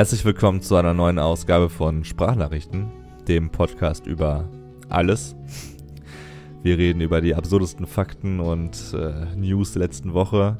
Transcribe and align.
Herzlich 0.00 0.24
willkommen 0.24 0.62
zu 0.62 0.76
einer 0.76 0.94
neuen 0.94 1.18
Ausgabe 1.18 1.68
von 1.68 2.04
Sprachnachrichten, 2.04 2.90
dem 3.28 3.50
Podcast 3.50 4.06
über 4.06 4.48
alles. 4.88 5.36
Wir 6.62 6.78
reden 6.78 7.02
über 7.02 7.20
die 7.20 7.34
absurdesten 7.34 7.86
Fakten 7.86 8.40
und 8.40 8.94
äh, 8.94 9.26
News 9.36 9.74
der 9.74 9.82
letzten 9.82 10.14
Woche, 10.14 10.56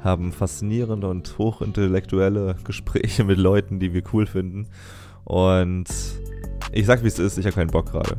haben 0.00 0.32
faszinierende 0.32 1.08
und 1.08 1.38
hochintellektuelle 1.38 2.56
Gespräche 2.64 3.22
mit 3.22 3.38
Leuten, 3.38 3.78
die 3.78 3.94
wir 3.94 4.02
cool 4.12 4.26
finden. 4.26 4.66
Und 5.22 5.86
ich 6.72 6.84
sag 6.84 7.04
wie 7.04 7.08
es 7.08 7.20
ist, 7.20 7.38
ich 7.38 7.46
habe 7.46 7.54
keinen 7.54 7.70
Bock 7.70 7.92
gerade. 7.92 8.16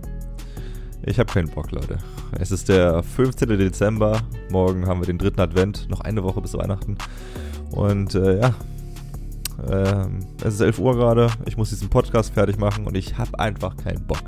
Ich 1.04 1.20
habe 1.20 1.34
keinen 1.34 1.50
Bock, 1.50 1.72
Leute. 1.72 1.98
Es 2.40 2.50
ist 2.50 2.70
der 2.70 3.04
15. 3.04 3.50
Dezember. 3.58 4.22
Morgen 4.50 4.88
haben 4.88 5.02
wir 5.02 5.08
den 5.08 5.18
dritten 5.18 5.42
Advent. 5.42 5.90
Noch 5.90 6.00
eine 6.00 6.24
Woche 6.24 6.40
bis 6.40 6.54
Weihnachten. 6.54 6.98
Und 7.72 8.16
äh, 8.16 8.40
ja, 8.40 8.56
ähm, 9.70 10.20
es 10.44 10.56
ist 10.56 10.62
11 10.62 10.80
Uhr 10.80 10.96
gerade. 10.96 11.30
Ich 11.46 11.58
muss 11.58 11.70
diesen 11.70 11.90
Podcast 11.90 12.34
fertig 12.34 12.58
machen 12.58 12.86
und 12.88 12.96
ich 12.96 13.18
habe 13.18 13.40
einfach 13.40 13.76
keinen 13.78 14.06
Bock. 14.06 14.24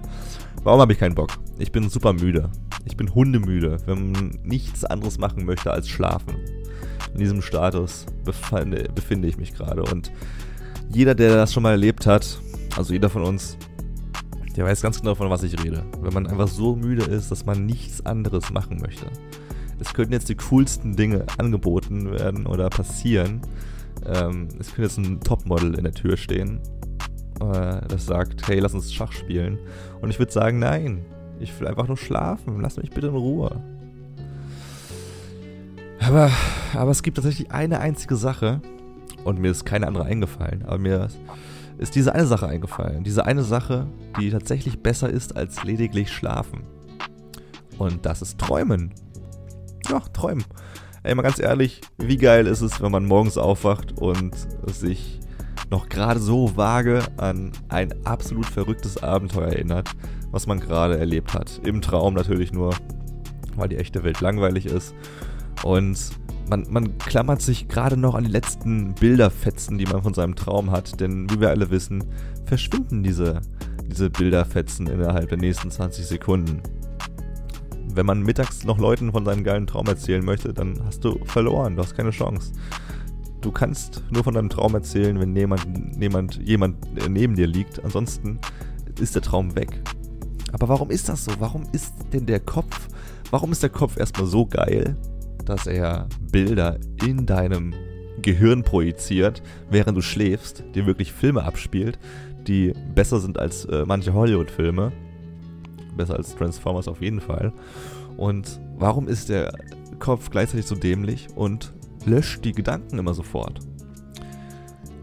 Warum 0.63 0.79
habe 0.79 0.93
ich 0.93 0.99
keinen 0.99 1.15
Bock? 1.15 1.31
Ich 1.59 1.71
bin 1.71 1.89
super 1.89 2.13
müde. 2.13 2.49
Ich 2.85 2.97
bin 2.97 3.13
hundemüde, 3.13 3.77
wenn 3.85 4.11
man 4.11 4.39
nichts 4.43 4.85
anderes 4.85 5.17
machen 5.17 5.45
möchte 5.45 5.71
als 5.71 5.89
schlafen. 5.89 6.35
In 7.13 7.19
diesem 7.19 7.41
Status 7.41 8.05
befinde, 8.23 8.89
befinde 8.93 9.27
ich 9.27 9.37
mich 9.37 9.53
gerade. 9.53 9.83
Und 9.83 10.11
jeder, 10.89 11.15
der 11.15 11.35
das 11.35 11.53
schon 11.53 11.63
mal 11.63 11.71
erlebt 11.71 12.05
hat, 12.05 12.39
also 12.77 12.93
jeder 12.93 13.09
von 13.09 13.23
uns, 13.23 13.57
der 14.55 14.65
weiß 14.65 14.81
ganz 14.81 14.99
genau, 14.99 15.15
von 15.15 15.29
was 15.29 15.43
ich 15.43 15.63
rede. 15.63 15.83
Wenn 16.01 16.13
man 16.13 16.27
einfach 16.27 16.47
so 16.47 16.75
müde 16.75 17.03
ist, 17.03 17.31
dass 17.31 17.45
man 17.45 17.65
nichts 17.65 18.05
anderes 18.05 18.51
machen 18.51 18.79
möchte. 18.81 19.07
Es 19.79 19.93
könnten 19.93 20.13
jetzt 20.13 20.29
die 20.29 20.35
coolsten 20.35 20.95
Dinge 20.95 21.25
angeboten 21.37 22.11
werden 22.11 22.45
oder 22.45 22.69
passieren. 22.69 23.41
Ähm, 24.05 24.47
es 24.59 24.67
könnte 24.67 24.83
jetzt 24.83 24.97
ein 24.97 25.19
Topmodel 25.21 25.75
in 25.75 25.83
der 25.83 25.93
Tür 25.93 26.17
stehen, 26.17 26.59
äh, 27.39 27.81
das 27.87 28.05
sagt, 28.05 28.47
hey, 28.47 28.59
lass 28.59 28.73
uns 28.73 28.93
Schach 28.93 29.11
spielen. 29.11 29.57
Und 30.01 30.09
ich 30.09 30.19
würde 30.19 30.31
sagen, 30.31 30.59
nein, 30.59 31.05
ich 31.39 31.57
will 31.59 31.67
einfach 31.67 31.87
nur 31.87 31.97
schlafen. 31.97 32.61
Lass 32.61 32.77
mich 32.77 32.91
bitte 32.91 33.07
in 33.07 33.15
Ruhe. 33.15 33.61
Aber, 35.99 36.29
aber 36.73 36.91
es 36.91 37.03
gibt 37.03 37.17
tatsächlich 37.17 37.51
eine 37.51 37.79
einzige 37.79 38.15
Sache, 38.15 38.61
und 39.23 39.39
mir 39.39 39.51
ist 39.51 39.65
keine 39.65 39.87
andere 39.87 40.03
eingefallen, 40.03 40.63
aber 40.65 40.77
mir 40.77 41.07
ist 41.77 41.95
diese 41.95 42.13
eine 42.13 42.27
Sache 42.27 42.47
eingefallen. 42.47 43.03
Diese 43.03 43.25
eine 43.25 43.43
Sache, 43.43 43.87
die 44.19 44.29
tatsächlich 44.29 44.81
besser 44.81 45.09
ist 45.09 45.35
als 45.35 45.63
lediglich 45.63 46.11
schlafen. 46.11 46.63
Und 47.77 48.05
das 48.05 48.21
ist 48.21 48.37
Träumen. 48.37 48.93
Ja, 49.89 49.99
träumen. 49.99 50.43
Ey, 51.05 51.15
mal 51.15 51.21
ganz 51.21 51.37
ehrlich, 51.37 51.81
wie 51.97 52.15
geil 52.15 52.47
ist 52.47 52.61
es, 52.61 52.81
wenn 52.81 52.91
man 52.91 53.05
morgens 53.05 53.37
aufwacht 53.37 53.99
und 53.99 54.33
sich 54.67 55.19
noch 55.69 55.89
gerade 55.89 56.21
so 56.21 56.55
vage 56.55 57.01
an 57.17 57.51
ein 57.67 57.93
absolut 58.05 58.45
verrücktes 58.45 59.03
Abenteuer 59.03 59.49
erinnert, 59.49 59.89
was 60.31 60.47
man 60.47 60.61
gerade 60.61 60.97
erlebt 60.97 61.33
hat. 61.33 61.59
Im 61.65 61.81
Traum 61.81 62.13
natürlich 62.13 62.53
nur, 62.53 62.73
weil 63.57 63.67
die 63.67 63.75
echte 63.75 64.05
Welt 64.05 64.21
langweilig 64.21 64.65
ist. 64.65 64.95
Und 65.63 65.97
man, 66.49 66.67
man 66.69 66.97
klammert 66.99 67.41
sich 67.41 67.67
gerade 67.67 67.97
noch 67.97 68.15
an 68.15 68.23
die 68.23 68.31
letzten 68.31 68.95
Bilderfetzen, 68.95 69.77
die 69.77 69.85
man 69.85 70.03
von 70.03 70.13
seinem 70.13 70.35
Traum 70.35 70.71
hat. 70.71 71.01
Denn 71.01 71.29
wie 71.29 71.41
wir 71.41 71.49
alle 71.49 71.69
wissen, 71.69 72.05
verschwinden 72.45 73.03
diese, 73.03 73.41
diese 73.85 74.09
Bilderfetzen 74.09 74.87
innerhalb 74.87 75.27
der 75.27 75.37
nächsten 75.37 75.69
20 75.69 76.05
Sekunden. 76.05 76.61
Wenn 77.95 78.05
man 78.05 78.23
mittags 78.23 78.63
noch 78.63 78.79
Leuten 78.79 79.11
von 79.11 79.25
seinem 79.25 79.43
geilen 79.43 79.67
Traum 79.67 79.85
erzählen 79.87 80.23
möchte, 80.23 80.53
dann 80.53 80.79
hast 80.85 81.03
du 81.05 81.19
verloren, 81.25 81.75
du 81.75 81.83
hast 81.83 81.95
keine 81.95 82.11
Chance. 82.11 82.53
Du 83.41 83.51
kannst 83.51 84.03
nur 84.09 84.23
von 84.23 84.33
deinem 84.33 84.49
Traum 84.49 84.73
erzählen, 84.73 85.19
wenn 85.19 85.35
jemand, 85.35 85.67
jemand, 85.99 86.35
jemand 86.47 86.77
neben 87.09 87.35
dir 87.35 87.45
liegt. 87.45 87.83
Ansonsten 87.83 88.39
ist 88.99 89.15
der 89.15 89.21
Traum 89.21 89.55
weg. 89.55 89.81
Aber 90.53 90.69
warum 90.69 90.89
ist 90.91 91.09
das 91.09 91.25
so? 91.25 91.31
Warum 91.39 91.63
ist 91.71 91.93
denn 92.13 92.25
der 92.25 92.39
Kopf, 92.39 92.87
warum 93.31 93.51
ist 93.51 93.61
der 93.61 93.69
Kopf 93.69 93.97
erstmal 93.97 94.27
so 94.27 94.45
geil, 94.45 94.95
dass 95.45 95.67
er 95.67 96.07
Bilder 96.31 96.79
in 97.05 97.25
deinem 97.25 97.73
Gehirn 98.21 98.63
projiziert, 98.63 99.43
während 99.69 99.97
du 99.97 100.01
schläfst, 100.01 100.63
dir 100.73 100.85
wirklich 100.85 101.11
Filme 101.11 101.43
abspielt, 101.43 101.99
die 102.47 102.73
besser 102.95 103.19
sind 103.19 103.37
als 103.37 103.65
äh, 103.65 103.83
manche 103.85 104.13
Hollywood-Filme. 104.13 104.91
Besser 105.93 106.15
als 106.15 106.35
Transformers 106.35 106.87
auf 106.87 107.01
jeden 107.01 107.21
Fall. 107.21 107.53
Und 108.17 108.59
warum 108.77 109.07
ist 109.07 109.29
der 109.29 109.53
Kopf 109.99 110.29
gleichzeitig 110.29 110.65
so 110.65 110.75
dämlich 110.75 111.27
und 111.35 111.73
löscht 112.05 112.43
die 112.45 112.51
Gedanken 112.51 112.99
immer 112.99 113.13
sofort? 113.13 113.59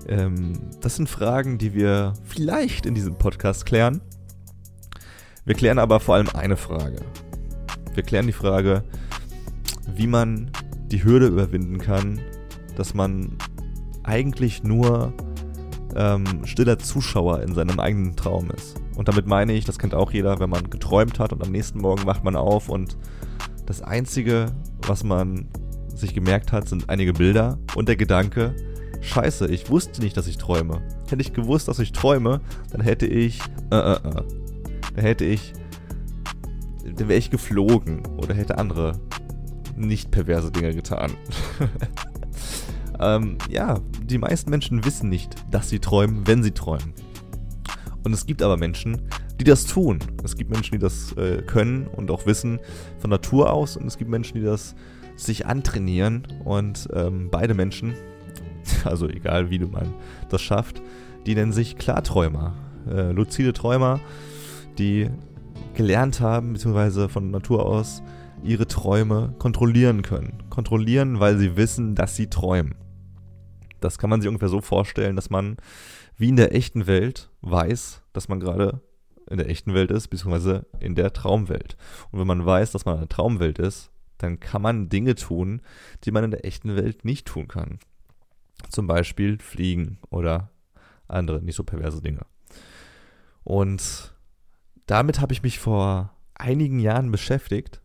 Ähm, 0.09 0.53
das 0.81 0.97
sind 0.97 1.09
Fragen, 1.09 1.59
die 1.59 1.75
wir 1.75 2.15
vielleicht 2.25 2.87
in 2.87 2.95
diesem 2.95 3.17
Podcast 3.17 3.67
klären. 3.67 4.01
Wir 5.45 5.55
klären 5.55 5.78
aber 5.78 6.01
vor 6.01 6.17
allem 6.17 6.28
eine 6.34 6.56
Frage. 6.56 7.01
Wir 7.95 8.03
klären 8.03 8.27
die 8.27 8.33
Frage, 8.33 8.84
wie 9.95 10.07
man 10.07 10.51
die 10.87 11.05
Hürde 11.05 11.27
überwinden 11.27 11.78
kann, 11.78 12.21
dass 12.77 12.95
man 12.95 13.37
eigentlich 14.03 14.62
nur 14.62 15.12
ähm, 15.95 16.45
stiller 16.45 16.78
Zuschauer 16.78 17.43
in 17.43 17.55
seinem 17.55 17.81
eigenen 17.81 18.17
Traum 18.17 18.51
ist. 18.51 18.81
Und 19.00 19.09
damit 19.09 19.27
meine 19.27 19.55
ich, 19.55 19.65
das 19.65 19.78
kennt 19.78 19.94
auch 19.94 20.12
jeder, 20.12 20.41
wenn 20.41 20.50
man 20.50 20.69
geträumt 20.69 21.21
hat 21.21 21.33
und 21.33 21.43
am 21.43 21.50
nächsten 21.50 21.81
Morgen 21.81 22.05
wacht 22.05 22.22
man 22.22 22.37
auf 22.37 22.69
und 22.69 22.99
das 23.65 23.81
Einzige, 23.81 24.53
was 24.87 25.05
man 25.05 25.49
sich 25.88 26.12
gemerkt 26.12 26.53
hat, 26.53 26.69
sind 26.69 26.91
einige 26.91 27.15
Bilder 27.15 27.56
und 27.75 27.89
der 27.89 27.97
Gedanke, 27.97 28.55
scheiße, 29.00 29.47
ich 29.47 29.71
wusste 29.71 30.03
nicht, 30.03 30.19
dass 30.19 30.27
ich 30.27 30.37
träume. 30.37 30.83
Hätte 31.09 31.22
ich 31.22 31.33
gewusst, 31.33 31.66
dass 31.66 31.78
ich 31.78 31.93
träume, 31.93 32.43
dann 32.72 32.83
hätte 32.83 33.06
ich, 33.06 33.41
äh, 33.71 33.77
äh, 33.77 33.94
äh, 33.94 34.00
dann 34.94 35.03
hätte 35.03 35.25
ich, 35.25 35.55
dann 36.84 37.09
wäre 37.09 37.19
ich 37.19 37.31
geflogen 37.31 38.03
oder 38.19 38.34
hätte 38.34 38.59
andere 38.59 39.00
nicht 39.77 40.10
perverse 40.10 40.53
Dinge 40.53 40.75
getan. 40.75 41.12
ähm, 43.00 43.39
ja, 43.49 43.81
die 44.05 44.19
meisten 44.19 44.50
Menschen 44.50 44.84
wissen 44.84 45.09
nicht, 45.09 45.37
dass 45.50 45.71
sie 45.71 45.78
träumen, 45.78 46.27
wenn 46.27 46.43
sie 46.43 46.50
träumen. 46.50 46.93
Und 48.05 48.12
es 48.12 48.27
gibt 48.27 48.43
aber 48.43 48.56
Menschen, 48.56 49.03
die 49.38 49.44
das 49.44 49.66
tun. 49.66 49.99
Es 50.25 50.37
gibt 50.37 50.50
Menschen, 50.50 50.72
die 50.72 50.78
das 50.78 51.12
äh, 51.16 51.43
können 51.43 51.87
und 51.87 52.11
auch 52.11 52.27
wissen 52.27 52.59
von 52.99 53.11
Natur 53.11 53.53
aus. 53.53 53.77
Und 53.77 53.87
es 53.87 53.99
gibt 53.99 54.11
Menschen, 54.11 54.38
die 54.38 54.44
das 54.44 54.75
sich 55.16 55.47
antrainieren. 55.47 56.27
Und 56.44 56.89
ähm, 56.93 57.28
beide 57.31 57.55
Menschen, 57.55 57.94
also 58.84 59.09
egal 59.09 59.50
wie 59.50 59.59
du 59.59 59.69
man 59.69 59.93
das 60.28 60.43
schafft, 60.43 60.83
die 61.27 61.34
nennen 61.34 61.53
sich 61.53 61.77
Klarträumer. 61.77 62.55
Äh, 62.91 63.12
luzide 63.12 63.53
Träumer, 63.53 64.00
die 64.78 65.10
gelernt 65.75 66.21
haben, 66.21 66.55
beziehungsweise 66.55 67.09
von 67.09 67.31
Natur 67.31 67.66
aus 67.66 68.03
ihre 68.43 68.66
Träume 68.66 69.34
kontrollieren 69.39 70.03
können. 70.03 70.43
Kontrollieren, 70.49 71.21
weil 71.21 71.39
sie 71.39 71.56
wissen, 71.56 71.94
dass 71.94 72.16
sie 72.16 72.28
träumen. 72.28 72.75
Das 73.81 73.99
kann 73.99 74.11
man 74.11 74.21
sich 74.21 74.29
ungefähr 74.29 74.49
so 74.49 74.61
vorstellen, 74.61 75.17
dass 75.17 75.31
man 75.31 75.57
wie 76.17 76.29
in 76.29 76.37
der 76.37 76.55
echten 76.55 76.87
Welt 76.87 77.31
weiß, 77.41 78.03
dass 78.13 78.29
man 78.29 78.41
gerade 78.41 78.81
in 79.29 79.39
der 79.39 79.49
echten 79.49 79.75
Welt 79.75 79.91
ist, 79.91 80.09
beziehungsweise 80.09 80.67
in 80.81 80.95
der 80.95 81.13
Traumwelt. 81.13 81.77
Und 82.11 82.21
wenn 82.21 82.27
man 82.27 82.45
weiß, 82.45 82.73
dass 82.73 82.85
man 82.85 82.95
in 82.97 83.01
der 83.01 83.09
Traumwelt 83.09 83.59
ist, 83.59 83.91
dann 84.19 84.41
kann 84.41 84.61
man 84.61 84.89
Dinge 84.89 85.15
tun, 85.15 85.63
die 86.05 86.11
man 86.11 86.25
in 86.25 86.31
der 86.31 86.45
echten 86.45 86.77
Welt 86.77 87.05
nicht 87.05 87.27
tun 87.27 87.49
kann. 87.49 87.79
Zum 88.69 88.87
Beispiel 88.87 89.39
fliegen 89.39 89.99
oder 90.11 90.51
andere 91.09 91.41
nicht 91.41 91.57
so 91.57 91.65
perverse 91.65 92.03
Dinge. 92.03 92.27
Und 93.45 94.15
damit 94.87 95.21
habe 95.21 95.33
ich 95.33 95.43
mich 95.43 95.59
vor 95.59 96.15
einigen 96.35 96.81
Jahren 96.81 97.11
beschäftigt 97.11 97.81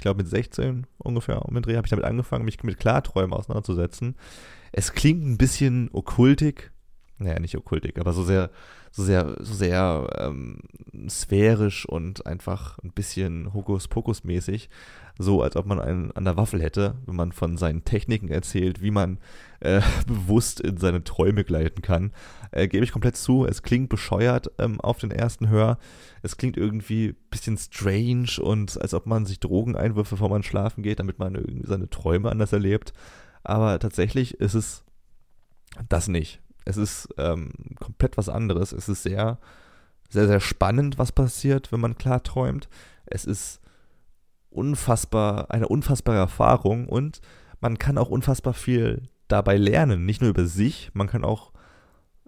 ich 0.00 0.02
glaube 0.02 0.22
mit 0.22 0.28
16 0.28 0.86
ungefähr 0.96 1.44
um 1.44 1.52
den 1.52 1.62
Dreh 1.62 1.76
habe 1.76 1.86
ich 1.86 1.90
damit 1.90 2.06
angefangen, 2.06 2.46
mich 2.46 2.62
mit 2.62 2.80
Klarträumen 2.80 3.34
auseinanderzusetzen. 3.34 4.16
Es 4.72 4.92
klingt 4.92 5.24
ein 5.24 5.38
bisschen 5.38 5.90
okkultig, 5.92 6.70
naja, 7.18 7.38
nicht 7.38 7.56
okkultig, 7.56 7.98
aber 7.98 8.12
so 8.12 8.24
sehr, 8.24 8.50
so 8.90 9.04
sehr, 9.04 9.36
so 9.38 9.54
sehr 9.54 10.08
ähm, 10.18 10.60
sphärisch 11.08 11.86
und 11.86 12.26
einfach 12.26 12.78
ein 12.78 12.92
bisschen 12.92 13.52
Hokuspokus-mäßig, 13.52 14.68
so 15.18 15.42
als 15.42 15.54
ob 15.56 15.66
man 15.66 15.80
einen 15.80 16.12
an 16.12 16.24
der 16.24 16.36
Waffel 16.36 16.62
hätte, 16.62 16.96
wenn 17.04 17.14
man 17.14 17.32
von 17.32 17.58
seinen 17.58 17.84
Techniken 17.84 18.28
erzählt, 18.28 18.80
wie 18.80 18.90
man 18.90 19.18
äh, 19.60 19.82
bewusst 20.06 20.60
in 20.60 20.78
seine 20.78 21.04
Träume 21.04 21.44
gleiten 21.44 21.82
kann. 21.82 22.12
Äh, 22.52 22.68
Gebe 22.68 22.84
ich 22.84 22.92
komplett 22.92 23.16
zu, 23.16 23.44
es 23.44 23.62
klingt 23.62 23.90
bescheuert 23.90 24.50
ähm, 24.58 24.80
auf 24.80 24.98
den 24.98 25.10
ersten 25.10 25.50
Hör. 25.50 25.78
Es 26.22 26.38
klingt 26.38 26.56
irgendwie 26.56 27.08
ein 27.08 27.16
bisschen 27.30 27.58
strange 27.58 28.40
und 28.40 28.80
als 28.80 28.94
ob 28.94 29.06
man 29.06 29.26
sich 29.26 29.40
Drogen 29.40 29.76
einwirft, 29.76 30.10
bevor 30.10 30.30
man 30.30 30.42
schlafen 30.42 30.82
geht, 30.82 31.00
damit 31.00 31.18
man 31.18 31.34
irgendwie 31.34 31.66
seine 31.66 31.90
Träume 31.90 32.30
anders 32.30 32.52
erlebt. 32.52 32.94
Aber 33.42 33.78
tatsächlich 33.78 34.34
ist 34.34 34.54
es 34.54 34.84
das 35.88 36.08
nicht. 36.08 36.40
Es 36.64 36.76
ist 36.76 37.08
ähm, 37.16 37.52
komplett 37.78 38.16
was 38.16 38.28
anderes. 38.28 38.72
Es 38.72 38.88
ist 38.88 39.02
sehr, 39.02 39.38
sehr, 40.08 40.26
sehr 40.26 40.40
spannend, 40.40 40.98
was 40.98 41.12
passiert, 41.12 41.72
wenn 41.72 41.80
man 41.80 41.96
klar 41.96 42.22
träumt. 42.22 42.68
Es 43.06 43.24
ist 43.24 43.60
unfassbar, 44.50 45.50
eine 45.50 45.68
unfassbare 45.68 46.18
Erfahrung 46.18 46.88
und 46.88 47.20
man 47.60 47.78
kann 47.78 47.98
auch 47.98 48.10
unfassbar 48.10 48.54
viel 48.54 49.08
dabei 49.28 49.56
lernen. 49.56 50.04
Nicht 50.04 50.20
nur 50.20 50.30
über 50.30 50.46
sich, 50.46 50.90
man 50.92 51.06
kann 51.06 51.24
auch 51.24 51.52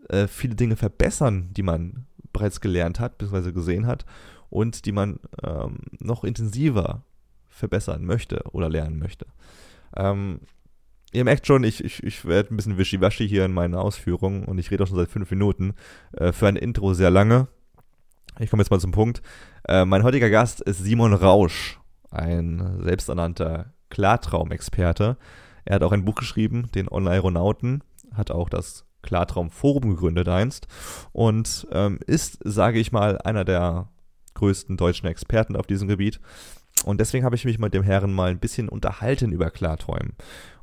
äh, 0.09 0.27
viele 0.29 0.55
Dinge 0.55 0.77
verbessern, 0.77 1.51
die 1.53 1.63
man 1.63 2.07
bereits 2.33 2.61
gelernt 2.61 3.01
hat, 3.01 3.19
bzw. 3.19 3.53
gesehen 3.53 3.87
hat 3.87 4.07
und 4.51 4.87
die 4.87 4.93
man 4.93 5.19
ähm, 5.43 5.79
noch 5.99 6.25
intensiver 6.25 7.03
verbessern 7.49 8.05
möchte 8.05 8.43
oder 8.53 8.69
lernen 8.69 8.99
möchte. 8.99 9.27
Ähm, 9.97 10.41
ihr 11.13 11.25
merkt 11.25 11.47
schon, 11.47 11.65
ich, 11.65 11.85
ich, 11.85 12.03
ich 12.03 12.25
werde 12.25 12.53
ein 12.53 12.57
bisschen 12.57 12.79
wischiwaschi 12.79 13.29
hier 13.29 13.45
in 13.45 13.53
meinen 13.53 13.75
Ausführungen 13.75 14.45
und 14.45 14.59
ich 14.59 14.71
rede 14.71 14.83
auch 14.83 14.89
schon 14.89 14.97
seit 14.97 15.11
fünf 15.11 15.31
Minuten. 15.31 15.75
Äh, 16.13 16.33
für 16.33 16.49
ein 16.49 16.57
Intro 16.57 16.95
sehr 16.95 17.11
lange. 17.11 17.49
Ich 18.39 18.51
komme 18.51 18.63
jetzt 18.63 18.71
mal 18.71 18.81
zum 18.81 18.93
Punkt. 18.93 19.23
Äh, 19.69 19.85
mein 19.85 20.03
heutiger 20.03 20.31
Gast 20.31 20.61
ist 20.63 20.79
Simon 20.79 21.13
Rausch, 21.13 21.79
ein 22.11 22.81
selbsternannter 22.83 23.73
Klartraumexperte. 23.91 25.19
Er 25.65 25.75
hat 25.75 25.83
auch 25.83 25.93
ein 25.93 26.05
Buch 26.05 26.17
geschrieben, 26.17 26.71
den 26.75 26.89
Online-Aeronauten, 26.89 27.85
hat 28.15 28.31
auch 28.31 28.49
das 28.49 28.85
Klartraum-Forum 29.03 29.91
gegründet 29.91 30.29
einst 30.29 30.67
und 31.13 31.67
ähm, 31.73 31.99
ist, 32.07 32.39
sage 32.45 32.79
ich 32.79 32.93
mal, 32.93 33.19
einer 33.19 33.45
der 33.45 33.89
größten 34.35 34.77
deutschen 34.77 35.09
Experten 35.09 35.57
auf 35.57 35.67
diesem 35.67 35.89
Gebiet. 35.89 36.21
Und 36.85 37.01
deswegen 37.01 37.25
habe 37.25 37.37
ich 37.37 37.45
mich 37.45 37.59
mit 37.59 37.75
dem 37.75 37.83
Herren 37.83 38.13
mal 38.13 38.31
ein 38.31 38.39
bisschen 38.39 38.69
unterhalten 38.69 39.33
über 39.33 39.51
Klarträumen 39.51 40.15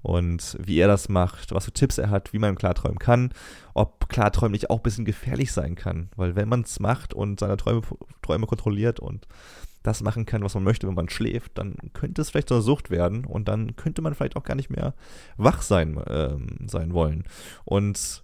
und 0.02 0.58
wie 0.60 0.80
er 0.80 0.88
das 0.88 1.10
macht, 1.10 1.54
was 1.54 1.66
für 1.66 1.72
Tipps 1.72 1.98
er 1.98 2.10
hat, 2.10 2.34
wie 2.34 2.40
man 2.40 2.56
klarträumen 2.56 3.00
kann, 3.00 3.34
ob 3.74 4.10
Klarträumen 4.10 4.54
nicht 4.54 4.70
auch 4.70 4.78
ein 4.78 4.84
bisschen 4.84 5.06
gefährlich 5.06 5.52
sein 5.52 5.76
kann, 5.76 6.10
weil 6.16 6.36
wenn 6.36 6.50
man 6.50 6.62
es 6.62 6.80
macht 6.80 7.14
und 7.14 7.40
seine 7.40 7.58
Träume, 7.58 7.82
Träume 8.22 8.48
kontrolliert 8.48 9.00
und 9.00 9.28
das 9.84 10.02
machen 10.02 10.26
kann, 10.26 10.44
was 10.44 10.56
man 10.56 10.64
möchte, 10.64 10.88
wenn 10.88 10.96
man 10.96 11.10
schläft, 11.10 11.58
dann 11.58 11.76
könnte 11.94 12.22
es 12.22 12.30
vielleicht 12.30 12.50
so 12.50 12.56
eine 12.56 12.62
Sucht 12.62 12.90
werden 12.90 13.26
und 13.26 13.48
dann 13.48 13.76
könnte 13.76 14.02
man 14.02 14.14
vielleicht 14.14 14.36
auch 14.36 14.44
gar 14.44 14.56
nicht 14.56 14.70
mehr 14.70 14.94
wach 15.38 15.62
sein, 15.62 16.02
ähm, 16.08 16.68
sein 16.68 16.94
wollen. 16.94 17.24
Und 17.64 18.24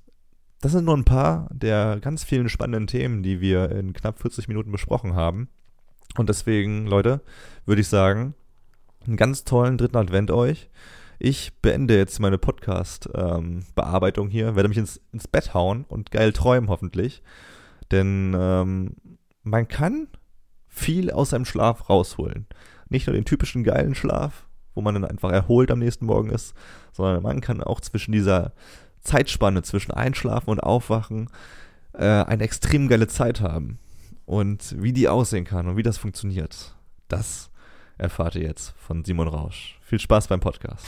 das 0.61 0.71
sind 0.71 0.85
nur 0.85 0.97
ein 0.97 1.05
paar 1.05 1.47
der 1.53 1.99
ganz 2.01 2.23
vielen 2.23 2.49
spannenden 2.49 2.87
Themen, 2.87 3.23
die 3.23 3.39
wir 3.39 3.71
in 3.71 3.93
knapp 3.93 4.19
40 4.19 4.47
Minuten 4.47 4.71
besprochen 4.71 5.15
haben. 5.15 5.49
Und 6.17 6.29
deswegen, 6.29 6.87
Leute, 6.87 7.21
würde 7.65 7.81
ich 7.81 7.87
sagen, 7.87 8.33
einen 9.05 9.17
ganz 9.17 9.43
tollen 9.43 9.77
dritten 9.77 9.97
Advent 9.97 10.31
euch. 10.31 10.69
Ich 11.19 11.53
beende 11.61 11.95
jetzt 11.95 12.19
meine 12.19 12.37
Podcast-Bearbeitung 12.37 14.27
ähm, 14.27 14.31
hier, 14.31 14.55
werde 14.55 14.69
mich 14.69 14.77
ins, 14.77 15.01
ins 15.11 15.27
Bett 15.27 15.53
hauen 15.53 15.85
und 15.87 16.11
geil 16.11 16.33
träumen 16.33 16.69
hoffentlich. 16.69 17.21
Denn 17.91 18.35
ähm, 18.37 18.95
man 19.43 19.67
kann 19.67 20.07
viel 20.67 21.11
aus 21.11 21.29
seinem 21.29 21.45
Schlaf 21.45 21.89
rausholen. 21.89 22.47
Nicht 22.89 23.07
nur 23.07 23.13
den 23.13 23.25
typischen 23.25 23.63
geilen 23.63 23.95
Schlaf, 23.95 24.45
wo 24.73 24.81
man 24.81 24.93
dann 24.93 25.05
einfach 25.05 25.31
erholt 25.31 25.71
am 25.71 25.79
nächsten 25.79 26.05
Morgen 26.05 26.29
ist, 26.29 26.53
sondern 26.91 27.23
man 27.23 27.41
kann 27.41 27.63
auch 27.63 27.79
zwischen 27.79 28.11
dieser 28.11 28.53
Zeitspanne, 29.01 29.63
zwischen 29.63 29.91
Einschlafen 29.91 30.49
und 30.49 30.59
Aufwachen, 30.59 31.29
äh, 31.93 32.05
eine 32.05 32.43
extrem 32.43 32.89
geile 32.89 33.07
Zeit 33.07 33.39
haben. 33.39 33.79
Und 34.25 34.81
wie 34.81 34.91
die 34.91 35.07
aussehen 35.07 35.45
kann 35.45 35.67
und 35.67 35.77
wie 35.77 35.83
das 35.83 35.99
funktioniert, 35.99 36.75
das 37.07 37.51
erfahrt 37.97 38.35
ihr 38.35 38.41
jetzt 38.41 38.73
von 38.77 39.05
Simon 39.05 39.27
Rausch. 39.27 39.79
Viel 39.83 39.99
Spaß 39.99 40.27
beim 40.27 40.39
Podcast. 40.39 40.85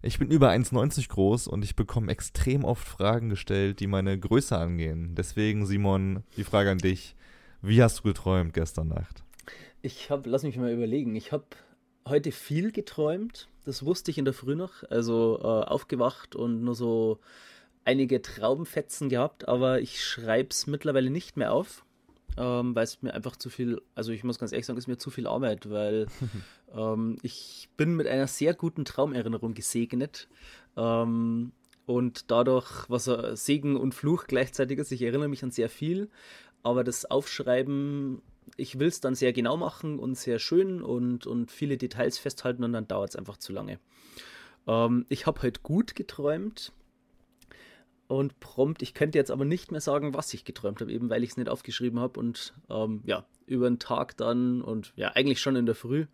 Ich 0.00 0.18
bin 0.18 0.30
über 0.30 0.50
1,90 0.50 1.08
groß 1.10 1.48
und 1.48 1.64
ich 1.64 1.76
bekomme 1.76 2.10
extrem 2.10 2.64
oft 2.64 2.88
Fragen 2.88 3.28
gestellt, 3.28 3.80
die 3.80 3.86
meine 3.86 4.18
Größe 4.18 4.56
angehen. 4.56 5.14
Deswegen, 5.14 5.66
Simon, 5.66 6.24
die 6.38 6.44
Frage 6.44 6.70
an 6.70 6.78
dich. 6.78 7.14
Wie 7.60 7.82
hast 7.82 7.98
du 7.98 8.02
geträumt 8.04 8.54
gestern 8.54 8.88
Nacht? 8.88 9.22
Ich 9.82 10.10
habe, 10.10 10.30
lass 10.30 10.44
mich 10.44 10.56
mal 10.56 10.72
überlegen, 10.72 11.14
ich 11.14 11.32
habe 11.32 11.44
heute 12.06 12.32
viel 12.32 12.72
geträumt. 12.72 13.48
Das 13.68 13.84
wusste 13.84 14.10
ich 14.10 14.16
in 14.16 14.24
der 14.24 14.32
Früh 14.32 14.56
noch. 14.56 14.82
Also 14.88 15.38
äh, 15.42 15.44
aufgewacht 15.44 16.34
und 16.34 16.62
nur 16.62 16.74
so 16.74 17.18
einige 17.84 18.22
Traumfetzen 18.22 19.10
gehabt, 19.10 19.46
aber 19.46 19.82
ich 19.82 20.02
schreibe 20.02 20.48
es 20.52 20.66
mittlerweile 20.66 21.10
nicht 21.10 21.36
mehr 21.36 21.52
auf, 21.52 21.84
ähm, 22.38 22.74
weil 22.74 22.84
es 22.84 23.02
mir 23.02 23.12
einfach 23.12 23.36
zu 23.36 23.50
viel, 23.50 23.82
also 23.94 24.10
ich 24.10 24.24
muss 24.24 24.38
ganz 24.38 24.52
ehrlich 24.52 24.64
sagen, 24.64 24.78
es 24.78 24.84
ist 24.84 24.88
mir 24.88 24.96
zu 24.96 25.10
viel 25.10 25.26
Arbeit, 25.26 25.68
weil 25.68 26.06
ähm, 26.74 27.18
ich 27.20 27.68
bin 27.76 27.94
mit 27.94 28.06
einer 28.06 28.26
sehr 28.26 28.54
guten 28.54 28.86
Traumerinnerung 28.86 29.52
gesegnet. 29.52 30.28
Ähm, 30.74 31.52
und 31.84 32.30
dadurch, 32.30 32.88
was 32.88 33.06
er 33.06 33.36
Segen 33.36 33.76
und 33.76 33.94
Fluch 33.94 34.28
gleichzeitig 34.28 34.78
ist, 34.78 34.92
ich 34.92 35.02
erinnere 35.02 35.28
mich 35.28 35.44
an 35.44 35.50
sehr 35.50 35.68
viel, 35.68 36.08
aber 36.62 36.84
das 36.84 37.04
Aufschreiben, 37.04 38.22
ich 38.56 38.78
will 38.78 38.88
es 38.88 39.00
dann 39.00 39.14
sehr 39.14 39.32
genau 39.32 39.56
machen 39.56 39.98
und 39.98 40.16
sehr 40.16 40.38
schön 40.38 40.82
und, 40.82 41.26
und 41.26 41.50
viele 41.50 41.76
Details 41.76 42.18
festhalten 42.18 42.64
und 42.64 42.72
dann 42.72 42.88
dauert 42.88 43.10
es 43.10 43.16
einfach 43.16 43.36
zu 43.36 43.52
lange. 43.52 43.78
Ähm, 44.66 45.06
ich 45.08 45.26
habe 45.26 45.42
heute 45.42 45.60
gut 45.62 45.94
geträumt 45.94 46.72
und 48.08 48.40
prompt. 48.40 48.82
Ich 48.82 48.94
könnte 48.94 49.18
jetzt 49.18 49.30
aber 49.30 49.44
nicht 49.44 49.70
mehr 49.70 49.80
sagen, 49.80 50.14
was 50.14 50.32
ich 50.34 50.44
geträumt 50.44 50.80
habe, 50.80 50.92
eben 50.92 51.10
weil 51.10 51.22
ich 51.22 51.30
es 51.30 51.36
nicht 51.36 51.48
aufgeschrieben 51.48 52.00
habe 52.00 52.18
und 52.18 52.54
ähm, 52.68 53.02
ja, 53.04 53.26
über 53.46 53.68
den 53.68 53.78
Tag 53.78 54.16
dann 54.16 54.62
und 54.62 54.92
ja, 54.96 55.12
eigentlich 55.12 55.40
schon 55.40 55.56
in 55.56 55.66
der 55.66 55.74
Früh 55.74 56.06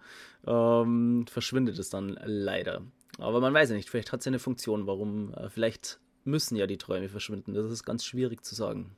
ähm, 0.46 1.26
verschwindet 1.28 1.78
es 1.78 1.90
dann 1.90 2.18
leider. 2.24 2.82
Aber 3.18 3.40
man 3.40 3.54
weiß 3.54 3.70
ja 3.70 3.76
nicht, 3.76 3.90
vielleicht 3.90 4.12
hat 4.12 4.20
es 4.20 4.26
ja 4.26 4.30
eine 4.30 4.38
Funktion, 4.38 4.86
warum, 4.86 5.32
äh, 5.34 5.48
vielleicht 5.48 6.00
müssen 6.24 6.56
ja 6.56 6.66
die 6.66 6.78
Träume 6.78 7.08
verschwinden. 7.08 7.54
Das 7.54 7.70
ist 7.70 7.84
ganz 7.84 8.04
schwierig 8.04 8.44
zu 8.44 8.54
sagen. 8.54 8.96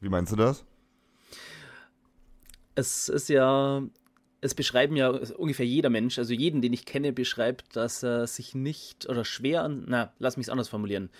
Wie 0.00 0.08
meinst 0.08 0.32
du 0.32 0.36
das? 0.36 0.64
Es 2.74 3.08
ist 3.08 3.28
ja, 3.28 3.82
es 4.40 4.54
beschreiben 4.54 4.96
ja 4.96 5.10
ungefähr 5.10 5.66
jeder 5.66 5.90
Mensch, 5.90 6.18
also 6.18 6.32
jeden, 6.32 6.62
den 6.62 6.72
ich 6.72 6.86
kenne, 6.86 7.12
beschreibt, 7.12 7.76
dass 7.76 8.02
er 8.02 8.26
sich 8.26 8.54
nicht 8.54 9.08
oder 9.08 9.24
schwer 9.24 9.62
an, 9.62 9.84
na, 9.86 10.12
lass 10.18 10.36
mich 10.36 10.46
es 10.46 10.50
anders 10.50 10.68
formulieren 10.68 11.10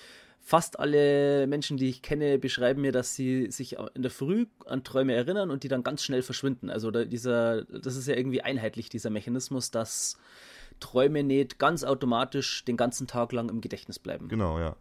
fast 0.42 0.78
alle 0.78 1.46
Menschen, 1.46 1.76
die 1.76 1.88
ich 1.88 2.02
kenne, 2.02 2.38
beschreiben 2.38 2.82
mir, 2.82 2.92
dass 2.92 3.14
sie 3.14 3.50
sich 3.50 3.76
in 3.94 4.02
der 4.02 4.10
Früh 4.10 4.46
an 4.66 4.84
Träume 4.84 5.14
erinnern 5.14 5.50
und 5.50 5.62
die 5.62 5.68
dann 5.68 5.84
ganz 5.84 6.02
schnell 6.02 6.22
verschwinden. 6.22 6.68
Also 6.68 6.90
dieser, 6.90 7.64
das 7.64 7.96
ist 7.96 8.08
ja 8.08 8.16
irgendwie 8.16 8.42
einheitlich, 8.42 8.88
dieser 8.88 9.10
Mechanismus, 9.10 9.70
dass 9.70 10.18
Träume 10.80 11.22
nicht 11.22 11.58
ganz 11.58 11.84
automatisch 11.84 12.64
den 12.64 12.76
ganzen 12.76 13.06
Tag 13.06 13.32
lang 13.32 13.48
im 13.48 13.60
Gedächtnis 13.60 14.00
bleiben. 14.00 14.28
Genau, 14.28 14.58
ja. 14.58 14.76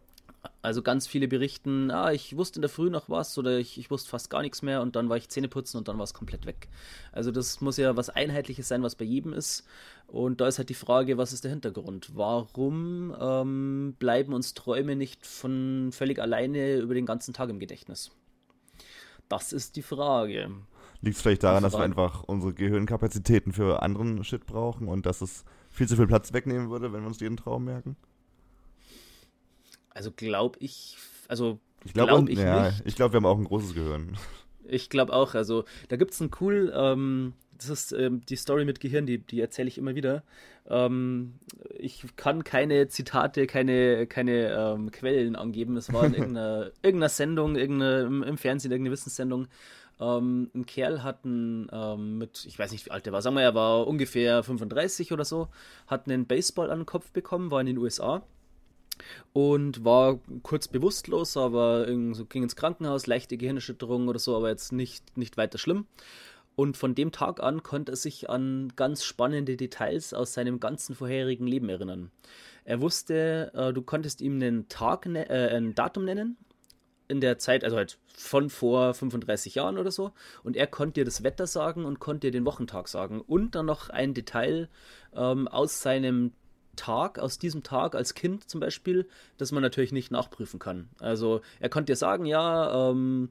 Also 0.60 0.82
ganz 0.82 1.06
viele 1.06 1.28
berichten, 1.28 1.90
ah, 1.90 2.12
ich 2.12 2.36
wusste 2.36 2.58
in 2.58 2.62
der 2.62 2.68
Früh 2.68 2.90
noch 2.90 3.08
was 3.08 3.38
oder 3.38 3.58
ich, 3.58 3.78
ich 3.78 3.90
wusste 3.90 4.10
fast 4.10 4.28
gar 4.30 4.42
nichts 4.42 4.62
mehr 4.62 4.80
und 4.80 4.96
dann 4.96 5.08
war 5.08 5.16
ich 5.16 5.28
Zähne 5.28 5.48
putzen 5.48 5.76
und 5.76 5.88
dann 5.88 5.98
war 5.98 6.04
es 6.04 6.14
komplett 6.14 6.46
weg. 6.46 6.68
Also 7.12 7.30
das 7.30 7.60
muss 7.60 7.76
ja 7.76 7.96
was 7.96 8.10
Einheitliches 8.10 8.68
sein, 8.68 8.82
was 8.82 8.94
bei 8.94 9.04
jedem 9.04 9.32
ist. 9.32 9.64
Und 10.08 10.40
da 10.40 10.48
ist 10.48 10.58
halt 10.58 10.68
die 10.68 10.74
Frage, 10.74 11.16
was 11.16 11.32
ist 11.32 11.44
der 11.44 11.50
Hintergrund? 11.50 12.10
Warum 12.14 13.14
ähm, 13.20 13.94
bleiben 13.98 14.34
uns 14.34 14.54
Träume 14.54 14.96
nicht 14.96 15.26
von 15.26 15.90
völlig 15.92 16.20
alleine 16.20 16.76
über 16.76 16.94
den 16.94 17.06
ganzen 17.06 17.34
Tag 17.34 17.48
im 17.48 17.58
Gedächtnis? 17.58 18.10
Das 19.28 19.52
ist 19.52 19.76
die 19.76 19.82
Frage. 19.82 20.50
Liegt 21.00 21.16
es 21.16 21.22
vielleicht 21.22 21.42
daran, 21.42 21.62
dass 21.62 21.72
wir 21.72 21.80
einfach 21.80 22.22
unsere 22.24 22.52
Gehirnkapazitäten 22.52 23.52
für 23.52 23.82
anderen 23.82 24.22
Shit 24.22 24.46
brauchen 24.46 24.86
und 24.88 25.06
dass 25.06 25.20
es 25.20 25.44
viel 25.70 25.88
zu 25.88 25.96
viel 25.96 26.06
Platz 26.06 26.32
wegnehmen 26.32 26.70
würde, 26.70 26.92
wenn 26.92 27.00
wir 27.00 27.08
uns 27.08 27.20
jeden 27.20 27.36
Traum 27.36 27.64
merken? 27.64 27.96
Also 29.94 30.10
glaube 30.10 30.58
ich, 30.60 30.96
also 31.28 31.58
ich 31.84 31.94
glaube 31.94 32.10
glaub 32.10 32.28
ich 32.28 32.38
ja, 32.38 32.66
nicht. 32.66 32.82
Ich 32.84 32.96
glaube, 32.96 33.14
wir 33.14 33.16
haben 33.18 33.26
auch 33.26 33.38
ein 33.38 33.44
großes 33.44 33.74
Gehirn. 33.74 34.16
Ich 34.64 34.88
glaube 34.90 35.12
auch. 35.12 35.34
Also 35.34 35.64
da 35.88 35.96
gibt 35.96 36.12
es 36.12 36.20
ein 36.20 36.30
cool, 36.40 36.72
ähm, 36.74 37.34
das 37.56 37.68
ist 37.68 37.92
ähm, 37.92 38.24
die 38.26 38.36
Story 38.36 38.64
mit 38.64 38.80
Gehirn, 38.80 39.06
die, 39.06 39.18
die 39.18 39.40
erzähle 39.40 39.68
ich 39.68 39.78
immer 39.78 39.94
wieder. 39.94 40.22
Ähm, 40.68 41.34
ich 41.78 42.04
kann 42.16 42.44
keine 42.44 42.88
Zitate, 42.88 43.46
keine, 43.46 44.06
keine 44.06 44.52
ähm, 44.52 44.90
Quellen 44.90 45.36
angeben. 45.36 45.76
Es 45.76 45.92
war 45.92 46.04
in 46.04 46.14
irgendeiner, 46.14 46.70
irgendeiner 46.82 47.08
Sendung, 47.08 47.56
irgendeine, 47.56 48.02
im, 48.26 48.38
Fernsehen, 48.38 48.70
irgendeine 48.70 48.92
Wissenssendung. 48.92 49.48
Ähm, 50.00 50.50
ein 50.54 50.66
Kerl 50.66 51.02
hat 51.02 51.24
einen, 51.24 51.68
ähm, 51.72 52.18
mit, 52.18 52.44
ich 52.46 52.58
weiß 52.58 52.72
nicht, 52.72 52.86
wie 52.86 52.90
alt 52.90 53.06
er 53.06 53.12
war, 53.12 53.22
sagen 53.22 53.36
wir, 53.36 53.42
er 53.42 53.54
war 53.54 53.86
ungefähr 53.86 54.42
35 54.42 55.12
oder 55.12 55.24
so, 55.24 55.48
hat 55.86 56.06
einen 56.06 56.26
Baseball 56.26 56.70
an 56.70 56.80
den 56.80 56.86
Kopf 56.86 57.10
bekommen, 57.12 57.50
war 57.50 57.60
in 57.60 57.66
den 57.66 57.78
USA 57.78 58.22
und 59.32 59.84
war 59.84 60.18
kurz 60.42 60.68
bewusstlos, 60.68 61.36
aber 61.36 61.86
ging 61.86 62.42
ins 62.42 62.56
Krankenhaus, 62.56 63.06
leichte 63.06 63.36
Gehirnerschütterung 63.36 64.08
oder 64.08 64.18
so, 64.18 64.36
aber 64.36 64.50
jetzt 64.50 64.72
nicht, 64.72 65.16
nicht 65.16 65.36
weiter 65.36 65.58
schlimm. 65.58 65.86
Und 66.54 66.76
von 66.76 66.94
dem 66.94 67.12
Tag 67.12 67.42
an 67.42 67.62
konnte 67.62 67.92
er 67.92 67.96
sich 67.96 68.28
an 68.28 68.72
ganz 68.76 69.04
spannende 69.04 69.56
Details 69.56 70.12
aus 70.12 70.34
seinem 70.34 70.60
ganzen 70.60 70.94
vorherigen 70.94 71.46
Leben 71.46 71.68
erinnern. 71.68 72.10
Er 72.64 72.80
wusste, 72.80 73.50
äh, 73.54 73.72
du 73.72 73.82
konntest 73.82 74.20
ihm 74.20 74.34
einen 74.34 74.68
Tag, 74.68 75.06
ne 75.06 75.28
äh, 75.28 75.56
ein 75.56 75.74
Datum 75.74 76.04
nennen, 76.04 76.36
in 77.08 77.20
der 77.20 77.38
Zeit, 77.38 77.64
also 77.64 77.76
halt 77.76 77.98
von 78.14 78.50
vor 78.50 78.94
35 78.94 79.54
Jahren 79.54 79.78
oder 79.78 79.90
so. 79.90 80.12
Und 80.42 80.56
er 80.56 80.66
konnte 80.66 81.00
dir 81.00 81.04
das 81.04 81.22
Wetter 81.22 81.46
sagen 81.46 81.84
und 81.84 82.00
konnte 82.00 82.28
dir 82.28 82.30
den 82.30 82.46
Wochentag 82.46 82.88
sagen. 82.88 83.20
Und 83.20 83.54
dann 83.54 83.66
noch 83.66 83.90
ein 83.90 84.14
Detail 84.14 84.68
ähm, 85.14 85.48
aus 85.48 85.82
seinem 85.82 86.32
Tag, 86.76 87.18
aus 87.18 87.38
diesem 87.38 87.62
Tag 87.62 87.94
als 87.94 88.14
Kind 88.14 88.48
zum 88.48 88.60
Beispiel, 88.60 89.06
das 89.38 89.52
man 89.52 89.62
natürlich 89.62 89.92
nicht 89.92 90.10
nachprüfen 90.10 90.58
kann. 90.58 90.88
Also 90.98 91.40
er 91.60 91.68
konnte 91.68 91.92
dir 91.92 91.96
sagen, 91.96 92.24
ja, 92.24 92.90
ähm, 92.90 93.28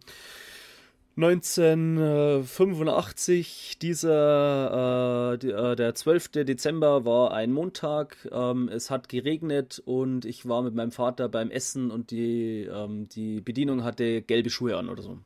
1985, 1.18 3.80
dieser, 3.82 5.38
äh, 5.42 5.48
äh 5.48 5.76
der 5.76 5.94
12. 5.94 6.46
Dezember 6.46 7.04
war 7.04 7.34
ein 7.34 7.52
Montag. 7.52 8.30
Ähm, 8.32 8.70
es 8.70 8.90
hat 8.90 9.10
geregnet 9.10 9.84
und 9.86 10.24
ich 10.24 10.48
war 10.48 10.62
mit 10.62 10.74
meinem 10.74 10.92
Vater 10.92 11.28
beim 11.28 11.52
Essen 11.52 11.92
und 11.92 12.12
die, 12.12 12.66
ähm, 12.72 13.10
die 13.10 13.42
Bedienung 13.42 13.84
hatte 13.84 14.22
gelbe 14.22 14.50
Schuhe 14.50 14.78
an 14.78 14.88
oder 14.88 15.04
so. 15.04 15.18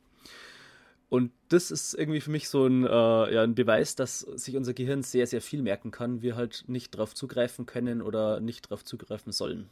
Und 1.09 1.31
das 1.49 1.71
ist 1.71 1.93
irgendwie 1.93 2.19
für 2.19 2.31
mich 2.31 2.49
so 2.49 2.65
ein, 2.65 2.83
äh, 2.83 3.33
ja, 3.33 3.43
ein 3.43 3.55
Beweis, 3.55 3.95
dass 3.95 4.21
sich 4.21 4.55
unser 4.57 4.73
Gehirn 4.73 5.03
sehr, 5.03 5.27
sehr 5.27 5.41
viel 5.41 5.61
merken 5.61 5.91
kann, 5.91 6.21
wir 6.21 6.35
halt 6.35 6.63
nicht 6.67 6.95
darauf 6.95 7.13
zugreifen 7.13 7.65
können 7.65 8.01
oder 8.01 8.39
nicht 8.39 8.65
darauf 8.65 8.83
zugreifen 8.83 9.31
sollen. 9.31 9.69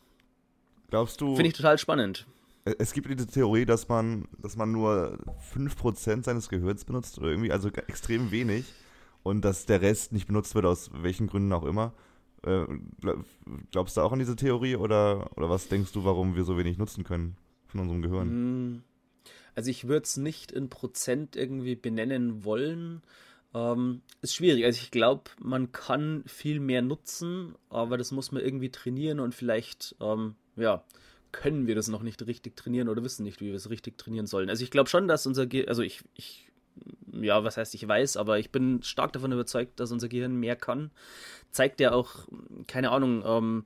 Glaubst 0.89 1.21
du. 1.21 1.35
Finde 1.35 1.49
ich 1.49 1.57
total 1.57 1.77
spannend. 1.79 2.27
Es 2.65 2.93
gibt 2.93 3.09
diese 3.09 3.27
Theorie, 3.27 3.65
dass 3.65 3.89
man, 3.89 4.27
dass 4.37 4.55
man 4.55 4.71
nur 4.71 5.17
5% 5.53 6.23
seines 6.23 6.47
Gehirns 6.49 6.85
benutzt 6.85 7.17
oder 7.17 7.29
irgendwie, 7.29 7.51
also 7.51 7.69
extrem 7.69 8.31
wenig. 8.31 8.65
Und 9.23 9.43
dass 9.43 9.65
der 9.65 9.81
Rest 9.81 10.11
nicht 10.11 10.27
benutzt 10.27 10.53
wird, 10.53 10.65
aus 10.65 10.91
welchen 10.93 11.27
Gründen 11.27 11.51
auch 11.53 11.63
immer. 11.63 11.93
Äh, 12.45 12.65
glaubst 13.71 13.95
du 13.95 14.01
auch 14.01 14.11
an 14.11 14.19
diese 14.19 14.35
Theorie 14.35 14.75
oder, 14.75 15.31
oder 15.37 15.49
was 15.49 15.69
denkst 15.69 15.93
du, 15.93 16.03
warum 16.03 16.35
wir 16.35 16.43
so 16.43 16.57
wenig 16.57 16.77
nutzen 16.77 17.03
können 17.03 17.37
von 17.67 17.79
unserem 17.79 18.01
Gehirn? 18.01 18.29
Hm. 18.29 18.83
Also 19.55 19.69
ich 19.69 19.87
würde 19.87 20.03
es 20.03 20.17
nicht 20.17 20.51
in 20.51 20.69
Prozent 20.69 21.35
irgendwie 21.35 21.75
benennen 21.75 22.43
wollen. 22.43 23.01
Ähm, 23.53 24.01
ist 24.21 24.35
schwierig. 24.35 24.65
Also 24.65 24.79
ich 24.81 24.91
glaube, 24.91 25.23
man 25.39 25.71
kann 25.71 26.23
viel 26.25 26.59
mehr 26.59 26.81
nutzen, 26.81 27.55
aber 27.69 27.97
das 27.97 28.11
muss 28.11 28.31
man 28.31 28.43
irgendwie 28.43 28.71
trainieren 28.71 29.19
und 29.19 29.35
vielleicht, 29.35 29.95
ähm, 30.01 30.35
ja, 30.55 30.83
können 31.31 31.67
wir 31.67 31.75
das 31.75 31.87
noch 31.87 32.03
nicht 32.03 32.25
richtig 32.25 32.55
trainieren 32.55 32.89
oder 32.89 33.03
wissen 33.03 33.23
nicht, 33.23 33.41
wie 33.41 33.47
wir 33.47 33.55
es 33.55 33.69
richtig 33.69 33.97
trainieren 33.97 34.27
sollen. 34.27 34.49
Also 34.49 34.63
ich 34.63 34.71
glaube 34.71 34.89
schon, 34.89 35.07
dass 35.07 35.25
unser 35.25 35.45
Gehirn, 35.47 35.67
also 35.67 35.81
ich, 35.81 36.01
ich, 36.15 36.47
ja, 37.11 37.43
was 37.43 37.57
heißt 37.57 37.75
ich 37.75 37.87
weiß, 37.87 38.17
aber 38.17 38.39
ich 38.39 38.51
bin 38.51 38.81
stark 38.83 39.13
davon 39.13 39.31
überzeugt, 39.31 39.79
dass 39.79 39.91
unser 39.91 40.07
Gehirn 40.07 40.35
mehr 40.35 40.55
kann. 40.55 40.91
Zeigt 41.51 41.79
ja 41.79 41.91
auch, 41.91 42.27
keine 42.67 42.91
Ahnung, 42.91 43.23
ähm, 43.25 43.65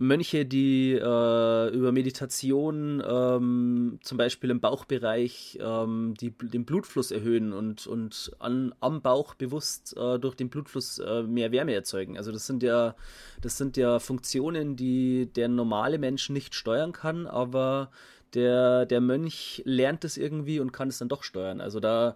Mönche, 0.00 0.46
die 0.46 0.92
äh, 0.92 1.68
über 1.74 1.90
Meditation 1.90 3.02
ähm, 3.04 3.98
zum 4.00 4.16
Beispiel 4.16 4.50
im 4.50 4.60
Bauchbereich 4.60 5.58
ähm, 5.60 6.14
die, 6.20 6.30
den 6.30 6.64
Blutfluss 6.64 7.10
erhöhen 7.10 7.52
und, 7.52 7.88
und 7.88 8.30
an, 8.38 8.72
am 8.78 9.02
Bauch 9.02 9.34
bewusst 9.34 9.96
äh, 9.96 10.20
durch 10.20 10.36
den 10.36 10.50
Blutfluss 10.50 11.00
äh, 11.00 11.24
mehr 11.24 11.50
Wärme 11.50 11.74
erzeugen. 11.74 12.16
Also 12.16 12.30
das 12.30 12.46
sind 12.46 12.62
ja, 12.62 12.94
das 13.40 13.58
sind 13.58 13.76
ja 13.76 13.98
Funktionen, 13.98 14.76
die 14.76 15.26
der 15.34 15.48
normale 15.48 15.98
Mensch 15.98 16.30
nicht 16.30 16.54
steuern 16.54 16.92
kann, 16.92 17.26
aber 17.26 17.90
der, 18.34 18.86
der 18.86 19.00
Mönch 19.00 19.62
lernt 19.64 20.04
es 20.04 20.16
irgendwie 20.16 20.60
und 20.60 20.72
kann 20.72 20.88
es 20.88 20.98
dann 20.98 21.08
doch 21.08 21.24
steuern. 21.24 21.60
Also 21.60 21.80
da, 21.80 22.14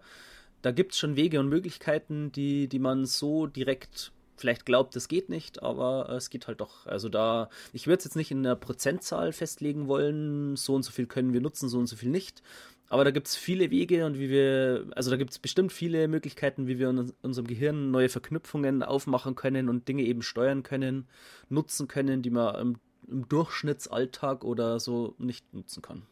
da 0.62 0.70
gibt 0.70 0.92
es 0.92 0.98
schon 0.98 1.16
Wege 1.16 1.40
und 1.40 1.48
Möglichkeiten, 1.48 2.30
die, 2.30 2.68
die 2.68 2.78
man 2.78 3.06
so 3.06 3.48
direkt 3.48 4.12
vielleicht 4.36 4.66
glaubt, 4.66 4.96
das 4.96 5.08
geht 5.08 5.28
nicht, 5.28 5.62
aber 5.62 6.08
äh, 6.08 6.16
es 6.16 6.30
geht 6.30 6.46
halt 6.46 6.60
doch. 6.60 6.86
Also 6.86 7.08
da, 7.08 7.48
ich 7.72 7.86
würde 7.86 7.98
es 7.98 8.04
jetzt 8.04 8.16
nicht 8.16 8.30
in 8.30 8.38
einer 8.38 8.56
Prozentzahl 8.56 9.32
festlegen 9.32 9.88
wollen, 9.88 10.56
so 10.56 10.74
und 10.74 10.82
so 10.82 10.90
viel 10.90 11.06
können 11.06 11.32
wir 11.32 11.40
nutzen, 11.40 11.68
so 11.68 11.78
und 11.78 11.86
so 11.86 11.96
viel 11.96 12.10
nicht. 12.10 12.42
Aber 12.88 13.04
da 13.04 13.10
gibt 13.10 13.26
es 13.26 13.36
viele 13.36 13.70
Wege 13.70 14.04
und 14.04 14.18
wie 14.18 14.28
wir, 14.28 14.86
also 14.94 15.10
da 15.10 15.16
gibt 15.16 15.30
es 15.30 15.38
bestimmt 15.38 15.72
viele 15.72 16.08
Möglichkeiten, 16.08 16.66
wie 16.66 16.78
wir 16.78 16.90
in 16.90 17.10
unserem 17.22 17.46
Gehirn 17.46 17.90
neue 17.90 18.10
Verknüpfungen 18.10 18.82
aufmachen 18.82 19.34
können 19.34 19.70
und 19.70 19.88
Dinge 19.88 20.02
eben 20.02 20.20
steuern 20.20 20.62
können, 20.62 21.08
nutzen 21.48 21.88
können, 21.88 22.20
die 22.20 22.28
man 22.28 22.54
im, 22.56 22.76
im 23.08 23.28
Durchschnittsalltag 23.28 24.44
oder 24.44 24.78
so 24.78 25.14
nicht 25.18 25.54
nutzen 25.54 25.80
kann. 25.80 26.02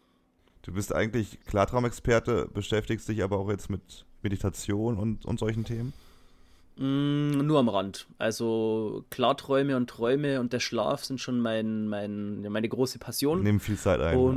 Du 0.62 0.72
bist 0.72 0.94
eigentlich 0.94 1.38
Klartraumexperte, 1.46 2.48
beschäftigst 2.52 3.08
dich 3.08 3.22
aber 3.22 3.38
auch 3.38 3.50
jetzt 3.50 3.68
mit 3.68 4.06
Meditation 4.22 4.96
und, 4.96 5.26
und 5.26 5.38
solchen 5.38 5.64
Themen? 5.64 5.92
Mm, 6.80 7.32
nur 7.46 7.58
am 7.58 7.68
Rand. 7.68 8.06
Also 8.16 9.04
Klarträume 9.10 9.76
und 9.76 9.90
Träume 9.90 10.40
und 10.40 10.54
der 10.54 10.60
Schlaf 10.60 11.04
sind 11.04 11.20
schon 11.20 11.38
mein, 11.38 11.88
mein, 11.88 12.40
meine 12.40 12.70
große 12.70 12.98
Passion. 12.98 13.42
Nehmen 13.42 13.60
viel 13.60 13.76
Zeit 13.76 14.00
ein. 14.00 14.16
Und, 14.16 14.36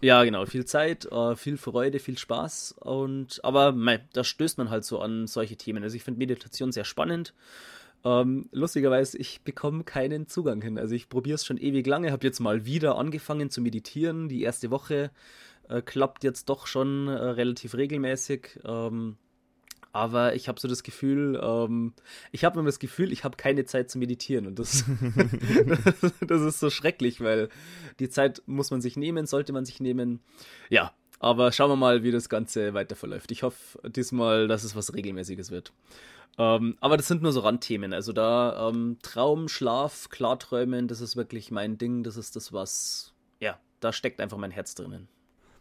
ja. 0.00 0.18
ja. 0.18 0.24
genau, 0.24 0.44
viel 0.46 0.64
Zeit, 0.64 1.06
äh, 1.12 1.36
viel 1.36 1.56
Freude, 1.56 2.00
viel 2.00 2.18
Spaß. 2.18 2.74
Und 2.80 3.38
aber 3.44 3.70
mei, 3.70 4.00
da 4.14 4.24
stößt 4.24 4.58
man 4.58 4.68
halt 4.68 4.84
so 4.84 4.98
an 4.98 5.28
solche 5.28 5.54
Themen. 5.54 5.84
Also 5.84 5.94
ich 5.94 6.02
finde 6.02 6.18
Meditation 6.18 6.72
sehr 6.72 6.84
spannend. 6.84 7.34
Ähm, 8.04 8.48
lustigerweise, 8.50 9.16
ich 9.16 9.42
bekomme 9.42 9.84
keinen 9.84 10.26
Zugang 10.26 10.60
hin. 10.60 10.76
Also 10.76 10.96
ich 10.96 11.08
probiere 11.08 11.36
es 11.36 11.46
schon 11.46 11.56
ewig 11.56 11.86
lange, 11.86 12.10
habe 12.10 12.26
jetzt 12.26 12.40
mal 12.40 12.66
wieder 12.66 12.98
angefangen 12.98 13.48
zu 13.50 13.60
meditieren. 13.60 14.28
Die 14.28 14.42
erste 14.42 14.72
Woche 14.72 15.12
äh, 15.68 15.82
klappt 15.82 16.24
jetzt 16.24 16.48
doch 16.48 16.66
schon 16.66 17.06
äh, 17.06 17.12
relativ 17.12 17.76
regelmäßig. 17.76 18.58
Ähm, 18.64 19.18
aber 19.94 20.34
ich 20.34 20.48
habe 20.48 20.58
so 20.58 20.66
das 20.66 20.82
Gefühl, 20.82 21.40
ähm, 21.40 21.94
ich 22.32 22.44
habe 22.44 22.58
immer 22.58 22.66
das 22.66 22.80
Gefühl, 22.80 23.12
ich 23.12 23.22
habe 23.22 23.36
keine 23.36 23.64
Zeit 23.64 23.90
zu 23.90 23.98
meditieren 23.98 24.48
und 24.48 24.58
das, 24.58 24.84
das 26.26 26.42
ist 26.42 26.58
so 26.58 26.68
schrecklich, 26.68 27.20
weil 27.20 27.48
die 28.00 28.08
Zeit 28.08 28.42
muss 28.46 28.72
man 28.72 28.80
sich 28.80 28.96
nehmen, 28.96 29.26
sollte 29.26 29.52
man 29.52 29.64
sich 29.64 29.78
nehmen. 29.78 30.20
Ja, 30.68 30.92
aber 31.20 31.52
schauen 31.52 31.70
wir 31.70 31.76
mal, 31.76 32.02
wie 32.02 32.10
das 32.10 32.28
Ganze 32.28 32.74
weiter 32.74 32.96
verläuft. 32.96 33.30
Ich 33.30 33.44
hoffe 33.44 33.78
diesmal, 33.88 34.48
dass 34.48 34.64
es 34.64 34.74
was 34.74 34.94
Regelmäßiges 34.94 35.52
wird. 35.52 35.72
Ähm, 36.38 36.76
aber 36.80 36.96
das 36.96 37.06
sind 37.06 37.22
nur 37.22 37.30
so 37.30 37.40
Randthemen. 37.40 37.92
Also 37.92 38.12
da 38.12 38.68
ähm, 38.68 38.98
Traum, 39.00 39.46
Schlaf, 39.46 40.08
Klarträumen, 40.10 40.88
das 40.88 41.00
ist 41.00 41.14
wirklich 41.14 41.52
mein 41.52 41.78
Ding. 41.78 42.02
Das 42.02 42.16
ist 42.16 42.34
das, 42.34 42.52
was, 42.52 43.14
ja, 43.38 43.60
da 43.78 43.92
steckt 43.92 44.20
einfach 44.20 44.38
mein 44.38 44.50
Herz 44.50 44.74
drinnen. 44.74 45.06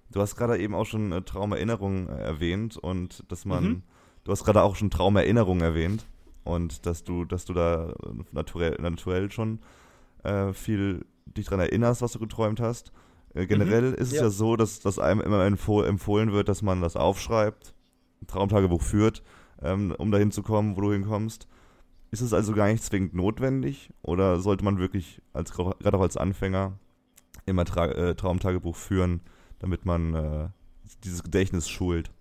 Du 0.09 0.21
hast 0.21 0.35
gerade 0.35 0.57
eben 0.57 0.73
auch 0.73 0.85
schon 0.85 1.11
äh, 1.11 1.21
Traumerinnerungen 1.21 2.09
äh, 2.09 2.17
erwähnt 2.17 2.77
und 2.77 3.23
dass 3.31 3.45
man 3.45 3.63
mhm 3.63 3.83
Du 4.23 4.31
hast 4.31 4.45
gerade 4.45 4.63
auch 4.63 4.75
schon 4.75 4.89
Traumerinnerungen 4.89 5.63
erwähnt 5.63 6.05
und 6.43 6.85
dass 6.85 7.03
du, 7.03 7.25
dass 7.25 7.45
du 7.45 7.53
da 7.53 7.93
naturell, 8.31 8.77
naturell 8.79 9.31
schon 9.31 9.59
äh, 10.23 10.53
viel 10.53 11.05
dich 11.25 11.45
daran 11.45 11.61
erinnerst, 11.61 12.01
was 12.01 12.13
du 12.13 12.19
geträumt 12.19 12.59
hast. 12.59 12.91
Äh, 13.33 13.47
generell 13.47 13.89
mhm, 13.89 13.95
ist 13.95 14.11
es 14.11 14.13
ja. 14.13 14.23
ja. 14.23 14.29
so, 14.29 14.55
dass, 14.55 14.79
dass 14.79 14.99
einem 14.99 15.21
immer 15.21 15.45
empfohlen 15.45 16.31
wird, 16.31 16.47
dass 16.47 16.61
man 16.61 16.81
das 16.81 16.95
aufschreibt, 16.95 17.73
ein 18.21 18.27
Traumtagebuch 18.27 18.81
führt, 18.81 19.23
ähm, 19.61 19.93
um 19.97 20.11
dahin 20.11 20.31
zu 20.31 20.43
kommen, 20.43 20.77
wo 20.77 20.81
du 20.81 20.93
hinkommst. 20.93 21.47
Ist 22.11 22.21
es 22.21 22.33
also 22.33 22.53
gar 22.53 22.67
nicht 22.67 22.83
zwingend 22.83 23.15
notwendig 23.15 23.89
oder 24.03 24.39
sollte 24.39 24.63
man 24.63 24.77
wirklich 24.77 25.21
als 25.33 25.51
gerade 25.51 25.97
auch 25.97 26.01
als 26.01 26.15
Anfänger 26.15 26.77
immer 27.45 27.65
Tra 27.65 27.87
äh, 27.87 28.15
Traumtagebuch 28.15 28.75
führen, 28.75 29.21
damit 29.59 29.85
man 29.85 30.13
äh, 30.13 30.49
dieses 31.03 31.23
Gedächtnis 31.23 31.67
schult? 31.67 32.11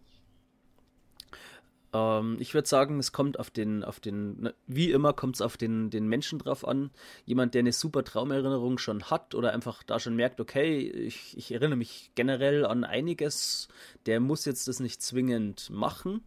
Ähm, 1.93 2.37
ich 2.41 2.55
würde 2.55 2.69
sagen, 2.69 2.99
es 2.99 3.13
kommt 3.13 3.39
auf 3.39 3.51
den, 3.51 3.85
auf 3.85 4.01
den, 4.01 4.51
wie 4.67 4.91
immer 4.91 5.13
kommt 5.13 5.37
es 5.37 5.43
auf 5.43 5.57
den, 5.57 5.91
den 5.91 6.07
Menschen 6.07 6.39
drauf 6.39 6.67
an. 6.67 6.91
Jemand, 7.25 7.55
der 7.55 7.61
eine 7.61 7.73
super 7.73 8.05
Traumerinnerung 8.05 8.79
schon 8.79 9.05
hat 9.05 9.35
oder 9.35 9.53
einfach 9.53 9.83
da 9.83 10.01
schon 10.01 10.17
merkt, 10.17 10.41
okay, 10.41 10.79
ich, 10.79 11.37
ich 11.37 11.53
erinnere 11.53 11.77
mich 11.77 12.11
generell 12.15 12.65
an 12.65 12.85
einiges, 12.85 13.69
der 14.07 14.21
muss 14.21 14.45
jetzt 14.45 14.69
das 14.69 14.81
nicht 14.81 15.03
zwingend 15.03 15.71
machen. 15.71 16.23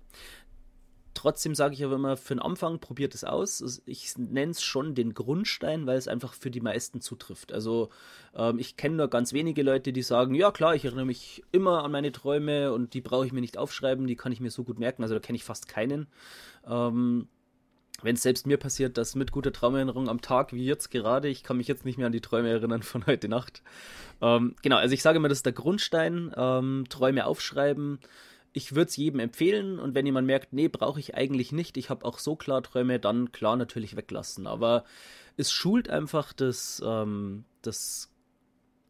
Trotzdem 1.15 1.55
sage 1.55 1.73
ich 1.73 1.83
aber 1.83 1.95
immer, 1.95 2.17
für 2.17 2.35
den 2.35 2.41
Anfang 2.41 2.79
probiert 2.79 3.15
es 3.15 3.23
aus. 3.23 3.81
Ich 3.85 4.17
nenne 4.17 4.51
es 4.51 4.61
schon 4.61 4.95
den 4.95 5.13
Grundstein, 5.13 5.87
weil 5.87 5.97
es 5.97 6.09
einfach 6.09 6.33
für 6.33 6.51
die 6.51 6.59
meisten 6.59 6.99
zutrifft. 6.99 7.53
Also 7.53 7.89
ähm, 8.35 8.59
ich 8.59 8.75
kenne 8.75 8.97
nur 8.97 9.07
ganz 9.07 9.31
wenige 9.31 9.63
Leute, 9.63 9.93
die 9.93 10.01
sagen, 10.01 10.35
ja 10.35 10.51
klar, 10.51 10.75
ich 10.75 10.83
erinnere 10.83 11.05
mich 11.05 11.41
immer 11.53 11.85
an 11.85 11.91
meine 11.91 12.11
Träume 12.11 12.73
und 12.73 12.93
die 12.93 13.01
brauche 13.01 13.25
ich 13.25 13.31
mir 13.31 13.39
nicht 13.39 13.57
aufschreiben, 13.57 14.07
die 14.07 14.17
kann 14.17 14.33
ich 14.33 14.41
mir 14.41 14.51
so 14.51 14.65
gut 14.65 14.77
merken. 14.77 15.03
Also 15.03 15.15
da 15.15 15.21
kenne 15.21 15.37
ich 15.37 15.45
fast 15.45 15.69
keinen. 15.69 16.07
Ähm, 16.67 17.29
wenn 18.01 18.15
es 18.15 18.21
selbst 18.21 18.45
mir 18.45 18.57
passiert, 18.57 18.97
dass 18.97 19.15
mit 19.15 19.31
guter 19.31 19.53
Traumerinnerung 19.53 20.09
am 20.09 20.19
Tag, 20.19 20.51
wie 20.51 20.65
jetzt 20.65 20.91
gerade, 20.91 21.29
ich 21.29 21.43
kann 21.43 21.55
mich 21.55 21.69
jetzt 21.69 21.85
nicht 21.85 21.97
mehr 21.97 22.07
an 22.07 22.13
die 22.13 22.19
Träume 22.19 22.49
erinnern 22.49 22.83
von 22.83 23.05
heute 23.05 23.29
Nacht. 23.29 23.63
Ähm, 24.21 24.55
genau, 24.61 24.75
also 24.75 24.93
ich 24.93 25.01
sage 25.01 25.17
immer, 25.17 25.29
das 25.29 25.39
ist 25.39 25.45
der 25.45 25.53
Grundstein. 25.53 26.33
Ähm, 26.35 26.83
Träume 26.89 27.25
aufschreiben 27.25 27.99
ich 28.55 28.73
würde 28.73 28.87
es 28.87 28.95
jedem 28.95 29.19
empfehlen 29.19 29.79
und 29.79 29.95
wenn 29.95 30.05
jemand 30.05 30.27
merkt, 30.27 30.53
nee, 30.53 30.69
brauche 30.69 30.97
ich 30.97 31.13
eigentlich 31.13 31.51
nicht, 31.51 31.75
ich 31.75 31.89
habe 31.89 32.05
auch 32.05 32.19
so 32.19 32.37
Klarträume, 32.37 33.01
dann 33.01 33.33
klar 33.33 33.57
natürlich 33.57 33.97
weglassen. 33.97 34.47
Aber 34.47 34.85
es 35.35 35.51
schult 35.51 35.89
einfach 35.89 36.31
das, 36.31 36.81
ähm, 36.83 37.43
das 37.61 38.13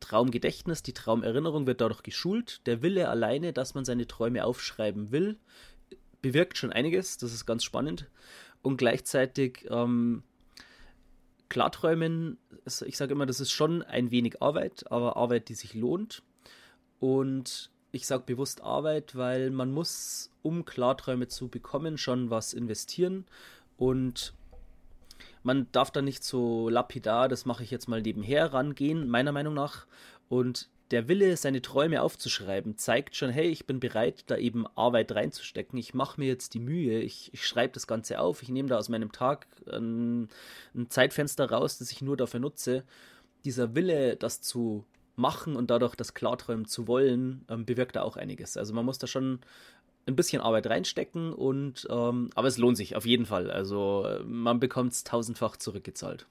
Traumgedächtnis, 0.01 0.83
die 0.83 0.93
Traumerinnerung 0.93 1.65
wird 1.65 1.81
dadurch 1.81 2.03
geschult. 2.03 2.61
Der 2.67 2.83
Wille 2.83 3.09
alleine, 3.09 3.53
dass 3.53 3.73
man 3.73 3.85
seine 3.85 4.05
Träume 4.05 4.45
aufschreiben 4.45 5.11
will, 5.11 5.39
bewirkt 6.21 6.59
schon 6.59 6.71
einiges, 6.71 7.17
das 7.17 7.33
ist 7.33 7.47
ganz 7.47 7.63
spannend. 7.63 8.07
Und 8.61 8.77
gleichzeitig 8.77 9.65
ähm, 9.71 10.21
Klarträumen, 11.49 12.37
ich 12.85 12.97
sage 12.97 13.13
immer, 13.13 13.25
das 13.25 13.39
ist 13.39 13.51
schon 13.51 13.81
ein 13.81 14.11
wenig 14.11 14.43
Arbeit, 14.43 14.91
aber 14.91 15.17
Arbeit, 15.17 15.49
die 15.49 15.55
sich 15.55 15.73
lohnt. 15.73 16.21
Und 16.99 17.71
ich 17.95 18.05
sage 18.05 18.23
bewusst 18.25 18.61
Arbeit, 18.61 19.15
weil 19.15 19.49
man 19.49 19.71
muss, 19.71 20.29
um 20.43 20.65
Klarträume 20.65 21.27
zu 21.27 21.47
bekommen, 21.47 21.97
schon 21.97 22.29
was 22.29 22.53
investieren 22.53 23.25
und 23.77 24.33
man 25.43 25.67
darf 25.71 25.91
da 25.91 26.01
nicht 26.01 26.23
so 26.23 26.69
lapidar, 26.69 27.29
das 27.29 27.45
mache 27.45 27.63
ich 27.63 27.71
jetzt 27.71 27.87
mal 27.87 28.01
nebenher 28.01 28.51
rangehen, 28.51 29.07
meiner 29.07 29.31
Meinung 29.31 29.53
nach. 29.53 29.85
Und 30.27 30.69
der 30.91 31.07
Wille, 31.07 31.37
seine 31.37 31.61
Träume 31.61 32.01
aufzuschreiben, 32.01 32.77
zeigt 32.77 33.15
schon, 33.15 33.29
hey, 33.29 33.47
ich 33.47 33.65
bin 33.65 33.79
bereit, 33.79 34.23
da 34.27 34.37
eben 34.37 34.65
Arbeit 34.75 35.11
reinzustecken. 35.11 35.77
Ich 35.77 35.93
mache 35.93 36.19
mir 36.19 36.27
jetzt 36.27 36.55
die 36.55 36.59
Mühe, 36.59 36.99
ich, 36.99 37.31
ich 37.33 37.45
schreibe 37.45 37.73
das 37.73 37.85
Ganze 37.85 38.19
auf, 38.19 38.41
ich 38.41 38.49
nehme 38.49 38.69
da 38.69 38.77
aus 38.77 38.89
meinem 38.89 39.11
Tag 39.11 39.47
ein, 39.71 40.29
ein 40.73 40.89
Zeitfenster 40.89 41.49
raus, 41.49 41.77
das 41.77 41.91
ich 41.91 42.01
nur 42.01 42.17
dafür 42.17 42.39
nutze. 42.39 42.83
Dieser 43.45 43.75
Wille, 43.75 44.15
das 44.15 44.41
zu 44.41 44.83
machen 45.15 45.55
und 45.55 45.69
dadurch 45.69 45.95
das 45.95 46.13
Klarträumen 46.13 46.65
zu 46.65 46.87
wollen, 46.87 47.45
ähm, 47.49 47.65
bewirkt 47.65 47.95
da 47.95 48.01
auch 48.01 48.17
einiges. 48.17 48.57
Also 48.57 48.73
man 48.73 48.85
muss 48.85 48.97
da 48.97 49.07
schon 49.07 49.39
ein 50.07 50.15
bisschen 50.15 50.41
Arbeit 50.41 50.67
reinstecken 50.67 51.33
und 51.33 51.87
ähm, 51.89 52.29
aber 52.35 52.47
es 52.47 52.57
lohnt 52.57 52.77
sich 52.77 52.95
auf 52.95 53.05
jeden 53.05 53.25
Fall. 53.25 53.49
Also 53.49 54.07
man 54.25 54.59
bekommt 54.59 54.93
es 54.93 55.03
tausendfach 55.03 55.57
zurückgezahlt. 55.57 56.27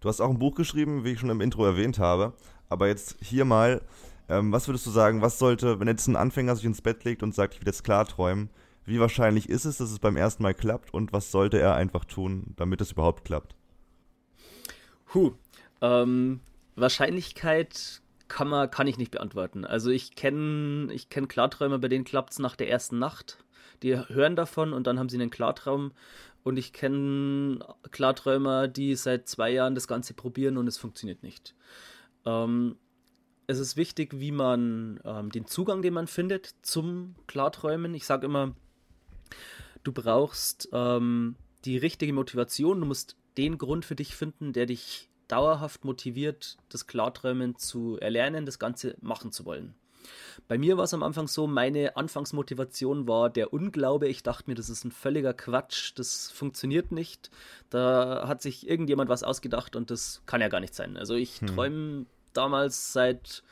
Du 0.00 0.08
hast 0.08 0.20
auch 0.20 0.30
ein 0.30 0.38
Buch 0.38 0.56
geschrieben, 0.56 1.04
wie 1.04 1.12
ich 1.12 1.20
schon 1.20 1.30
im 1.30 1.40
Intro 1.40 1.64
erwähnt 1.64 1.98
habe. 1.98 2.32
Aber 2.68 2.88
jetzt 2.88 3.16
hier 3.20 3.44
mal, 3.44 3.82
ähm, 4.28 4.50
was 4.50 4.66
würdest 4.66 4.86
du 4.86 4.90
sagen, 4.90 5.22
was 5.22 5.38
sollte, 5.38 5.78
wenn 5.78 5.88
jetzt 5.88 6.08
ein 6.08 6.16
Anfänger 6.16 6.56
sich 6.56 6.64
ins 6.64 6.82
Bett 6.82 7.04
legt 7.04 7.22
und 7.22 7.34
sagt, 7.34 7.54
ich 7.54 7.60
will 7.60 7.68
jetzt 7.68 7.84
klar 7.84 8.06
träumen, 8.06 8.50
wie 8.84 8.98
wahrscheinlich 8.98 9.48
ist 9.48 9.64
es, 9.64 9.76
dass 9.76 9.92
es 9.92 10.00
beim 10.00 10.16
ersten 10.16 10.42
Mal 10.42 10.54
klappt 10.54 10.92
und 10.92 11.12
was 11.12 11.30
sollte 11.30 11.60
er 11.60 11.74
einfach 11.74 12.04
tun, 12.04 12.54
damit 12.56 12.80
es 12.80 12.92
überhaupt 12.92 13.24
klappt? 13.24 13.54
Huh, 15.14 15.32
ähm, 15.80 16.40
Wahrscheinlichkeit 16.76 18.00
kann, 18.28 18.48
man, 18.48 18.70
kann 18.70 18.86
ich 18.86 18.98
nicht 18.98 19.10
beantworten. 19.10 19.64
Also 19.64 19.90
ich 19.90 20.14
kenne 20.14 20.92
ich 20.92 21.10
kenn 21.10 21.28
Klarträumer, 21.28 21.78
bei 21.78 21.88
denen 21.88 22.04
klappt 22.04 22.32
es 22.32 22.38
nach 22.38 22.56
der 22.56 22.70
ersten 22.70 22.98
Nacht. 22.98 23.44
Die 23.82 23.96
hören 23.96 24.36
davon 24.36 24.72
und 24.72 24.86
dann 24.86 24.98
haben 24.98 25.08
sie 25.08 25.16
einen 25.16 25.30
Klartraum. 25.30 25.92
Und 26.44 26.56
ich 26.56 26.72
kenne 26.72 27.60
Klarträumer, 27.90 28.68
die 28.68 28.94
seit 28.96 29.28
zwei 29.28 29.50
Jahren 29.50 29.74
das 29.74 29.86
Ganze 29.86 30.14
probieren 30.14 30.56
und 30.56 30.66
es 30.66 30.78
funktioniert 30.78 31.22
nicht. 31.22 31.54
Ähm, 32.24 32.76
es 33.46 33.58
ist 33.58 33.76
wichtig, 33.76 34.18
wie 34.18 34.32
man 34.32 35.00
ähm, 35.04 35.30
den 35.30 35.46
Zugang, 35.46 35.82
den 35.82 35.94
man 35.94 36.06
findet 36.06 36.54
zum 36.62 37.14
Klarträumen. 37.26 37.94
Ich 37.94 38.06
sage 38.06 38.26
immer, 38.26 38.54
du 39.84 39.92
brauchst 39.92 40.68
ähm, 40.72 41.36
die 41.64 41.76
richtige 41.76 42.12
Motivation. 42.12 42.80
Du 42.80 42.86
musst 42.86 43.16
den 43.36 43.58
Grund 43.58 43.84
für 43.84 43.94
dich 43.96 44.16
finden, 44.16 44.52
der 44.52 44.66
dich 44.66 45.10
dauerhaft 45.32 45.84
motiviert, 45.86 46.58
das 46.68 46.86
Klarträumen 46.86 47.56
zu 47.56 47.98
erlernen, 47.98 48.44
das 48.44 48.58
Ganze 48.58 48.96
machen 49.00 49.32
zu 49.32 49.46
wollen. 49.46 49.74
Bei 50.46 50.58
mir 50.58 50.76
war 50.76 50.84
es 50.84 50.92
am 50.92 51.02
Anfang 51.02 51.26
so, 51.26 51.46
meine 51.46 51.96
Anfangsmotivation 51.96 53.08
war 53.08 53.30
der 53.30 53.52
Unglaube. 53.52 54.08
Ich 54.08 54.22
dachte 54.22 54.50
mir, 54.50 54.54
das 54.54 54.68
ist 54.68 54.84
ein 54.84 54.90
völliger 54.90 55.32
Quatsch, 55.32 55.92
das 55.94 56.30
funktioniert 56.30 56.92
nicht. 56.92 57.30
Da 57.70 58.28
hat 58.28 58.42
sich 58.42 58.68
irgendjemand 58.68 59.08
was 59.08 59.22
ausgedacht 59.22 59.74
und 59.74 59.90
das 59.90 60.22
kann 60.26 60.42
ja 60.42 60.48
gar 60.48 60.60
nicht 60.60 60.74
sein. 60.74 60.98
Also 60.98 61.14
ich 61.14 61.40
hm. 61.40 61.46
träume 61.46 62.06
damals 62.34 62.92
seit 62.92 63.42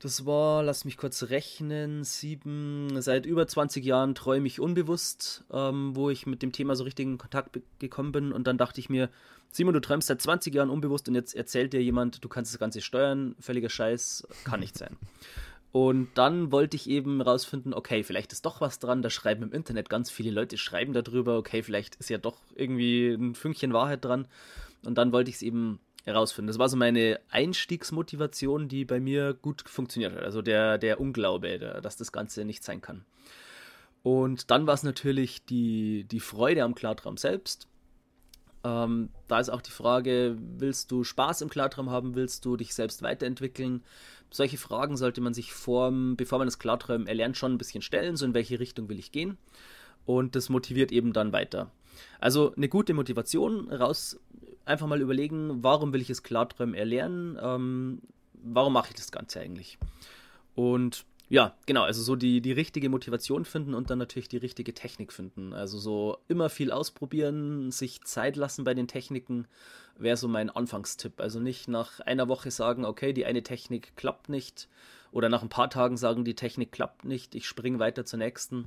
das 0.00 0.24
war, 0.26 0.62
lass 0.62 0.84
mich 0.84 0.96
kurz 0.96 1.24
rechnen, 1.24 2.04
sieben, 2.04 3.00
seit 3.02 3.26
über 3.26 3.48
20 3.48 3.84
Jahren 3.84 4.14
träume 4.14 4.46
ich 4.46 4.60
unbewusst, 4.60 5.44
ähm, 5.52 5.96
wo 5.96 6.08
ich 6.08 6.24
mit 6.24 6.40
dem 6.42 6.52
Thema 6.52 6.76
so 6.76 6.84
richtig 6.84 7.06
in 7.06 7.18
Kontakt 7.18 7.58
gekommen 7.80 8.12
bin. 8.12 8.32
Und 8.32 8.46
dann 8.46 8.58
dachte 8.58 8.80
ich 8.80 8.88
mir, 8.88 9.10
Simon, 9.50 9.74
du 9.74 9.80
träumst 9.80 10.06
seit 10.06 10.22
20 10.22 10.54
Jahren 10.54 10.70
unbewusst 10.70 11.08
und 11.08 11.16
jetzt 11.16 11.34
erzählt 11.34 11.72
dir 11.72 11.82
jemand, 11.82 12.22
du 12.22 12.28
kannst 12.28 12.52
das 12.52 12.60
Ganze 12.60 12.80
steuern. 12.80 13.34
Völliger 13.40 13.70
Scheiß, 13.70 14.28
kann 14.44 14.60
nicht 14.60 14.78
sein. 14.78 14.96
Und 15.72 16.08
dann 16.14 16.52
wollte 16.52 16.76
ich 16.76 16.88
eben 16.88 17.20
rausfinden, 17.20 17.74
okay, 17.74 18.04
vielleicht 18.04 18.32
ist 18.32 18.46
doch 18.46 18.60
was 18.60 18.78
dran. 18.78 19.02
Da 19.02 19.10
schreiben 19.10 19.42
im 19.42 19.52
Internet 19.52 19.90
ganz 19.90 20.10
viele 20.10 20.30
Leute 20.30 20.58
schreiben 20.58 20.92
darüber, 20.92 21.36
okay, 21.36 21.62
vielleicht 21.62 21.96
ist 21.96 22.08
ja 22.08 22.18
doch 22.18 22.38
irgendwie 22.54 23.08
ein 23.08 23.34
Fünkchen 23.34 23.72
Wahrheit 23.72 24.04
dran. 24.04 24.28
Und 24.84 24.96
dann 24.96 25.12
wollte 25.12 25.30
ich 25.30 25.36
es 25.36 25.42
eben 25.42 25.80
herausfinden. 26.08 26.48
Das 26.48 26.58
war 26.58 26.68
so 26.68 26.76
meine 26.76 27.20
Einstiegsmotivation, 27.30 28.68
die 28.68 28.84
bei 28.84 29.00
mir 29.00 29.34
gut 29.34 29.62
funktioniert 29.68 30.14
hat. 30.14 30.22
Also 30.22 30.42
der, 30.42 30.78
der 30.78 31.00
Unglaube, 31.00 31.58
der, 31.58 31.80
dass 31.80 31.96
das 31.96 32.12
Ganze 32.12 32.44
nicht 32.44 32.64
sein 32.64 32.80
kann. 32.80 33.04
Und 34.02 34.50
dann 34.50 34.66
war 34.66 34.74
es 34.74 34.82
natürlich 34.82 35.44
die, 35.44 36.04
die 36.04 36.20
Freude 36.20 36.64
am 36.64 36.74
Klartraum 36.74 37.16
selbst. 37.16 37.68
Ähm, 38.64 39.10
da 39.28 39.38
ist 39.38 39.50
auch 39.50 39.62
die 39.62 39.70
Frage, 39.70 40.36
willst 40.38 40.90
du 40.90 41.04
Spaß 41.04 41.42
im 41.42 41.50
Klartraum 41.50 41.90
haben, 41.90 42.14
willst 42.14 42.44
du 42.44 42.56
dich 42.56 42.74
selbst 42.74 43.02
weiterentwickeln? 43.02 43.84
Solche 44.30 44.58
Fragen 44.58 44.96
sollte 44.96 45.20
man 45.20 45.34
sich 45.34 45.52
vor, 45.52 45.92
bevor 46.16 46.38
man 46.38 46.48
das 46.48 46.58
Klarträumen 46.58 47.06
erlernt, 47.06 47.36
schon 47.36 47.52
ein 47.52 47.58
bisschen 47.58 47.82
stellen, 47.82 48.16
so 48.16 48.26
in 48.26 48.34
welche 48.34 48.60
Richtung 48.60 48.88
will 48.88 48.98
ich 48.98 49.12
gehen. 49.12 49.38
Und 50.04 50.36
das 50.36 50.48
motiviert 50.48 50.90
eben 50.90 51.12
dann 51.12 51.32
weiter. 51.32 51.70
Also 52.20 52.54
eine 52.56 52.68
gute 52.68 52.94
Motivation 52.94 53.70
raus 53.70 54.18
einfach 54.68 54.86
mal 54.86 55.00
überlegen, 55.00 55.62
warum 55.62 55.92
will 55.92 56.00
ich 56.00 56.10
es 56.10 56.22
Klarträumen 56.22 56.74
erlernen? 56.74 57.38
Ähm, 57.40 58.02
warum 58.34 58.72
mache 58.72 58.90
ich 58.90 58.96
das 58.96 59.10
Ganze 59.10 59.40
eigentlich? 59.40 59.78
Und 60.54 61.04
ja, 61.30 61.54
genau, 61.66 61.82
also 61.82 62.02
so 62.02 62.16
die, 62.16 62.40
die 62.40 62.52
richtige 62.52 62.88
Motivation 62.88 63.44
finden 63.44 63.74
und 63.74 63.90
dann 63.90 63.98
natürlich 63.98 64.28
die 64.28 64.38
richtige 64.38 64.72
Technik 64.72 65.12
finden. 65.12 65.52
Also 65.52 65.78
so 65.78 66.18
immer 66.26 66.48
viel 66.48 66.72
ausprobieren, 66.72 67.70
sich 67.70 68.02
Zeit 68.04 68.36
lassen 68.36 68.64
bei 68.64 68.72
den 68.72 68.88
Techniken 68.88 69.46
wäre 69.98 70.16
so 70.16 70.28
mein 70.28 70.48
Anfangstipp. 70.48 71.20
Also 71.20 71.38
nicht 71.40 71.68
nach 71.68 72.00
einer 72.00 72.28
Woche 72.28 72.50
sagen, 72.50 72.84
okay, 72.84 73.12
die 73.12 73.26
eine 73.26 73.42
Technik 73.42 73.94
klappt 73.96 74.28
nicht 74.28 74.68
oder 75.12 75.28
nach 75.28 75.42
ein 75.42 75.48
paar 75.48 75.68
Tagen 75.68 75.96
sagen, 75.96 76.24
die 76.24 76.34
Technik 76.34 76.72
klappt 76.72 77.04
nicht, 77.04 77.34
ich 77.34 77.46
springe 77.46 77.78
weiter 77.78 78.04
zur 78.04 78.18
nächsten. 78.18 78.66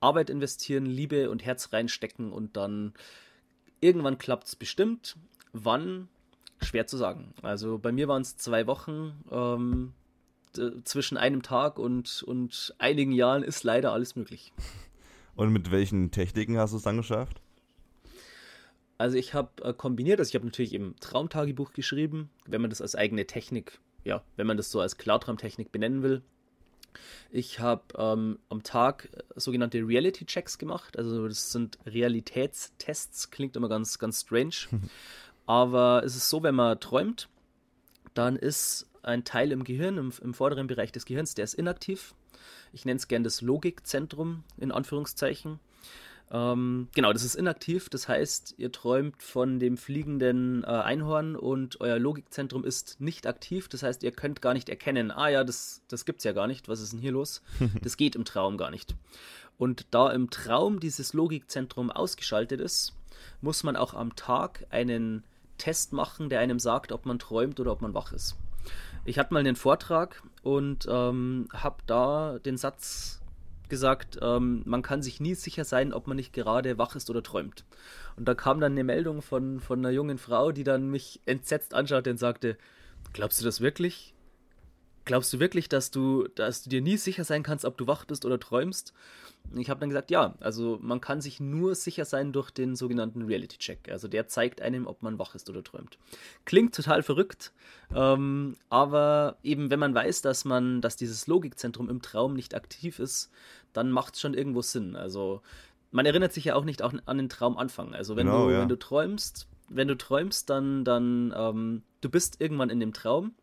Arbeit 0.00 0.30
investieren, 0.30 0.86
Liebe 0.86 1.30
und 1.30 1.44
Herz 1.44 1.72
reinstecken 1.72 2.32
und 2.32 2.56
dann 2.56 2.92
Irgendwann 3.86 4.18
klappt 4.18 4.48
es 4.48 4.56
bestimmt. 4.56 5.16
Wann? 5.52 6.08
Schwer 6.60 6.88
zu 6.88 6.96
sagen. 6.96 7.32
Also 7.42 7.78
bei 7.78 7.92
mir 7.92 8.08
waren 8.08 8.22
es 8.22 8.36
zwei 8.36 8.66
Wochen. 8.66 9.12
Ähm, 9.30 9.92
zwischen 10.82 11.16
einem 11.16 11.42
Tag 11.42 11.78
und, 11.78 12.24
und 12.24 12.74
einigen 12.78 13.12
Jahren 13.12 13.44
ist 13.44 13.62
leider 13.62 13.92
alles 13.92 14.16
möglich. 14.16 14.52
Und 15.36 15.52
mit 15.52 15.70
welchen 15.70 16.10
Techniken 16.10 16.58
hast 16.58 16.72
du 16.72 16.78
es 16.78 16.82
dann 16.82 16.96
geschafft? 16.96 17.40
Also 18.98 19.16
ich 19.18 19.34
habe 19.34 19.62
äh, 19.62 19.72
kombiniert, 19.72 20.18
also 20.18 20.30
ich 20.30 20.34
habe 20.34 20.46
natürlich 20.46 20.74
im 20.74 20.96
Traumtagebuch 20.98 21.72
geschrieben, 21.72 22.28
wenn 22.44 22.60
man 22.60 22.70
das 22.70 22.82
als 22.82 22.96
eigene 22.96 23.24
Technik, 23.24 23.78
ja, 24.02 24.24
wenn 24.34 24.48
man 24.48 24.56
das 24.56 24.72
so 24.72 24.80
als 24.80 24.96
Klartraumtechnik 24.96 25.70
benennen 25.70 26.02
will. 26.02 26.22
Ich 27.30 27.60
habe 27.60 27.82
ähm, 27.96 28.38
am 28.48 28.62
Tag 28.62 29.08
äh, 29.12 29.22
sogenannte 29.36 29.78
Reality-Checks 29.78 30.58
gemacht. 30.58 30.98
Also 30.98 31.28
das 31.28 31.52
sind 31.52 31.78
Realitätstests. 31.86 33.30
Klingt 33.30 33.56
immer 33.56 33.68
ganz, 33.68 33.98
ganz 33.98 34.22
strange. 34.22 34.54
Aber 35.46 36.02
es 36.04 36.16
ist 36.16 36.28
so, 36.28 36.42
wenn 36.42 36.54
man 36.54 36.80
träumt, 36.80 37.28
dann 38.14 38.36
ist 38.36 38.88
ein 39.02 39.24
Teil 39.24 39.52
im 39.52 39.64
Gehirn, 39.64 39.98
im, 39.98 40.12
im 40.20 40.34
vorderen 40.34 40.66
Bereich 40.66 40.90
des 40.90 41.06
Gehirns, 41.06 41.34
der 41.34 41.44
ist 41.44 41.54
inaktiv. 41.54 42.14
Ich 42.72 42.84
nenne 42.84 42.96
es 42.96 43.08
gern 43.08 43.22
das 43.22 43.40
Logikzentrum 43.40 44.42
in 44.58 44.72
Anführungszeichen. 44.72 45.60
Ähm, 46.30 46.88
genau, 46.94 47.12
das 47.12 47.24
ist 47.24 47.36
inaktiv. 47.36 47.88
Das 47.88 48.08
heißt, 48.08 48.54
ihr 48.58 48.72
träumt 48.72 49.22
von 49.22 49.58
dem 49.58 49.76
fliegenden 49.76 50.64
äh, 50.64 50.66
Einhorn 50.66 51.36
und 51.36 51.80
euer 51.80 51.98
Logikzentrum 51.98 52.64
ist 52.64 53.00
nicht 53.00 53.26
aktiv. 53.26 53.68
Das 53.68 53.82
heißt, 53.82 54.02
ihr 54.02 54.12
könnt 54.12 54.42
gar 54.42 54.52
nicht 54.52 54.68
erkennen, 54.68 55.10
ah 55.10 55.28
ja, 55.28 55.44
das, 55.44 55.82
das 55.88 56.04
es 56.06 56.24
ja 56.24 56.32
gar 56.32 56.46
nicht. 56.46 56.68
Was 56.68 56.80
ist 56.80 56.92
denn 56.92 57.00
hier 57.00 57.12
los? 57.12 57.42
das 57.82 57.96
geht 57.96 58.16
im 58.16 58.24
Traum 58.24 58.56
gar 58.56 58.70
nicht. 58.70 58.94
Und 59.58 59.86
da 59.90 60.10
im 60.10 60.30
Traum 60.30 60.80
dieses 60.80 61.12
Logikzentrum 61.12 61.90
ausgeschaltet 61.90 62.60
ist, 62.60 62.94
muss 63.40 63.62
man 63.62 63.76
auch 63.76 63.94
am 63.94 64.16
Tag 64.16 64.66
einen 64.70 65.22
Test 65.58 65.92
machen, 65.92 66.28
der 66.28 66.40
einem 66.40 66.58
sagt, 66.58 66.92
ob 66.92 67.06
man 67.06 67.18
träumt 67.18 67.60
oder 67.60 67.72
ob 67.72 67.80
man 67.80 67.94
wach 67.94 68.12
ist. 68.12 68.36
Ich 69.04 69.18
hatte 69.18 69.32
mal 69.32 69.40
einen 69.40 69.56
Vortrag 69.56 70.22
und 70.42 70.86
ähm, 70.90 71.48
habe 71.52 71.76
da 71.86 72.38
den 72.40 72.56
Satz 72.56 73.20
gesagt, 73.68 74.18
ähm, 74.22 74.62
man 74.64 74.82
kann 74.82 75.02
sich 75.02 75.20
nie 75.20 75.34
sicher 75.34 75.64
sein, 75.64 75.92
ob 75.92 76.06
man 76.06 76.16
nicht 76.16 76.32
gerade 76.32 76.78
wach 76.78 76.96
ist 76.96 77.10
oder 77.10 77.22
träumt. 77.22 77.64
Und 78.16 78.26
da 78.26 78.34
kam 78.34 78.60
dann 78.60 78.72
eine 78.72 78.84
Meldung 78.84 79.22
von, 79.22 79.60
von 79.60 79.78
einer 79.78 79.90
jungen 79.90 80.18
Frau, 80.18 80.52
die 80.52 80.64
dann 80.64 80.88
mich 80.90 81.20
entsetzt 81.26 81.74
anschaute 81.74 82.10
und 82.10 82.18
sagte, 82.18 82.56
glaubst 83.12 83.40
du 83.40 83.44
das 83.44 83.60
wirklich? 83.60 84.14
Glaubst 85.06 85.32
du 85.32 85.40
wirklich, 85.40 85.70
dass 85.70 85.90
du, 85.90 86.28
dass 86.34 86.62
du 86.62 86.70
dir 86.70 86.82
nie 86.82 86.98
sicher 86.98 87.24
sein 87.24 87.42
kannst, 87.42 87.64
ob 87.64 87.78
du 87.78 87.86
wach 87.86 88.04
bist 88.04 88.26
oder 88.26 88.38
träumst? 88.38 88.92
ich 89.54 89.70
habe 89.70 89.80
dann 89.80 89.88
gesagt, 89.88 90.10
ja, 90.10 90.34
also 90.40 90.78
man 90.82 91.00
kann 91.00 91.20
sich 91.20 91.40
nur 91.40 91.74
sicher 91.74 92.04
sein 92.04 92.32
durch 92.32 92.50
den 92.50 92.76
sogenannten 92.76 93.22
Reality 93.22 93.58
Check. 93.58 93.88
Also 93.90 94.08
der 94.08 94.26
zeigt 94.26 94.60
einem, 94.60 94.86
ob 94.86 95.02
man 95.02 95.18
wach 95.18 95.34
ist 95.34 95.48
oder 95.48 95.62
träumt. 95.62 95.98
Klingt 96.44 96.74
total 96.74 97.02
verrückt, 97.02 97.52
ähm, 97.94 98.56
aber 98.68 99.36
eben 99.42 99.70
wenn 99.70 99.78
man 99.78 99.94
weiß, 99.94 100.22
dass 100.22 100.44
man, 100.44 100.80
dass 100.80 100.96
dieses 100.96 101.26
Logikzentrum 101.26 101.88
im 101.88 102.02
Traum 102.02 102.34
nicht 102.34 102.54
aktiv 102.54 102.98
ist, 102.98 103.30
dann 103.72 103.90
macht 103.90 104.14
es 104.14 104.20
schon 104.20 104.34
irgendwo 104.34 104.62
Sinn. 104.62 104.96
Also 104.96 105.42
man 105.90 106.06
erinnert 106.06 106.32
sich 106.32 106.46
ja 106.46 106.54
auch 106.54 106.64
nicht 106.64 106.82
an 106.82 107.16
den 107.16 107.28
Traumanfang. 107.28 107.94
Also 107.94 108.16
wenn 108.16 108.26
genau, 108.26 108.46
du, 108.46 108.52
ja. 108.52 108.60
wenn 108.62 108.68
du 108.68 108.78
träumst, 108.78 109.46
wenn 109.68 109.88
du 109.88 109.96
träumst, 109.96 110.50
dann, 110.50 110.84
dann, 110.84 111.32
ähm, 111.36 111.82
du 112.00 112.08
bist 112.08 112.40
irgendwann 112.40 112.70
in 112.70 112.80
dem 112.80 112.92
Traum. 112.92 113.34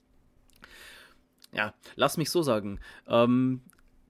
Ja, 1.54 1.74
lass 1.96 2.18
mich 2.18 2.30
so 2.30 2.42
sagen. 2.42 2.80
Ähm, 3.08 3.62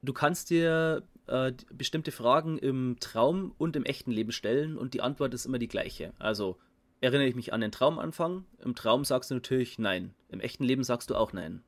du 0.02 0.14
kannst 0.14 0.50
dir 0.50 1.04
äh, 1.28 1.54
bestimmte 1.72 2.12
Fragen 2.12 2.58
im 2.58 2.98
Traum 3.00 3.54
und 3.58 3.76
im 3.76 3.86
echten 3.86 4.12
Leben 4.12 4.32
stellen 4.32 4.78
und 4.78 4.94
die 4.94 5.02
Antwort 5.02 5.34
ist 5.34 5.46
immer 5.46 5.60
die 5.60 5.68
gleiche. 5.68 6.14
Also 6.20 6.58
erinnere 7.02 7.28
ich 7.28 7.36
mich 7.36 7.54
an 7.54 7.62
den 7.62 7.72
Traumanfang. 7.72 8.46
Im 8.64 8.76
Traum 8.76 9.06
sagst 9.06 9.32
du 9.32 9.36
natürlich 9.36 9.78
nein. 9.78 10.14
Im 10.30 10.40
echten 10.40 10.64
Leben 10.64 10.84
sagst 10.84 11.10
du 11.10 11.16
auch 11.16 11.34
nein. 11.34 11.64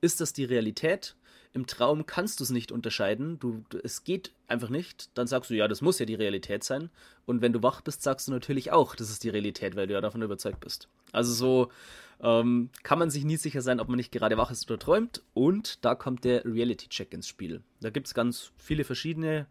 ist 0.00 0.20
das 0.20 0.32
die 0.32 0.44
Realität? 0.44 1.16
Im 1.56 1.66
Traum 1.66 2.04
kannst 2.04 2.38
du 2.38 2.44
es 2.44 2.50
nicht 2.50 2.70
unterscheiden. 2.70 3.38
Du, 3.38 3.64
es 3.82 4.04
geht 4.04 4.34
einfach 4.46 4.68
nicht. 4.68 5.08
Dann 5.14 5.26
sagst 5.26 5.48
du, 5.48 5.54
ja, 5.54 5.66
das 5.68 5.80
muss 5.80 5.98
ja 5.98 6.04
die 6.04 6.14
Realität 6.14 6.62
sein. 6.62 6.90
Und 7.24 7.40
wenn 7.40 7.54
du 7.54 7.62
wach 7.62 7.80
bist, 7.80 8.02
sagst 8.02 8.28
du 8.28 8.32
natürlich 8.32 8.72
auch, 8.72 8.94
das 8.94 9.08
ist 9.08 9.24
die 9.24 9.30
Realität, 9.30 9.74
weil 9.74 9.86
du 9.86 9.94
ja 9.94 10.02
davon 10.02 10.20
überzeugt 10.20 10.60
bist. 10.60 10.90
Also 11.12 11.32
so 11.32 11.72
ähm, 12.20 12.68
kann 12.82 12.98
man 12.98 13.08
sich 13.08 13.24
nie 13.24 13.38
sicher 13.38 13.62
sein, 13.62 13.80
ob 13.80 13.88
man 13.88 13.96
nicht 13.96 14.12
gerade 14.12 14.36
wach 14.36 14.50
ist 14.50 14.70
oder 14.70 14.78
träumt. 14.78 15.22
Und 15.32 15.82
da 15.82 15.94
kommt 15.94 16.24
der 16.24 16.44
Reality-Check 16.44 17.14
ins 17.14 17.26
Spiel. 17.26 17.62
Da 17.80 17.88
gibt 17.88 18.06
es 18.06 18.12
ganz 18.12 18.52
viele 18.58 18.84
verschiedene. 18.84 19.46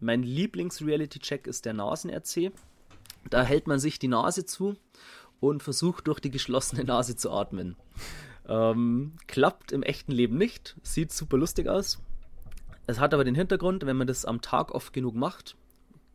Mein 0.00 0.24
Lieblings-Reality-Check 0.24 1.46
ist 1.46 1.66
der 1.66 1.74
Nasen-RC. 1.74 2.50
Da 3.30 3.44
hält 3.44 3.68
man 3.68 3.78
sich 3.78 4.00
die 4.00 4.08
Nase 4.08 4.44
zu 4.44 4.74
und 5.38 5.62
versucht 5.62 6.08
durch 6.08 6.18
die 6.18 6.32
geschlossene 6.32 6.82
Nase 6.82 7.14
zu 7.14 7.30
atmen. 7.30 7.76
Ähm, 8.48 9.12
klappt 9.26 9.72
im 9.72 9.82
echten 9.82 10.12
Leben 10.12 10.38
nicht, 10.38 10.76
sieht 10.82 11.12
super 11.12 11.36
lustig 11.36 11.68
aus. 11.68 12.00
Es 12.86 12.98
hat 12.98 13.12
aber 13.12 13.24
den 13.24 13.34
Hintergrund, 13.34 13.84
wenn 13.84 13.98
man 13.98 14.06
das 14.06 14.24
am 14.24 14.40
Tag 14.40 14.74
oft 14.74 14.92
genug 14.94 15.14
macht, 15.14 15.56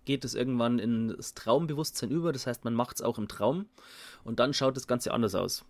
geht 0.05 0.25
es 0.25 0.35
irgendwann 0.35 0.79
ins 0.79 1.33
Traumbewusstsein 1.35 2.09
über. 2.09 2.33
Das 2.33 2.47
heißt, 2.47 2.65
man 2.65 2.73
macht 2.73 2.97
es 2.97 3.01
auch 3.01 3.17
im 3.17 3.27
Traum 3.27 3.67
und 4.23 4.39
dann 4.39 4.53
schaut 4.53 4.75
das 4.75 4.87
Ganze 4.87 5.13
anders 5.13 5.35
aus. 5.35 5.65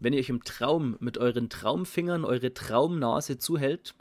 Wenn 0.00 0.12
ihr 0.12 0.20
euch 0.20 0.28
im 0.28 0.44
Traum 0.44 0.96
mit 1.00 1.18
euren 1.18 1.50
Traumfingern 1.50 2.24
eure 2.24 2.54
Traumnase 2.54 3.38
zuhält, 3.38 3.94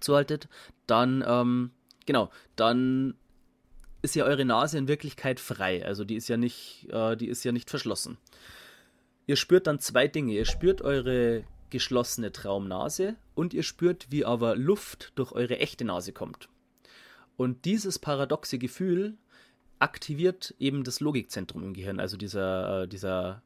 zuhaltet, 0.00 0.48
dann, 0.86 1.24
ähm, 1.26 1.70
genau, 2.06 2.30
dann 2.56 3.14
ist 4.02 4.14
ja 4.14 4.24
eure 4.24 4.44
Nase 4.44 4.78
in 4.78 4.88
Wirklichkeit 4.88 5.40
frei. 5.40 5.84
Also 5.84 6.04
die 6.04 6.16
ist 6.16 6.28
ja 6.28 6.36
nicht, 6.36 6.88
äh, 6.90 7.16
die 7.16 7.28
ist 7.28 7.44
ja 7.44 7.52
nicht 7.52 7.70
verschlossen. 7.70 8.18
Ihr 9.26 9.36
spürt 9.36 9.66
dann 9.66 9.80
zwei 9.80 10.08
Dinge. 10.08 10.32
Ihr 10.32 10.44
spürt 10.44 10.82
eure 10.82 11.44
geschlossene 11.70 12.32
Traumnase 12.32 13.16
und 13.34 13.52
ihr 13.52 13.64
spürt, 13.64 14.06
wie 14.10 14.24
aber 14.24 14.56
Luft 14.56 15.12
durch 15.16 15.32
eure 15.32 15.58
echte 15.58 15.84
Nase 15.84 16.12
kommt. 16.12 16.48
Und 17.36 17.64
dieses 17.64 17.98
paradoxe 17.98 18.58
Gefühl 18.58 19.16
aktiviert 19.78 20.54
eben 20.58 20.84
das 20.84 21.00
Logikzentrum 21.00 21.62
im 21.62 21.74
Gehirn, 21.74 22.00
also 22.00 22.16
dieser, 22.16 22.84
äh, 22.84 22.88
dieser 22.88 23.42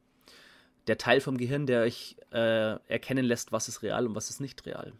der 0.87 0.97
Teil 0.97 1.19
vom 1.19 1.37
Gehirn, 1.37 1.65
der 1.65 1.81
euch 1.81 2.15
äh, 2.31 2.77
erkennen 2.87 3.25
lässt, 3.25 3.51
was 3.51 3.67
ist 3.67 3.83
real 3.83 4.07
und 4.07 4.15
was 4.15 4.29
ist 4.29 4.39
nicht 4.39 4.65
real. 4.65 4.93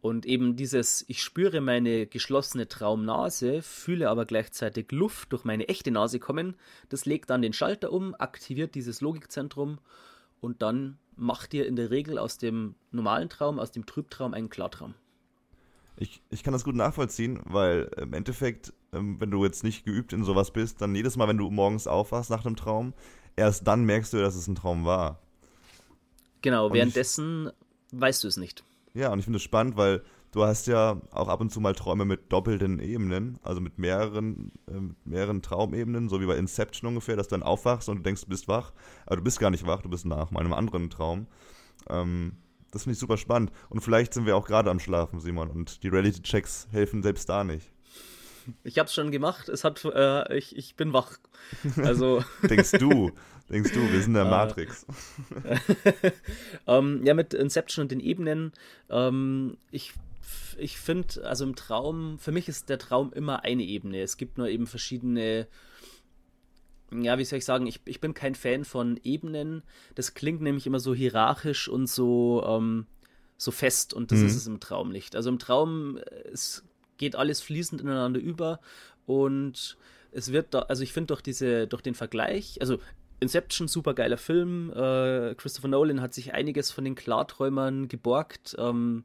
Und 0.00 0.26
eben 0.26 0.56
dieses, 0.56 1.04
ich 1.08 1.22
spüre 1.22 1.60
meine 1.60 2.06
geschlossene 2.06 2.68
Traumnase, 2.68 3.62
fühle 3.62 4.08
aber 4.08 4.24
gleichzeitig 4.24 4.92
Luft 4.92 5.32
durch 5.32 5.44
meine 5.44 5.68
echte 5.68 5.90
Nase 5.90 6.20
kommen, 6.20 6.54
das 6.88 7.06
legt 7.06 7.30
dann 7.30 7.42
den 7.42 7.52
Schalter 7.52 7.92
um, 7.92 8.14
aktiviert 8.14 8.74
dieses 8.74 9.00
Logikzentrum 9.00 9.78
und 10.40 10.62
dann 10.62 10.98
macht 11.16 11.54
ihr 11.54 11.66
in 11.66 11.76
der 11.76 11.90
Regel 11.90 12.18
aus 12.18 12.38
dem 12.38 12.74
normalen 12.92 13.28
Traum, 13.28 13.58
aus 13.58 13.72
dem 13.72 13.86
Trübtraum 13.86 14.34
einen 14.34 14.50
Klartraum. 14.50 14.94
Ich, 15.96 16.20
ich 16.30 16.42
kann 16.42 16.52
das 16.52 16.64
gut 16.64 16.74
nachvollziehen, 16.74 17.40
weil 17.44 17.90
im 17.96 18.12
Endeffekt, 18.12 18.74
ähm, 18.92 19.18
wenn 19.18 19.30
du 19.30 19.42
jetzt 19.44 19.64
nicht 19.64 19.84
geübt 19.84 20.12
in 20.12 20.24
sowas 20.24 20.50
bist, 20.50 20.82
dann 20.82 20.94
jedes 20.94 21.16
Mal, 21.16 21.26
wenn 21.26 21.38
du 21.38 21.50
morgens 21.50 21.86
aufwachst 21.86 22.28
nach 22.28 22.44
einem 22.44 22.54
Traum, 22.54 22.92
erst 23.34 23.66
dann 23.66 23.84
merkst 23.84 24.12
du, 24.12 24.18
dass 24.18 24.36
es 24.36 24.46
ein 24.46 24.56
Traum 24.56 24.84
war. 24.84 25.20
Genau, 26.42 26.66
und 26.66 26.74
währenddessen 26.74 27.50
ich, 27.90 28.00
weißt 28.00 28.24
du 28.24 28.28
es 28.28 28.36
nicht. 28.36 28.62
Ja, 28.96 29.12
und 29.12 29.18
ich 29.18 29.26
finde 29.26 29.36
es 29.36 29.42
spannend, 29.42 29.76
weil 29.76 30.02
du 30.32 30.44
hast 30.44 30.66
ja 30.66 30.98
auch 31.10 31.28
ab 31.28 31.42
und 31.42 31.52
zu 31.52 31.60
mal 31.60 31.74
Träume 31.74 32.06
mit 32.06 32.32
doppelten 32.32 32.78
Ebenen, 32.78 33.38
also 33.42 33.60
mit 33.60 33.78
mehreren, 33.78 34.52
äh, 34.68 34.80
mehreren 35.04 35.42
Traumebenen, 35.42 36.08
so 36.08 36.18
wie 36.22 36.26
bei 36.26 36.38
Inception 36.38 36.88
ungefähr, 36.88 37.14
dass 37.14 37.28
du 37.28 37.34
dann 37.34 37.42
aufwachst 37.42 37.90
und 37.90 37.98
du 37.98 38.02
denkst, 38.02 38.22
du 38.22 38.28
bist 38.28 38.48
wach, 38.48 38.72
aber 39.04 39.16
du 39.16 39.22
bist 39.22 39.38
gar 39.38 39.50
nicht 39.50 39.66
wach, 39.66 39.82
du 39.82 39.90
bist 39.90 40.06
nach 40.06 40.30
meinem 40.30 40.54
anderen 40.54 40.88
Traum. 40.88 41.26
Ähm, 41.90 42.38
das 42.70 42.84
finde 42.84 42.94
ich 42.94 42.98
super 42.98 43.18
spannend. 43.18 43.52
Und 43.68 43.82
vielleicht 43.82 44.14
sind 44.14 44.24
wir 44.24 44.34
auch 44.34 44.46
gerade 44.46 44.70
am 44.70 44.80
Schlafen, 44.80 45.20
Simon, 45.20 45.50
und 45.50 45.82
die 45.82 45.88
Reality-Checks 45.88 46.68
helfen 46.70 47.02
selbst 47.02 47.28
da 47.28 47.44
nicht. 47.44 47.70
Ich 48.64 48.78
habe 48.78 48.86
es 48.86 48.94
schon 48.94 49.10
gemacht. 49.10 49.50
Es 49.50 49.62
hat, 49.62 49.84
äh, 49.84 50.38
ich, 50.38 50.56
ich 50.56 50.74
bin 50.74 50.94
wach. 50.94 51.18
Also 51.76 52.24
denkst 52.42 52.72
du? 52.72 53.10
Denkst 53.48 53.72
du? 53.72 53.80
Wir 53.80 54.00
sind 54.00 54.08
in 54.08 54.14
der 54.14 54.24
äh. 54.24 54.30
Matrix. 54.30 54.86
ähm, 56.66 57.02
ja, 57.04 57.14
mit 57.14 57.32
Inception 57.34 57.84
und 57.84 57.92
den 57.92 58.00
Ebenen. 58.00 58.52
Ähm, 58.90 59.56
ich 59.70 59.94
ich 60.58 60.78
finde, 60.78 61.24
also 61.24 61.44
im 61.44 61.54
Traum, 61.54 62.18
für 62.18 62.32
mich 62.32 62.48
ist 62.48 62.68
der 62.68 62.78
Traum 62.78 63.12
immer 63.12 63.44
eine 63.44 63.62
Ebene. 63.62 64.00
Es 64.00 64.16
gibt 64.16 64.38
nur 64.38 64.48
eben 64.48 64.66
verschiedene 64.66 65.46
ja, 66.92 67.18
wie 67.18 67.24
soll 67.24 67.38
ich 67.38 67.44
sagen, 67.44 67.66
ich, 67.66 67.80
ich 67.84 68.00
bin 68.00 68.14
kein 68.14 68.34
Fan 68.34 68.64
von 68.64 68.98
Ebenen. 69.02 69.62
Das 69.94 70.14
klingt 70.14 70.40
nämlich 70.40 70.66
immer 70.66 70.80
so 70.80 70.94
hierarchisch 70.94 71.68
und 71.68 71.88
so, 71.88 72.44
ähm, 72.46 72.86
so 73.36 73.50
fest 73.50 73.92
und 73.92 74.12
das 74.12 74.20
mhm. 74.20 74.26
ist 74.26 74.36
es 74.36 74.46
im 74.46 74.60
Traum 74.60 74.90
nicht. 74.90 75.16
Also 75.16 75.28
im 75.28 75.38
Traum, 75.38 75.98
es 76.32 76.64
geht 76.96 77.16
alles 77.16 77.40
fließend 77.40 77.80
ineinander 77.80 78.20
über 78.20 78.60
und 79.04 79.76
es 80.12 80.32
wird 80.32 80.54
da, 80.54 80.60
also 80.60 80.82
ich 80.82 80.92
finde 80.92 81.08
durch 81.08 81.22
diese, 81.22 81.66
durch 81.66 81.82
den 81.82 81.94
Vergleich, 81.94 82.58
also 82.60 82.78
Inception, 83.20 83.68
super 83.68 83.94
geiler 83.94 84.18
Film. 84.18 84.70
Äh, 84.70 85.34
Christopher 85.36 85.68
Nolan 85.68 86.00
hat 86.00 86.14
sich 86.14 86.34
einiges 86.34 86.70
von 86.70 86.84
den 86.84 86.94
Klarträumern 86.94 87.88
geborgt. 87.88 88.56
Ähm, 88.58 89.04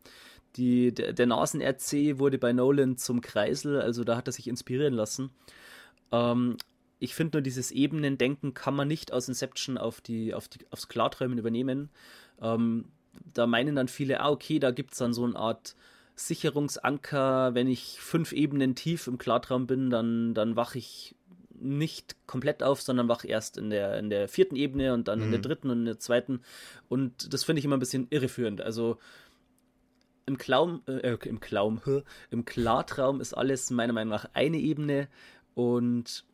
die, 0.58 0.94
der, 0.94 1.14
der 1.14 1.28
Nasen-RC 1.28 2.20
wurde 2.20 2.38
bei 2.38 2.52
Nolan 2.52 2.98
zum 2.98 3.22
Kreisel, 3.22 3.80
also 3.80 4.04
da 4.04 4.18
hat 4.18 4.28
er 4.28 4.34
sich 4.34 4.48
inspirieren 4.48 4.94
lassen. 4.94 5.32
Ähm, 6.12 6.58
ich 7.00 7.16
finde 7.16 7.38
nur, 7.38 7.42
dieses 7.42 7.72
Ebenendenken 7.72 8.54
kann 8.54 8.76
man 8.76 8.88
nicht 8.88 9.14
aus 9.14 9.28
Inception 9.28 9.78
auf 9.78 10.02
die, 10.02 10.34
auf 10.34 10.48
die, 10.50 10.60
aufs 10.70 10.88
Klarträumen 10.88 11.38
übernehmen. 11.38 11.90
Ähm, 12.42 12.86
da 13.34 13.48
meinen 13.48 13.76
dann 13.76 13.88
viele, 13.88 14.20
ah, 14.20 14.30
okay, 14.30 14.60
da 14.60 14.72
gibt 14.72 14.92
es 14.92 15.00
dann 15.00 15.14
so 15.14 15.24
eine 15.24 15.36
Art 15.36 15.76
Sicherungsanker, 16.16 17.56
wenn 17.56 17.68
ich 17.68 18.00
fünf 18.00 18.34
Ebenen 18.34 18.76
tief 18.76 19.08
im 19.08 19.18
Klartraum 19.18 19.68
bin, 19.68 19.90
dann, 19.90 20.34
dann 20.34 20.56
wache 20.56 20.78
ich 20.78 21.16
nicht 21.62 22.16
komplett 22.28 22.64
auf, 22.64 22.82
sondern 22.82 23.08
wach 23.08 23.24
erst 23.24 23.58
in 23.58 23.70
der, 23.70 23.98
in 23.98 24.10
der 24.10 24.28
vierten 24.28 24.56
Ebene 24.56 24.94
und 24.94 25.08
dann 25.08 25.20
mhm. 25.20 25.26
in 25.26 25.32
der 25.32 25.40
mhm. 25.40 25.44
dritten 25.44 25.70
und 25.70 25.80
in 25.80 25.86
der 25.86 26.00
zweiten. 26.00 26.42
Und 26.90 27.34
das 27.34 27.44
finde 27.44 27.60
ich 27.60 27.66
immer 27.66 27.78
ein 27.78 27.82
bisschen 27.82 28.08
irreführend. 28.10 28.62
Also 28.62 28.98
im 30.26 30.38
Klaum, 30.38 30.82
äh, 30.88 31.18
im 31.26 31.40
Klaum, 31.40 31.82
im 32.30 32.46
Klartraum 32.46 33.22
ist 33.22 33.34
alles 33.34 33.70
meiner 33.70 33.94
Meinung 33.94 34.12
nach 34.12 34.30
eine 34.34 34.58
Ebene 34.58 35.08
und 35.54 36.26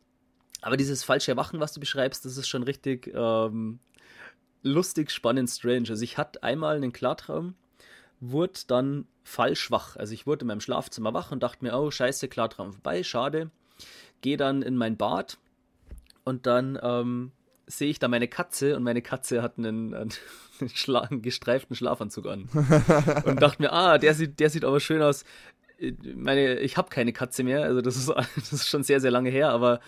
aber 0.60 0.76
dieses 0.76 1.04
falsche 1.04 1.30
Erwachen, 1.30 1.60
was 1.60 1.72
du 1.72 1.80
beschreibst, 1.80 2.24
das 2.24 2.36
ist 2.36 2.48
schon 2.48 2.64
richtig 2.64 3.12
ähm, 3.14 3.78
lustig, 4.62 5.10
spannend, 5.10 5.48
strange. 5.50 5.90
Also 5.90 6.02
ich 6.02 6.18
hatte 6.18 6.42
einmal 6.42 6.76
einen 6.76 6.92
Klartraum, 6.92 7.54
wurde 8.20 8.60
dann 8.66 9.06
falsch 9.22 9.70
wach. 9.70 9.96
Also 9.96 10.14
ich 10.14 10.26
wurde 10.26 10.42
in 10.42 10.48
meinem 10.48 10.60
Schlafzimmer 10.60 11.14
wach 11.14 11.30
und 11.30 11.42
dachte 11.42 11.64
mir, 11.64 11.78
oh 11.78 11.90
scheiße, 11.90 12.28
Klartraum 12.28 12.72
vorbei, 12.72 13.02
schade. 13.02 13.50
Gehe 14.20 14.36
dann 14.36 14.62
in 14.62 14.76
mein 14.76 14.96
Bad 14.96 15.38
und 16.24 16.46
dann 16.46 16.78
ähm, 16.82 17.32
sehe 17.66 17.90
ich 17.90 17.98
da 17.98 18.08
meine 18.08 18.28
Katze 18.28 18.76
und 18.76 18.82
meine 18.82 19.02
Katze 19.02 19.42
hat 19.42 19.58
einen, 19.58 19.94
einen, 19.94 20.10
Schla 20.74 21.00
einen 21.00 21.22
gestreiften 21.22 21.76
Schlafanzug 21.76 22.26
an. 22.26 22.48
und 23.24 23.40
dachte 23.40 23.62
mir, 23.62 23.72
ah, 23.72 23.98
der 23.98 24.14
sieht, 24.14 24.40
der 24.40 24.50
sieht 24.50 24.64
aber 24.64 24.80
schön 24.80 25.02
aus. 25.02 25.24
Meine, 26.16 26.58
ich 26.58 26.76
habe 26.76 26.88
keine 26.88 27.12
Katze 27.12 27.44
mehr, 27.44 27.62
also 27.62 27.80
das 27.80 27.96
ist, 27.96 28.08
das 28.36 28.52
ist 28.52 28.68
schon 28.68 28.82
sehr, 28.82 29.00
sehr 29.00 29.10
lange 29.10 29.30
her, 29.30 29.50
aber 29.50 29.80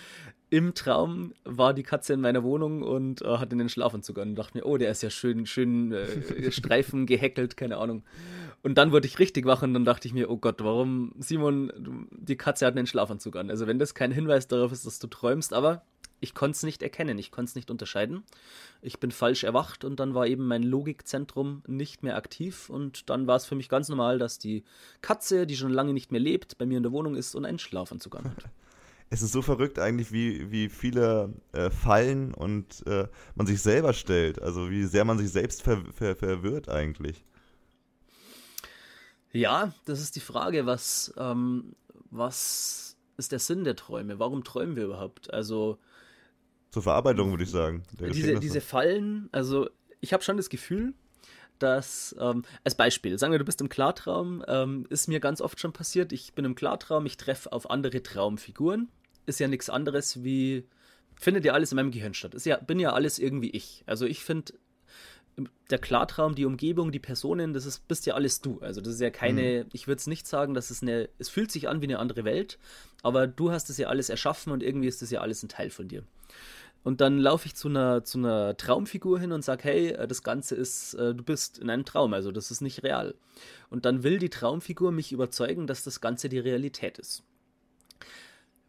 im 0.50 0.74
Traum 0.74 1.32
war 1.44 1.74
die 1.74 1.84
Katze 1.84 2.12
in 2.12 2.20
meiner 2.20 2.42
Wohnung 2.42 2.82
und 2.82 3.22
äh, 3.22 3.38
hatte 3.38 3.56
den 3.56 3.68
Schlafanzug 3.68 4.18
an 4.18 4.30
und 4.30 4.34
dachte 4.34 4.58
mir, 4.58 4.66
oh, 4.66 4.76
der 4.76 4.90
ist 4.90 5.02
ja 5.02 5.10
schön, 5.10 5.46
schön 5.46 5.92
äh, 5.92 6.50
Streifen 6.50 7.06
gehäkelt, 7.06 7.56
keine 7.56 7.76
Ahnung. 7.76 8.02
Und 8.62 8.76
dann 8.76 8.92
wurde 8.92 9.06
ich 9.06 9.18
richtig 9.18 9.46
wach 9.46 9.62
und 9.62 9.72
dann 9.72 9.84
dachte 9.84 10.06
ich 10.06 10.12
mir, 10.12 10.30
oh 10.30 10.36
Gott, 10.36 10.62
warum, 10.62 11.12
Simon, 11.18 12.08
die 12.10 12.36
Katze 12.36 12.66
hat 12.66 12.76
einen 12.76 12.86
Schlafanzug 12.86 13.36
an. 13.36 13.50
Also 13.50 13.66
wenn 13.66 13.78
das 13.78 13.94
kein 13.94 14.12
Hinweis 14.12 14.48
darauf 14.48 14.70
ist, 14.70 14.84
dass 14.84 14.98
du 14.98 15.06
träumst, 15.06 15.54
aber 15.54 15.82
ich 16.20 16.34
konnte 16.34 16.56
es 16.56 16.62
nicht 16.62 16.82
erkennen, 16.82 17.18
ich 17.18 17.30
konnte 17.30 17.48
es 17.48 17.54
nicht 17.54 17.70
unterscheiden. 17.70 18.22
Ich 18.82 19.00
bin 19.00 19.10
falsch 19.10 19.44
erwacht 19.44 19.84
und 19.84 19.98
dann 19.98 20.14
war 20.14 20.26
eben 20.26 20.46
mein 20.46 20.62
Logikzentrum 20.62 21.62
nicht 21.66 22.02
mehr 22.02 22.16
aktiv 22.16 22.68
und 22.68 23.08
dann 23.08 23.26
war 23.26 23.36
es 23.36 23.46
für 23.46 23.54
mich 23.54 23.70
ganz 23.70 23.88
normal, 23.88 24.18
dass 24.18 24.38
die 24.38 24.64
Katze, 25.00 25.46
die 25.46 25.56
schon 25.56 25.72
lange 25.72 25.94
nicht 25.94 26.12
mehr 26.12 26.20
lebt, 26.20 26.58
bei 26.58 26.66
mir 26.66 26.76
in 26.76 26.82
der 26.82 26.92
Wohnung 26.92 27.14
ist 27.14 27.34
und 27.34 27.46
einen 27.46 27.58
Schlafanzug 27.58 28.16
an 28.16 28.24
hat. 28.24 28.44
es 29.10 29.22
ist 29.22 29.32
so 29.32 29.42
verrückt 29.42 29.78
eigentlich, 29.78 30.12
wie, 30.12 30.50
wie 30.52 30.68
viele 30.68 31.34
äh, 31.52 31.70
Fallen 31.70 32.32
und 32.32 32.86
äh, 32.86 33.08
man 33.34 33.46
sich 33.46 33.60
selber 33.60 33.92
stellt. 33.92 34.40
Also 34.40 34.70
wie 34.70 34.84
sehr 34.84 35.04
man 35.04 35.18
sich 35.18 35.30
selbst 35.30 35.62
ver, 35.62 35.82
ver, 35.92 36.14
verwirrt 36.14 36.68
eigentlich. 36.68 37.24
Ja, 39.32 39.72
das 39.84 40.00
ist 40.00 40.16
die 40.16 40.20
Frage, 40.20 40.66
was, 40.66 41.12
ähm, 41.16 41.76
was 42.10 42.96
ist 43.16 43.32
der 43.32 43.38
Sinn 43.38 43.64
der 43.64 43.76
Träume? 43.76 44.18
Warum 44.18 44.44
träumen 44.44 44.76
wir 44.76 44.84
überhaupt? 44.84 45.32
Also 45.32 45.78
zur 46.70 46.82
Verarbeitung 46.82 47.30
würde 47.30 47.44
ich 47.44 47.50
sagen. 47.50 47.82
Diese, 47.98 48.38
diese 48.38 48.60
Fallen, 48.60 49.28
also 49.32 49.68
ich 50.00 50.12
habe 50.12 50.22
schon 50.22 50.36
das 50.36 50.48
Gefühl, 50.48 50.94
dass, 51.58 52.14
ähm, 52.18 52.44
als 52.64 52.74
Beispiel, 52.74 53.18
sagen 53.18 53.32
wir, 53.32 53.38
du 53.38 53.44
bist 53.44 53.60
im 53.60 53.68
Klartraum, 53.68 54.44
ähm, 54.48 54.86
ist 54.88 55.08
mir 55.08 55.20
ganz 55.20 55.40
oft 55.40 55.60
schon 55.60 55.72
passiert, 55.72 56.12
ich 56.12 56.32
bin 56.32 56.44
im 56.44 56.54
Klartraum, 56.54 57.04
ich 57.06 57.16
treffe 57.16 57.52
auf 57.52 57.70
andere 57.70 58.02
Traumfiguren 58.02 58.88
ist 59.30 59.40
ja 59.40 59.48
nichts 59.48 59.70
anderes 59.70 60.22
wie, 60.22 60.66
findet 61.14 61.44
ja 61.44 61.54
alles 61.54 61.72
in 61.72 61.76
meinem 61.76 61.90
Gehirn 61.90 62.14
statt. 62.14 62.34
Ist 62.34 62.46
ja, 62.46 62.56
bin 62.56 62.78
ja 62.78 62.92
alles 62.92 63.18
irgendwie 63.18 63.50
ich. 63.50 63.82
Also 63.86 64.04
ich 64.04 64.22
finde, 64.22 64.52
der 65.70 65.78
Klartraum, 65.78 66.34
die 66.34 66.44
Umgebung, 66.44 66.92
die 66.92 66.98
Personen, 66.98 67.54
das 67.54 67.66
ist, 67.66 67.86
bist 67.88 68.06
ja 68.06 68.14
alles 68.14 68.40
du. 68.40 68.58
Also 68.60 68.80
das 68.80 68.94
ist 68.94 69.00
ja 69.00 69.10
keine, 69.10 69.64
mhm. 69.64 69.70
ich 69.72 69.86
würde 69.86 69.98
es 69.98 70.06
nicht 70.06 70.26
sagen, 70.26 70.54
dass 70.54 70.70
es 70.70 70.82
eine, 70.82 71.08
es 71.18 71.28
fühlt 71.28 71.50
sich 71.50 71.68
an 71.68 71.80
wie 71.80 71.86
eine 71.86 71.98
andere 71.98 72.24
Welt, 72.24 72.58
aber 73.02 73.26
du 73.26 73.50
hast 73.50 73.70
es 73.70 73.78
ja 73.78 73.88
alles 73.88 74.08
erschaffen 74.08 74.52
und 74.52 74.62
irgendwie 74.62 74.88
ist 74.88 75.02
das 75.02 75.10
ja 75.10 75.20
alles 75.20 75.42
ein 75.42 75.48
Teil 75.48 75.70
von 75.70 75.88
dir. 75.88 76.02
Und 76.82 77.00
dann 77.02 77.18
laufe 77.18 77.46
ich 77.46 77.54
zu 77.54 77.68
einer, 77.68 78.04
zu 78.04 78.18
einer 78.18 78.56
Traumfigur 78.56 79.20
hin 79.20 79.32
und 79.32 79.44
sage, 79.44 79.64
hey, 79.64 79.88
äh, 79.90 80.08
das 80.08 80.22
Ganze 80.22 80.54
ist, 80.54 80.94
äh, 80.94 81.14
du 81.14 81.22
bist 81.22 81.58
in 81.58 81.68
einem 81.68 81.84
Traum, 81.84 82.14
also 82.14 82.32
das 82.32 82.50
ist 82.50 82.62
nicht 82.62 82.82
real. 82.82 83.14
Und 83.68 83.84
dann 83.84 84.02
will 84.02 84.18
die 84.18 84.30
Traumfigur 84.30 84.90
mich 84.90 85.12
überzeugen, 85.12 85.66
dass 85.66 85.84
das 85.84 86.00
Ganze 86.00 86.28
die 86.28 86.38
Realität 86.38 86.98
ist. 86.98 87.22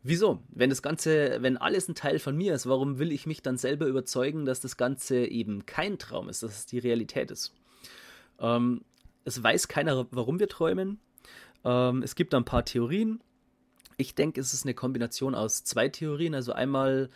Wieso? 0.03 0.41
Wenn 0.49 0.69
das 0.69 0.81
Ganze, 0.81 1.37
wenn 1.41 1.57
alles 1.57 1.87
ein 1.87 1.95
Teil 1.95 2.17
von 2.17 2.35
mir 2.35 2.55
ist, 2.55 2.67
warum 2.67 2.97
will 2.97 3.11
ich 3.11 3.27
mich 3.27 3.41
dann 3.41 3.57
selber 3.57 3.85
überzeugen, 3.85 4.45
dass 4.45 4.59
das 4.59 4.75
Ganze 4.75 5.25
eben 5.25 5.65
kein 5.65 5.99
Traum 5.99 6.27
ist, 6.27 6.41
dass 6.41 6.57
es 6.57 6.65
die 6.65 6.79
Realität 6.79 7.29
ist? 7.29 7.53
Ähm, 8.39 8.81
es 9.25 9.41
weiß 9.41 9.67
keiner, 9.67 10.07
warum 10.11 10.39
wir 10.39 10.47
träumen. 10.47 10.99
Ähm, 11.63 12.01
es 12.01 12.15
gibt 12.15 12.33
ein 12.33 12.45
paar 12.45 12.65
Theorien. 12.65 13.21
Ich 13.97 14.15
denke, 14.15 14.41
es 14.41 14.53
ist 14.53 14.65
eine 14.65 14.73
Kombination 14.73 15.35
aus 15.35 15.63
zwei 15.63 15.87
Theorien. 15.87 16.33
Also 16.33 16.53
einmal 16.53 17.09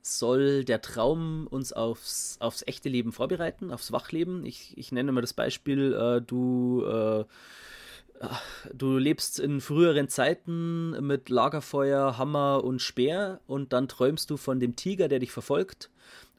soll 0.00 0.64
der 0.64 0.82
Traum 0.82 1.46
uns 1.46 1.72
aufs, 1.72 2.36
aufs 2.40 2.64
echte 2.66 2.88
Leben 2.88 3.12
vorbereiten, 3.12 3.70
aufs 3.70 3.92
Wachleben. 3.92 4.44
Ich, 4.44 4.76
ich 4.76 4.90
nenne 4.90 5.12
mal 5.12 5.20
das 5.20 5.32
Beispiel, 5.32 5.94
äh, 5.94 6.20
du, 6.20 6.84
äh, 6.84 7.24
du 8.72 8.98
lebst 8.98 9.38
in 9.38 9.60
früheren 9.60 10.08
Zeiten 10.08 10.90
mit 11.06 11.28
Lagerfeuer, 11.28 12.18
Hammer 12.18 12.62
und 12.64 12.80
Speer 12.80 13.40
und 13.46 13.72
dann 13.72 13.88
träumst 13.88 14.30
du 14.30 14.36
von 14.36 14.60
dem 14.60 14.76
Tiger, 14.76 15.08
der 15.08 15.18
dich 15.18 15.32
verfolgt. 15.32 15.90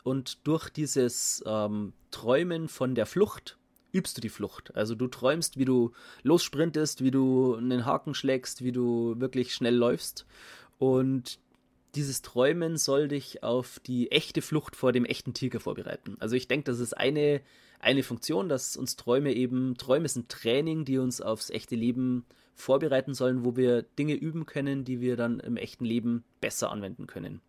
Und 0.04 0.46
durch 0.46 0.70
dieses 0.70 1.44
ähm, 1.46 1.94
Träumen 2.12 2.68
von 2.68 2.96
der 2.96 3.06
Flucht 3.06 3.58
übst 3.94 4.18
du 4.18 4.22
die 4.22 4.30
Flucht. 4.30 4.76
Also 4.76 4.96
du 4.96 5.08
träumst, 5.08 5.58
wie 5.58 5.66
du 5.66 5.92
lossprintest, 6.24 7.04
wie 7.04 7.12
du 7.12 7.56
einen 7.56 7.86
Haken 7.86 8.14
schlägst, 8.14 8.64
wie 8.64 8.72
du 8.72 9.16
wirklich 9.20 9.54
schnell 9.54 9.76
läufst. 9.76 10.26
Und 10.80 11.40
dieses 11.96 12.22
Träumen 12.22 12.78
soll 12.78 13.08
dich 13.08 13.44
auf 13.44 13.80
die 13.80 14.12
echte 14.12 14.42
Flucht 14.42 14.76
vor 14.76 14.92
dem 14.92 15.06
echten 15.06 15.34
Tiger 15.34 15.60
vorbereiten. 15.60 16.18
Also 16.20 16.36
ich 16.36 16.48
denke, 16.48 16.66
das 16.66 16.80
ist 16.80 16.98
eine, 16.98 17.42
eine 17.80 18.04
Funktion, 18.04 18.50
dass 18.50 18.78
uns 18.78 18.96
Träume 18.96 19.34
eben, 19.34 19.78
Träume 19.78 20.08
sind 20.08 20.30
Training, 20.30 20.86
die 20.86 20.98
uns 20.98 21.22
aufs 21.22 21.50
echte 21.50 21.76
Leben 21.76 22.26
vorbereiten 22.56 23.14
sollen, 23.14 23.46
wo 23.46 23.56
wir 23.56 23.84
Dinge 23.84 24.14
üben 24.14 24.46
können, 24.46 24.86
die 24.86 25.02
wir 25.02 25.16
dann 25.18 25.40
im 25.40 25.58
echten 25.58 25.86
Leben 25.86 26.24
besser 26.42 26.72
anwenden 26.72 27.08
können. 27.08 27.42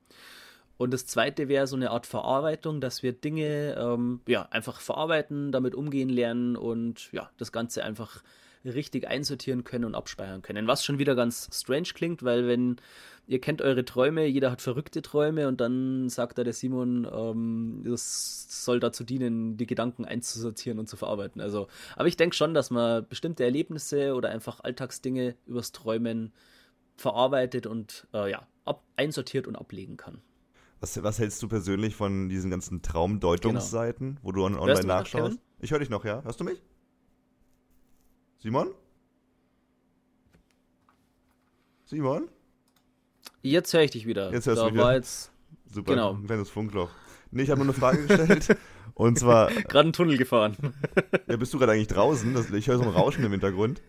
Und 0.77 0.93
das 0.93 1.07
zweite 1.07 1.49
wäre 1.49 1.67
so 1.67 1.77
eine 1.77 1.91
Art 1.91 2.07
Verarbeitung, 2.07 2.81
dass 2.81 3.03
wir 3.03 3.13
Dinge 3.13 3.77
ähm, 3.79 4.21
ja, 4.27 4.49
einfach 4.51 4.81
verarbeiten, 4.81 5.53
damit 5.53 5.75
umgehen 5.75 6.09
lernen 6.09 6.57
und 6.57 7.13
ja, 7.13 7.31
das 7.39 7.53
Ganze 7.53 7.85
einfach 7.85 8.23
richtig 8.65 9.09
einsortieren 9.09 9.65
können 9.65 9.85
und 9.85 9.95
abspeichern 9.95 10.43
können. 10.43 10.67
Was 10.67 10.85
schon 10.85 10.99
wieder 10.99 11.15
ganz 11.15 11.49
strange 11.53 11.89
klingt, 11.95 12.23
weil 12.23 12.47
wenn 12.47 12.77
ihr 13.27 13.41
kennt 13.41 13.63
eure 13.63 13.85
Träume, 13.85 14.27
jeder 14.27 14.51
hat 14.51 14.63
verrückte 14.63 15.03
Träume 15.03 15.49
und 15.49 15.61
dann 15.61 16.09
sagt 16.09 16.39
da 16.39 16.45
der 16.45 16.53
Simon, 16.53 17.07
ähm, 17.11 17.83
das 17.85 18.65
soll 18.65 18.81
dazu 18.81 19.05
dienen, 19.05 19.57
die 19.57 19.67
Gedanken 19.67 20.05
einzusortieren 20.05 20.79
und 20.79 20.89
zu 20.89 20.97
verarbeiten. 20.97 21.41
Also, 21.41 21.69
aber 21.97 22.09
ich 22.09 22.17
denke 22.17 22.37
schon, 22.37 22.55
dass 22.55 22.71
man 22.71 23.07
bestimmte 23.07 23.45
Erlebnisse 23.45 24.15
oder 24.15 24.31
einfach 24.31 24.61
Alltagsdinge 24.61 25.37
übers 25.47 25.73
Träumen 25.73 26.33
verarbeitet 26.97 27.67
und 27.67 28.07
äh, 28.15 28.31
ja, 28.31 28.47
ab, 28.65 28.85
einsortiert 28.97 29.47
und 29.47 29.57
ablegen 29.57 29.97
kann. 29.97 30.21
Was, 30.81 31.03
was, 31.03 31.19
hältst 31.19 31.43
du 31.43 31.49
persönlich 31.49 31.97
von 31.97 32.29
diesen 32.29 32.51
ganzen 32.51 32.83
Traumdeutungsseiten, 32.83 34.17
genau. 34.17 34.21
wo 34.23 34.33
du 34.33 34.45
online 34.45 34.81
du 34.81 34.87
nachschaust? 34.87 35.39
Ich 35.61 35.71
höre 35.71 35.79
dich 35.79 35.89
noch, 35.89 36.05
ja? 36.05 36.23
Hörst 36.23 36.41
du 36.41 36.45
mich? 36.45 36.63
Simon? 38.45 38.75
Simon? 41.87 42.29
Jetzt 43.41 43.73
höre 43.73 43.85
ich 43.85 43.91
dich 43.91 44.07
wieder. 44.07 44.31
Jetzt 44.35 44.47
hörst 44.47 44.61
da 44.61 44.67
du 44.67 44.73
mich 44.73 44.83
wieder. 44.83 44.95
Jetzt, 44.97 45.33
Super, 45.65 45.95
genau. 45.95 46.13
ein 46.13 46.27
kleines 46.27 46.51
Funkloch. 46.51 46.91
Nee, 47.31 47.45
ich 47.45 47.51
habe 47.51 47.65
nur 47.65 47.69
eine 47.69 47.73
Frage 47.73 48.07
gestellt. 48.07 48.59
und 48.93 49.19
zwar. 49.19 49.47
Gerade 49.51 49.79
einen 49.81 49.93
Tunnel 49.95 50.19
gefahren. 50.19 50.59
ja, 51.27 51.39
bist 51.39 51.55
du 51.55 51.59
gerade 51.59 51.73
eigentlich 51.73 51.89
draußen? 51.89 52.37
ich 52.55 52.69
höre 52.69 52.77
so 52.77 52.83
ein 52.83 52.91
Rauschen 52.91 53.25
im 53.25 53.31
Hintergrund. 53.31 53.81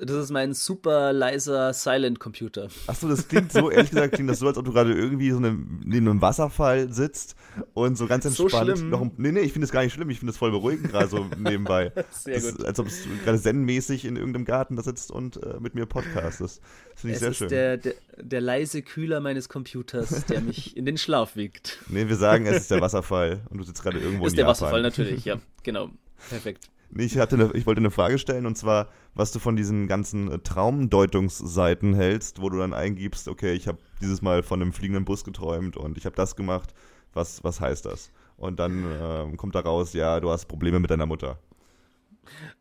Das 0.00 0.24
ist 0.24 0.30
mein 0.30 0.54
super 0.54 1.12
leiser 1.12 1.72
Silent 1.72 2.20
Computer. 2.20 2.68
Achso, 2.86 3.08
das 3.08 3.26
klingt 3.28 3.52
so, 3.52 3.70
ehrlich 3.70 3.90
gesagt, 3.90 4.14
klingt 4.14 4.30
das 4.30 4.38
so, 4.38 4.46
als 4.46 4.56
ob 4.56 4.64
du 4.64 4.72
gerade 4.72 4.92
irgendwie 4.92 5.30
so 5.30 5.40
neben 5.40 5.82
einem 5.84 6.22
Wasserfall 6.22 6.92
sitzt 6.92 7.36
und 7.74 7.96
so 7.96 8.06
ganz 8.06 8.24
entspannt. 8.24 8.50
So 8.50 8.58
schlimm. 8.76 8.90
Noch, 8.90 9.06
nee, 9.16 9.32
nee, 9.32 9.40
ich 9.40 9.52
finde 9.52 9.66
es 9.66 9.72
gar 9.72 9.82
nicht 9.82 9.92
schlimm, 9.92 10.10
ich 10.10 10.18
finde 10.18 10.30
es 10.30 10.36
voll 10.36 10.50
beruhigend 10.50 10.90
gerade 10.90 11.08
so 11.08 11.26
nebenbei. 11.38 11.92
Sehr 12.10 12.34
das, 12.34 12.56
gut. 12.56 12.64
Als 12.64 12.78
ob 12.78 12.88
du 12.88 12.92
gerade 13.24 13.40
zen-mäßig 13.40 14.04
in 14.04 14.16
irgendeinem 14.16 14.44
Garten 14.44 14.76
da 14.76 14.82
sitzt 14.82 15.10
und 15.10 15.42
äh, 15.42 15.58
mit 15.60 15.74
mir 15.74 15.86
podcastest. 15.86 16.60
Das 16.92 17.00
finde 17.00 17.12
ich 17.12 17.14
es 17.16 17.20
sehr 17.20 17.30
ist 17.30 17.36
schön. 17.36 17.48
Der, 17.48 17.76
der, 17.76 17.94
der 18.16 18.40
leise 18.40 18.82
Kühler 18.82 19.20
meines 19.20 19.48
Computers, 19.48 20.26
der 20.26 20.40
mich 20.40 20.76
in 20.76 20.84
den 20.84 20.98
Schlaf 20.98 21.36
wiegt. 21.36 21.78
Nee, 21.88 22.08
wir 22.08 22.16
sagen, 22.16 22.46
es 22.46 22.62
ist 22.62 22.70
der 22.70 22.80
Wasserfall 22.80 23.40
und 23.50 23.58
du 23.58 23.64
sitzt 23.64 23.82
gerade 23.82 23.98
irgendwo 23.98 24.24
das 24.24 24.32
in 24.32 24.38
Japan. 24.38 24.50
Das 24.50 24.58
ist 24.58 24.60
der 24.62 24.68
Wasserfall 24.68 24.82
natürlich, 24.82 25.24
ja, 25.24 25.38
genau. 25.62 25.90
Perfekt. 26.28 26.68
Ich, 26.96 27.18
hatte 27.18 27.36
eine, 27.36 27.52
ich 27.54 27.66
wollte 27.66 27.80
eine 27.80 27.90
Frage 27.90 28.18
stellen 28.18 28.46
und 28.46 28.56
zwar, 28.56 28.88
was 29.14 29.30
du 29.32 29.38
von 29.38 29.56
diesen 29.56 29.88
ganzen 29.88 30.30
äh, 30.30 30.38
Traumdeutungsseiten 30.38 31.94
hältst, 31.94 32.40
wo 32.40 32.48
du 32.48 32.58
dann 32.58 32.72
eingibst, 32.72 33.28
okay, 33.28 33.52
ich 33.52 33.68
habe 33.68 33.78
dieses 34.00 34.22
Mal 34.22 34.42
von 34.42 34.62
einem 34.62 34.72
fliegenden 34.72 35.04
Bus 35.04 35.24
geträumt 35.24 35.76
und 35.76 35.98
ich 35.98 36.06
habe 36.06 36.16
das 36.16 36.36
gemacht. 36.36 36.74
Was, 37.14 37.42
was 37.42 37.60
heißt 37.60 37.86
das? 37.86 38.10
Und 38.36 38.60
dann 38.60 38.84
äh, 38.84 39.36
kommt 39.36 39.54
da 39.54 39.60
raus, 39.60 39.92
ja, 39.92 40.20
du 40.20 40.30
hast 40.30 40.46
Probleme 40.46 40.78
mit 40.78 40.90
deiner 40.90 41.06
Mutter. 41.06 41.38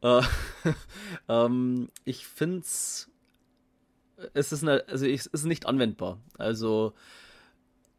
Äh, 0.01 0.21
ähm, 1.29 1.89
ich 2.05 2.25
finde 2.25 2.59
es, 2.59 3.09
ist, 4.33 4.63
eine, 4.63 4.83
also 4.87 5.05
es 5.05 5.25
ist 5.25 5.45
nicht 5.45 5.65
anwendbar. 5.65 6.19
Also 6.37 6.93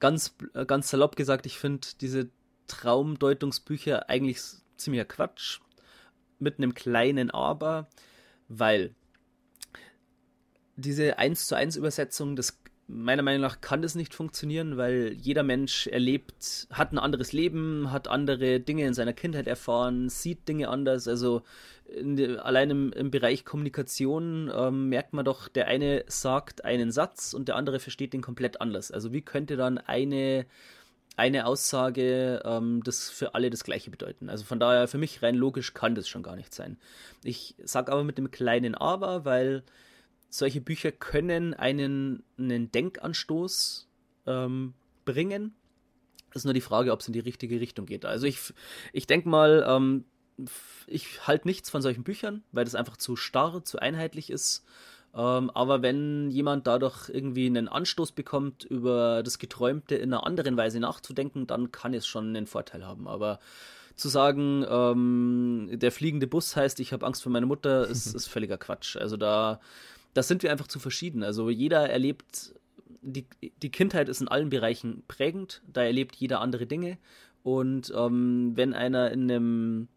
ganz, 0.01 0.35
ganz 0.67 0.91
salopp 0.91 1.17
gesagt, 1.17 1.47
ich 1.47 1.59
finde 1.59 1.87
diese 2.01 2.29
Traumdeutungsbücher 2.67 4.09
eigentlich 4.09 4.41
ziemlicher 4.77 5.05
Quatsch 5.05 5.61
mit 6.39 6.59
einem 6.59 6.75
kleinen 6.75 7.31
Aber, 7.31 7.89
weil 8.49 8.95
diese 10.77 11.19
1 11.19 11.47
zu 11.47 11.55
1 11.55 11.77
Übersetzung, 11.77 12.37
das 12.37 12.61
meiner 12.89 13.23
Meinung 13.23 13.43
nach 13.43 13.61
kann 13.61 13.83
das 13.83 13.95
nicht 13.95 14.15
funktionieren, 14.15 14.79
weil 14.79 15.13
jeder 15.13 15.43
Mensch 15.43 15.87
erlebt, 15.87 16.67
hat 16.71 16.93
ein 16.93 16.99
anderes 16.99 17.33
Leben, 17.33 17.93
hat 17.93 18.09
andere 18.09 18.61
Dinge 18.61 18.87
in 18.87 18.95
seiner 18.95 19.13
Kindheit 19.13 19.47
erfahren, 19.47 20.09
sieht 20.09 20.49
Dinge 20.49 20.69
anders. 20.69 21.07
Also 21.07 21.43
de, 21.87 22.39
allein 22.39 22.71
im, 22.71 22.93
im, 22.95 23.11
Bereich 23.11 23.45
Kommunikation 23.45 24.51
ähm, 24.55 24.89
merkt 24.89 25.13
man 25.13 25.27
doch, 25.27 25.49
der 25.49 25.67
eine 25.67 26.05
sagt 26.07 26.65
einen 26.65 26.91
Satz 26.91 27.35
und 27.35 27.49
der 27.49 27.57
andere 27.57 27.79
versteht 27.79 28.15
den 28.15 28.23
komplett 28.23 28.63
anders. 28.63 28.91
Also 28.91 29.13
wie 29.13 29.23
könnte 29.23 29.59
dann 29.59 29.77
eine 29.77 30.47
eine 31.19 31.47
Aussage 31.47 32.41
ähm, 32.45 32.83
das 32.85 33.11
für 33.11 33.35
alle 33.35 33.51
das 33.51 33.65
gleiche 33.65 33.91
bedeuten. 33.91 34.31
Also 34.31 34.45
von 34.45 34.61
daher, 34.61 34.87
für 34.87 34.99
mich 34.99 35.23
rein 35.23 35.35
logisch 35.35 35.75
kann 35.75 35.97
das 35.97 36.09
schon 36.09 36.23
gar 36.23 36.37
nicht 36.37 36.55
sein. 36.55 36.79
Ich 37.25 37.57
sage 37.65 37.91
aber 37.91 38.05
mit 38.05 38.19
dem 38.19 38.31
kleinen 38.31 38.77
Aber, 38.77 39.25
weil 39.25 39.65
solche 40.31 40.61
Bücher 40.61 40.93
können 40.93 41.55
einen, 41.55 42.23
einen 42.39 42.71
Denkanstoß 42.71 43.89
ähm, 44.27 44.75
bringen. 45.05 45.55
ist 46.35 46.45
nur 46.45 46.55
die 46.55 46.61
Frage, 46.61 46.93
ob 46.93 47.01
es 47.01 47.09
in 47.09 47.15
die 47.15 47.21
richtige 47.21 47.61
Richtung 47.61 47.87
geht. 47.87 48.05
Also 48.05 48.27
ich, 48.27 48.55
ich 48.93 49.09
denke 49.09 49.29
mal, 49.29 49.67
ähm, 49.69 50.05
ich 50.87 51.27
halte 51.27 51.49
nichts 51.49 51.69
von 51.69 51.83
solchen 51.83 52.05
Büchern, 52.05 52.45
weil 52.53 52.65
das 52.65 52.77
einfach 52.77 52.97
zu 52.97 53.17
starr, 53.17 53.65
zu 53.65 53.81
einheitlich 53.81 54.31
ist. 54.31 54.65
Ähm, 55.15 55.51
aber 55.51 55.83
wenn 55.83 56.31
jemand 56.31 56.67
dadurch 56.67 57.09
irgendwie 57.09 57.47
einen 57.47 57.69
Anstoß 57.69 58.13
bekommt, 58.13 58.65
über 58.65 59.23
das 59.23 59.39
Geträumte 59.39 59.95
in 59.95 60.13
einer 60.13 60.27
anderen 60.27 60.57
Weise 60.57 60.81
nachzudenken, 60.81 61.47
dann 61.47 61.73
kann 61.73 61.95
es 61.95 62.07
schon 62.07 62.29
einen 62.29 62.47
Vorteil 62.47 62.87
haben. 62.87 63.09
Aber 63.09 63.39
zu 63.95 64.09
sagen, 64.09 64.65
ähm, 64.69 65.69
der 65.73 65.93
fliegende 65.93 66.27
Bus 66.27 66.55
heißt, 66.57 66.79
ich 66.81 66.93
habe 66.93 67.05
Angst 67.05 67.23
vor 67.23 67.33
meiner 67.33 67.47
Mutter, 67.47 67.87
ist, 67.89 68.07
ist 68.15 68.29
völliger 68.29 68.59
Quatsch. 68.59 68.97
Also 68.97 69.17
da, 69.17 69.61
da 70.15 70.23
sind 70.23 70.43
wir 70.43 70.53
einfach 70.53 70.69
zu 70.69 70.79
verschieden. 70.79 71.23
Also 71.23 71.51
jeder 71.51 71.89
erlebt, 71.89 72.55
die, 73.03 73.27
die 73.63 73.71
Kindheit 73.71 74.09
ist 74.09 74.21
in 74.21 74.29
allen 74.29 74.51
Bereichen 74.51 75.03
prägend, 75.09 75.63
da 75.67 75.83
erlebt 75.83 76.17
jeder 76.17 76.41
andere 76.41 76.67
Dinge. 76.67 76.99
Und 77.43 77.93
ähm, 77.97 78.53
wenn 78.57 78.75
einer 78.75 79.11
in 79.11 79.31
einem 79.31 79.89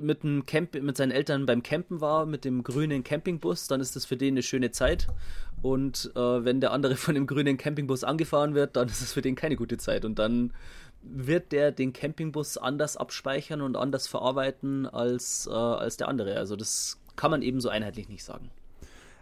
mit, 0.00 0.22
einem 0.24 0.46
Camp 0.46 0.74
mit 0.80 0.96
seinen 0.96 1.10
Eltern 1.10 1.46
beim 1.46 1.62
Campen 1.62 2.00
war, 2.00 2.26
mit 2.26 2.44
dem 2.44 2.62
grünen 2.62 3.04
Campingbus, 3.04 3.68
dann 3.68 3.80
ist 3.80 3.96
das 3.96 4.04
für 4.04 4.16
den 4.16 4.34
eine 4.34 4.42
schöne 4.42 4.70
Zeit. 4.70 5.06
Und 5.62 6.12
äh, 6.14 6.18
wenn 6.18 6.60
der 6.60 6.72
andere 6.72 6.96
von 6.96 7.14
dem 7.14 7.26
grünen 7.26 7.56
Campingbus 7.56 8.04
angefahren 8.04 8.54
wird, 8.54 8.76
dann 8.76 8.88
ist 8.88 9.02
es 9.02 9.12
für 9.12 9.22
den 9.22 9.34
keine 9.34 9.56
gute 9.56 9.78
Zeit. 9.78 10.04
Und 10.04 10.18
dann 10.18 10.52
wird 11.02 11.52
der 11.52 11.72
den 11.72 11.92
Campingbus 11.92 12.56
anders 12.58 12.96
abspeichern 12.96 13.60
und 13.60 13.76
anders 13.76 14.08
verarbeiten 14.08 14.86
als, 14.86 15.46
äh, 15.46 15.54
als 15.54 15.96
der 15.96 16.08
andere. 16.08 16.36
Also 16.36 16.56
das 16.56 16.98
kann 17.14 17.30
man 17.30 17.42
eben 17.42 17.60
so 17.60 17.68
einheitlich 17.68 18.08
nicht 18.08 18.24
sagen. 18.24 18.50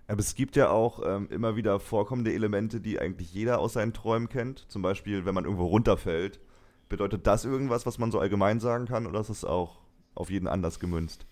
Aber 0.06 0.20
es 0.20 0.34
gibt 0.34 0.56
ja 0.56 0.68
auch 0.68 1.00
ähm, 1.04 1.28
immer 1.30 1.56
wieder 1.56 1.80
vorkommende 1.80 2.32
Elemente, 2.32 2.80
die 2.80 2.98
eigentlich 2.98 3.32
jeder 3.32 3.58
aus 3.58 3.74
seinen 3.74 3.94
Träumen 3.94 4.28
kennt. 4.28 4.66
Zum 4.68 4.82
Beispiel, 4.82 5.24
wenn 5.24 5.34
man 5.34 5.44
irgendwo 5.44 5.64
runterfällt 5.64 6.40
Bedeutet 6.88 7.26
das 7.26 7.44
irgendwas, 7.44 7.86
was 7.86 7.98
man 7.98 8.12
so 8.12 8.18
allgemein 8.18 8.60
sagen 8.60 8.86
kann, 8.86 9.06
oder 9.06 9.20
ist 9.20 9.30
es 9.30 9.44
auch 9.44 9.80
auf 10.14 10.30
jeden 10.30 10.46
anders 10.46 10.80
gemünzt? 10.80 11.26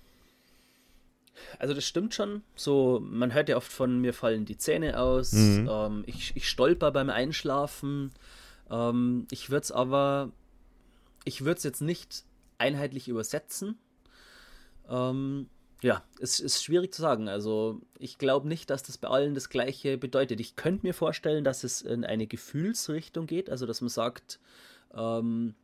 Also 1.59 1.75
das 1.75 1.85
stimmt 1.85 2.15
schon. 2.15 2.43
So, 2.55 3.01
man 3.03 3.33
hört 3.33 3.49
ja 3.49 3.57
oft 3.57 3.73
von 3.73 4.01
mir 4.01 4.13
fallen 4.13 4.45
die 4.45 4.59
Zähne 4.59 4.99
aus. 4.99 5.33
Mhm. 5.33 5.69
Ähm, 5.71 6.05
ich, 6.07 6.33
ich 6.37 6.49
stolper 6.49 6.91
beim 6.93 7.11
Einschlafen. 7.11 8.13
Ähm, 8.71 9.27
ich 9.31 9.51
würde 9.51 9.65
es 9.65 9.73
aber, 9.73 10.31
ich 11.25 11.45
würde 11.45 11.59
es 11.59 11.65
jetzt 11.65 11.83
nicht 11.83 12.25
einheitlich 12.59 13.09
übersetzen. 13.09 13.79
Ähm, 14.89 15.49
ja, 15.83 16.05
es 16.21 16.39
ist 16.39 16.63
schwierig 16.63 16.95
zu 16.95 17.03
sagen. 17.03 17.29
Also 17.29 17.81
ich 17.99 18.19
glaube 18.19 18.47
nicht, 18.47 18.71
dass 18.71 18.83
das 18.83 18.99
bei 18.99 19.09
allen 19.09 19.35
das 19.35 19.49
Gleiche 19.49 19.99
bedeutet. 19.99 20.41
Ich 20.41 20.55
könnte 20.55 20.87
mir 20.87 20.95
vorstellen, 20.95 21.45
dass 21.45 21.65
es 21.65 21.83
in 21.83 22.05
eine 22.05 22.27
Gefühlsrichtung 22.27 23.27
geht. 23.27 23.51
Also 23.51 23.67
dass 23.67 23.81
man 23.81 23.91
sagt, 23.91 24.39
ähm, 24.95 25.55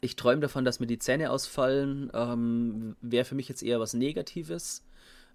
ich 0.00 0.16
träume 0.16 0.40
davon, 0.40 0.64
dass 0.64 0.80
mir 0.80 0.86
die 0.86 0.98
Zähne 0.98 1.30
ausfallen, 1.30 2.10
ähm, 2.14 2.96
wäre 3.00 3.24
für 3.24 3.34
mich 3.34 3.48
jetzt 3.48 3.62
eher 3.62 3.80
was 3.80 3.94
Negatives. 3.94 4.84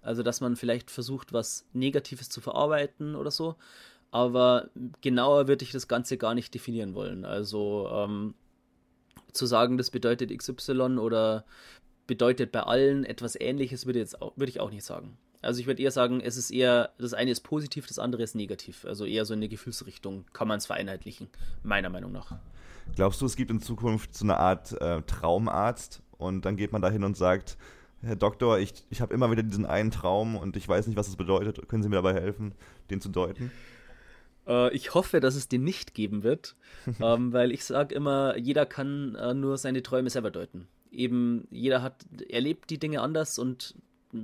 Also, 0.02 0.22
dass 0.22 0.40
man 0.40 0.56
vielleicht 0.56 0.90
versucht, 0.90 1.32
was 1.32 1.66
Negatives 1.72 2.28
zu 2.28 2.40
verarbeiten 2.40 3.14
oder 3.16 3.30
so. 3.30 3.56
Aber 4.10 4.70
genauer 5.00 5.48
würde 5.48 5.64
ich 5.64 5.72
das 5.72 5.88
Ganze 5.88 6.16
gar 6.16 6.34
nicht 6.34 6.54
definieren 6.54 6.94
wollen. 6.94 7.24
Also, 7.24 7.88
ähm, 7.92 8.34
zu 9.32 9.46
sagen, 9.46 9.78
das 9.78 9.90
bedeutet 9.90 10.36
XY 10.36 10.98
oder 10.98 11.44
bedeutet 12.06 12.52
bei 12.52 12.60
allen 12.60 13.04
etwas 13.04 13.38
Ähnliches, 13.38 13.86
würde, 13.86 13.98
jetzt 13.98 14.20
auch, 14.22 14.36
würde 14.36 14.50
ich 14.50 14.60
auch 14.60 14.70
nicht 14.70 14.84
sagen. 14.84 15.18
Also 15.42 15.60
ich 15.60 15.66
würde 15.66 15.82
eher 15.82 15.90
sagen, 15.90 16.20
es 16.20 16.36
ist 16.36 16.50
eher, 16.50 16.92
das 16.98 17.14
eine 17.14 17.30
ist 17.30 17.40
positiv, 17.40 17.86
das 17.86 17.98
andere 17.98 18.22
ist 18.22 18.34
negativ. 18.34 18.84
Also 18.84 19.04
eher 19.04 19.24
so 19.24 19.34
in 19.34 19.40
eine 19.40 19.48
Gefühlsrichtung 19.48 20.24
kann 20.32 20.48
man 20.48 20.58
es 20.58 20.66
vereinheitlichen, 20.66 21.28
meiner 21.62 21.90
Meinung 21.90 22.12
nach. 22.12 22.38
Glaubst 22.94 23.20
du, 23.20 23.26
es 23.26 23.36
gibt 23.36 23.50
in 23.50 23.60
Zukunft 23.60 24.14
so 24.14 24.24
eine 24.24 24.38
Art 24.38 24.72
äh, 24.80 25.02
Traumarzt 25.02 26.02
und 26.18 26.44
dann 26.44 26.56
geht 26.56 26.72
man 26.72 26.82
da 26.82 26.90
hin 26.90 27.04
und 27.04 27.16
sagt, 27.16 27.58
Herr 28.02 28.16
Doktor, 28.16 28.58
ich, 28.58 28.72
ich 28.90 29.00
habe 29.00 29.12
immer 29.12 29.30
wieder 29.30 29.42
diesen 29.42 29.66
einen 29.66 29.90
Traum 29.90 30.36
und 30.36 30.56
ich 30.56 30.68
weiß 30.68 30.86
nicht, 30.86 30.96
was 30.96 31.08
es 31.08 31.16
bedeutet. 31.16 31.68
Können 31.68 31.82
Sie 31.82 31.88
mir 31.88 31.96
dabei 31.96 32.14
helfen, 32.14 32.54
den 32.90 33.00
zu 33.00 33.08
deuten? 33.08 33.50
Äh, 34.46 34.74
ich 34.74 34.94
hoffe, 34.94 35.20
dass 35.20 35.34
es 35.34 35.48
den 35.48 35.64
nicht 35.64 35.94
geben 35.94 36.22
wird, 36.22 36.56
ähm, 37.00 37.32
weil 37.32 37.52
ich 37.52 37.64
sage 37.64 37.94
immer, 37.94 38.36
jeder 38.36 38.66
kann 38.66 39.14
äh, 39.16 39.34
nur 39.34 39.58
seine 39.58 39.82
Träume 39.82 40.10
selber 40.10 40.30
deuten. 40.30 40.68
Eben, 40.90 41.46
jeder 41.50 41.82
hat, 41.82 42.06
erlebt 42.28 42.70
die 42.70 42.78
Dinge 42.78 43.00
anders 43.00 43.38
und 43.38 43.74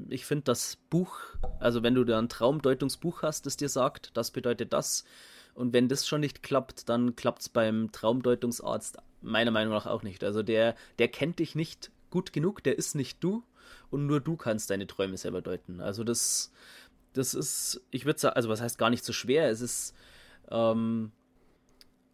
ich 0.09 0.25
finde 0.25 0.45
das 0.45 0.79
Buch, 0.89 1.19
also 1.59 1.83
wenn 1.83 1.95
du 1.95 2.05
da 2.05 2.19
ein 2.19 2.29
Traumdeutungsbuch 2.29 3.23
hast, 3.23 3.47
das 3.47 3.57
dir 3.57 3.69
sagt, 3.69 4.17
das 4.17 4.31
bedeutet 4.31 4.73
das, 4.73 5.05
und 5.55 5.73
wenn 5.73 5.89
das 5.89 6.07
schon 6.07 6.21
nicht 6.21 6.43
klappt, 6.43 6.89
dann 6.89 7.17
klappt 7.17 7.43
es 7.43 7.49
beim 7.49 7.93
Traumdeutungsarzt 7.93 8.99
meiner 9.21 9.51
Meinung 9.51 9.73
nach 9.73 9.87
auch 9.87 10.03
nicht. 10.03 10.25
Also 10.25 10.43
der, 10.43 10.75
der 10.99 11.09
kennt 11.09 11.39
dich 11.39 11.55
nicht 11.55 11.91
gut 12.11 12.33
genug, 12.33 12.63
der 12.63 12.79
ist 12.79 12.95
nicht 12.95 13.23
du 13.23 13.45
und 13.91 14.07
nur 14.07 14.21
du 14.21 14.37
kannst 14.37 14.71
deine 14.71 14.87
Träume 14.87 15.17
selber 15.17 15.43
deuten. 15.43 15.81
Also 15.81 16.05
das, 16.05 16.53
das 17.13 17.35
ist, 17.35 17.81
ich 17.91 18.05
würde 18.05 18.19
sagen, 18.19 18.37
also 18.37 18.49
was 18.49 18.61
heißt 18.61 18.79
gar 18.79 18.91
nicht 18.91 19.05
so 19.05 19.13
schwer, 19.13 19.49
es 19.51 19.61
ist, 19.61 19.95
ähm, 20.51 21.13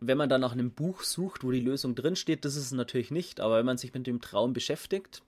wenn 0.01 0.19
man 0.19 0.29
dann 0.29 0.41
nach 0.41 0.53
einem 0.53 0.71
Buch 0.71 1.03
sucht, 1.03 1.43
wo 1.43 1.51
die 1.51 1.61
Lösung 1.61 1.95
drinsteht, 1.95 2.45
das 2.45 2.57
ist 2.57 2.67
es 2.67 2.73
natürlich 2.73 3.11
nicht, 3.11 3.41
aber 3.41 3.59
wenn 3.59 3.67
man 3.67 3.79
sich 3.79 3.95
mit 3.95 4.07
dem 4.07 4.21
Traum 4.21 4.53
beschäftigt, 4.53 5.23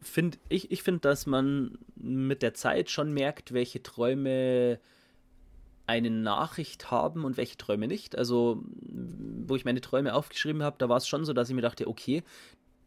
finde 0.00 0.38
ich, 0.48 0.70
ich 0.70 0.82
finde, 0.82 1.00
dass 1.00 1.26
man 1.26 1.78
mit 1.94 2.42
der 2.42 2.54
Zeit 2.54 2.90
schon 2.90 3.12
merkt, 3.12 3.52
welche 3.52 3.82
Träume 3.82 4.80
eine 5.92 6.10
Nachricht 6.10 6.90
haben 6.90 7.24
und 7.24 7.36
welche 7.36 7.58
Träume 7.58 7.86
nicht. 7.86 8.16
Also, 8.16 8.62
wo 8.80 9.56
ich 9.56 9.66
meine 9.66 9.82
Träume 9.82 10.14
aufgeschrieben 10.14 10.62
habe, 10.62 10.76
da 10.78 10.88
war 10.88 10.96
es 10.96 11.06
schon 11.06 11.26
so, 11.26 11.34
dass 11.34 11.50
ich 11.50 11.54
mir 11.54 11.60
dachte, 11.60 11.86
okay, 11.86 12.22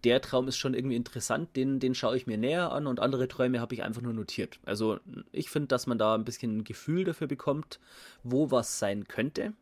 der 0.04 0.22
Traum 0.22 0.48
ist 0.48 0.58
schon 0.58 0.74
irgendwie 0.74 0.96
interessant, 0.96 1.56
den, 1.56 1.80
den 1.80 1.94
schaue 1.94 2.18
ich 2.18 2.26
mir 2.26 2.38
näher 2.38 2.72
an 2.72 2.88
und 2.88 3.00
andere 3.00 3.28
Träume 3.28 3.60
habe 3.60 3.76
ich 3.76 3.84
einfach 3.84 4.02
nur 4.02 4.14
notiert. 4.14 4.60
Also 4.66 5.00
ich 5.32 5.50
finde, 5.50 5.68
dass 5.68 5.86
man 5.88 5.98
da 6.00 6.16
ein 6.16 6.26
bisschen 6.26 6.58
ein 6.58 6.64
Gefühl 6.64 7.04
dafür 7.04 7.28
bekommt, 7.28 7.80
wo 8.24 8.50
was 8.50 8.80
sein 8.80 9.08
könnte. 9.08 9.54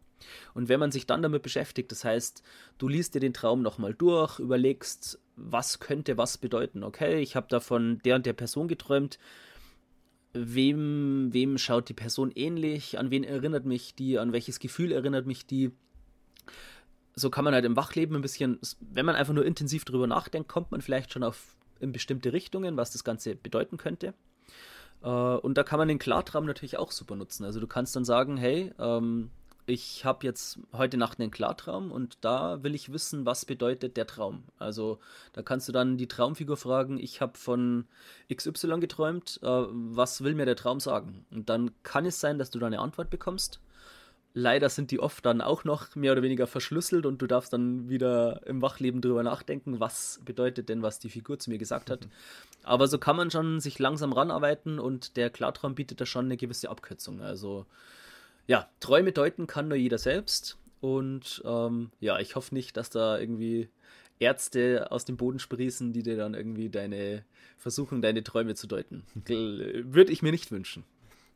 Und 0.53 0.69
wenn 0.69 0.79
man 0.79 0.91
sich 0.91 1.05
dann 1.05 1.21
damit 1.21 1.43
beschäftigt, 1.43 1.91
das 1.91 2.05
heißt, 2.05 2.43
du 2.77 2.87
liest 2.87 3.13
dir 3.13 3.19
den 3.19 3.33
Traum 3.33 3.61
nochmal 3.61 3.93
durch, 3.93 4.39
überlegst, 4.39 5.19
was 5.35 5.79
könnte 5.79 6.17
was 6.17 6.37
bedeuten. 6.37 6.83
Okay, 6.83 7.19
ich 7.19 7.35
habe 7.35 7.47
da 7.49 7.59
von 7.59 7.99
der 8.05 8.15
und 8.15 8.25
der 8.25 8.33
Person 8.33 8.69
geträumt. 8.69 9.19
Wem, 10.33 11.29
wem 11.31 11.57
schaut 11.57 11.89
die 11.89 11.93
Person 11.93 12.31
ähnlich? 12.33 12.97
An 12.97 13.11
wen 13.11 13.23
erinnert 13.23 13.65
mich 13.65 13.95
die? 13.95 14.17
An 14.17 14.33
welches 14.33 14.59
Gefühl 14.59 14.91
erinnert 14.91 15.27
mich 15.27 15.45
die? 15.45 15.71
so 17.15 17.29
kann 17.29 17.43
man 17.43 17.53
halt 17.53 17.65
im 17.65 17.75
Wachleben 17.75 18.15
ein 18.15 18.21
bisschen, 18.21 18.59
wenn 18.79 19.05
man 19.05 19.15
einfach 19.15 19.33
nur 19.33 19.45
intensiv 19.45 19.85
drüber 19.85 20.07
nachdenkt, 20.07 20.49
kommt 20.49 20.71
man 20.71 20.81
vielleicht 20.81 21.13
schon 21.13 21.23
auf 21.23 21.55
in 21.79 21.91
bestimmte 21.91 22.33
Richtungen, 22.33 22.77
was 22.77 22.91
das 22.91 23.03
Ganze 23.03 23.35
bedeuten 23.35 23.77
könnte. 23.77 24.13
Äh, 25.03 25.07
und 25.07 25.57
da 25.57 25.63
kann 25.63 25.79
man 25.79 25.87
den 25.87 25.99
Klartraum 25.99 26.45
natürlich 26.45 26.77
auch 26.77 26.91
super 26.91 27.15
nutzen. 27.15 27.43
Also 27.43 27.59
du 27.59 27.67
kannst 27.67 27.95
dann 27.95 28.05
sagen, 28.05 28.37
hey, 28.37 28.71
ähm, 28.79 29.31
ich 29.65 30.05
habe 30.05 30.25
jetzt 30.25 30.59
heute 30.73 30.97
Nacht 30.97 31.19
einen 31.19 31.31
Klartraum 31.31 31.91
und 31.91 32.17
da 32.21 32.63
will 32.63 32.75
ich 32.75 32.91
wissen, 32.91 33.25
was 33.25 33.45
bedeutet 33.45 33.97
der 33.97 34.07
Traum. 34.07 34.43
Also 34.57 34.99
da 35.33 35.41
kannst 35.41 35.67
du 35.67 35.71
dann 35.71 35.97
die 35.97 36.07
Traumfigur 36.07 36.57
fragen, 36.57 36.97
ich 36.97 37.21
habe 37.21 37.37
von 37.37 37.85
XY 38.33 38.79
geträumt, 38.79 39.39
äh, 39.43 39.47
was 39.47 40.23
will 40.23 40.35
mir 40.35 40.45
der 40.45 40.55
Traum 40.55 40.79
sagen? 40.79 41.25
Und 41.31 41.49
dann 41.49 41.71
kann 41.83 42.05
es 42.05 42.19
sein, 42.19 42.37
dass 42.37 42.51
du 42.51 42.59
da 42.59 42.67
eine 42.67 42.79
Antwort 42.79 43.09
bekommst 43.09 43.59
leider 44.33 44.69
sind 44.69 44.91
die 44.91 44.99
oft 44.99 45.25
dann 45.25 45.41
auch 45.41 45.63
noch 45.63 45.95
mehr 45.95 46.11
oder 46.11 46.23
weniger 46.23 46.47
verschlüsselt 46.47 47.05
und 47.05 47.21
du 47.21 47.27
darfst 47.27 47.53
dann 47.53 47.89
wieder 47.89 48.45
im 48.47 48.61
Wachleben 48.61 49.01
drüber 49.01 49.23
nachdenken, 49.23 49.79
was 49.79 50.19
bedeutet 50.25 50.69
denn, 50.69 50.81
was 50.81 50.99
die 50.99 51.09
Figur 51.09 51.39
zu 51.39 51.49
mir 51.49 51.57
gesagt 51.57 51.89
hat. 51.89 52.05
Mhm. 52.05 52.11
Aber 52.63 52.87
so 52.87 52.97
kann 52.97 53.15
man 53.15 53.29
schon 53.29 53.59
sich 53.59 53.77
langsam 53.79 54.13
ranarbeiten 54.13 54.79
und 54.79 55.17
der 55.17 55.29
Klartraum 55.29 55.75
bietet 55.75 56.01
da 56.01 56.05
schon 56.05 56.25
eine 56.25 56.37
gewisse 56.37 56.69
Abkürzung. 56.69 57.21
Also 57.21 57.65
ja, 58.47 58.69
Träume 58.79 59.11
deuten 59.11 59.47
kann 59.47 59.67
nur 59.67 59.77
jeder 59.77 59.97
selbst 59.97 60.57
und 60.81 61.41
ähm, 61.45 61.91
ja, 61.99 62.19
ich 62.19 62.35
hoffe 62.35 62.53
nicht, 62.53 62.75
dass 62.77 62.89
da 62.89 63.17
irgendwie 63.17 63.69
Ärzte 64.19 64.91
aus 64.91 65.05
dem 65.05 65.17
Boden 65.17 65.39
sprießen, 65.39 65.93
die 65.93 66.03
dir 66.03 66.17
dann 66.17 66.33
irgendwie 66.33 66.69
deine 66.69 67.23
versuchen, 67.57 68.01
deine 68.01 68.23
Träume 68.23 68.55
zu 68.55 68.67
deuten. 68.67 69.03
Würde 69.25 70.11
ich 70.11 70.21
mir 70.21 70.31
nicht 70.31 70.51
wünschen. 70.51 70.83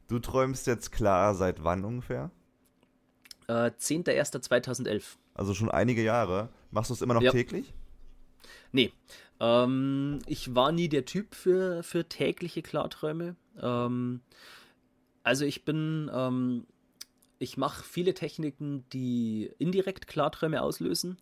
Du 0.08 0.20
träumst 0.20 0.68
jetzt 0.68 0.92
klar 0.92 1.36
seit 1.36 1.64
wann 1.64 1.84
ungefähr? 1.84 2.32
Äh, 3.48 3.72
10.01.2011. 3.72 5.04
Also 5.34 5.54
schon 5.54 5.72
einige 5.72 6.04
Jahre. 6.04 6.50
Machst 6.72 6.90
du 6.90 6.94
es 6.94 7.02
immer 7.02 7.14
noch 7.14 7.22
ja. 7.22 7.32
täglich? 7.32 7.74
Nee. 8.72 8.92
Ähm, 9.40 10.20
ich 10.26 10.56
war 10.56 10.72
nie 10.72 10.90
der 10.90 11.06
Typ 11.06 11.36
für, 11.36 11.84
für 11.84 12.08
tägliche 12.08 12.62
Klarträume. 12.62 13.36
Ähm, 13.62 14.22
also 15.24 15.46
ich 15.46 15.66
bin, 15.66 16.10
ähm, 16.14 16.66
ich 17.40 17.58
mache 17.58 17.84
viele 17.84 18.14
Techniken, 18.14 18.86
die 18.94 19.52
indirekt 19.60 20.08
Klarträume 20.08 20.62
auslösen 20.62 21.18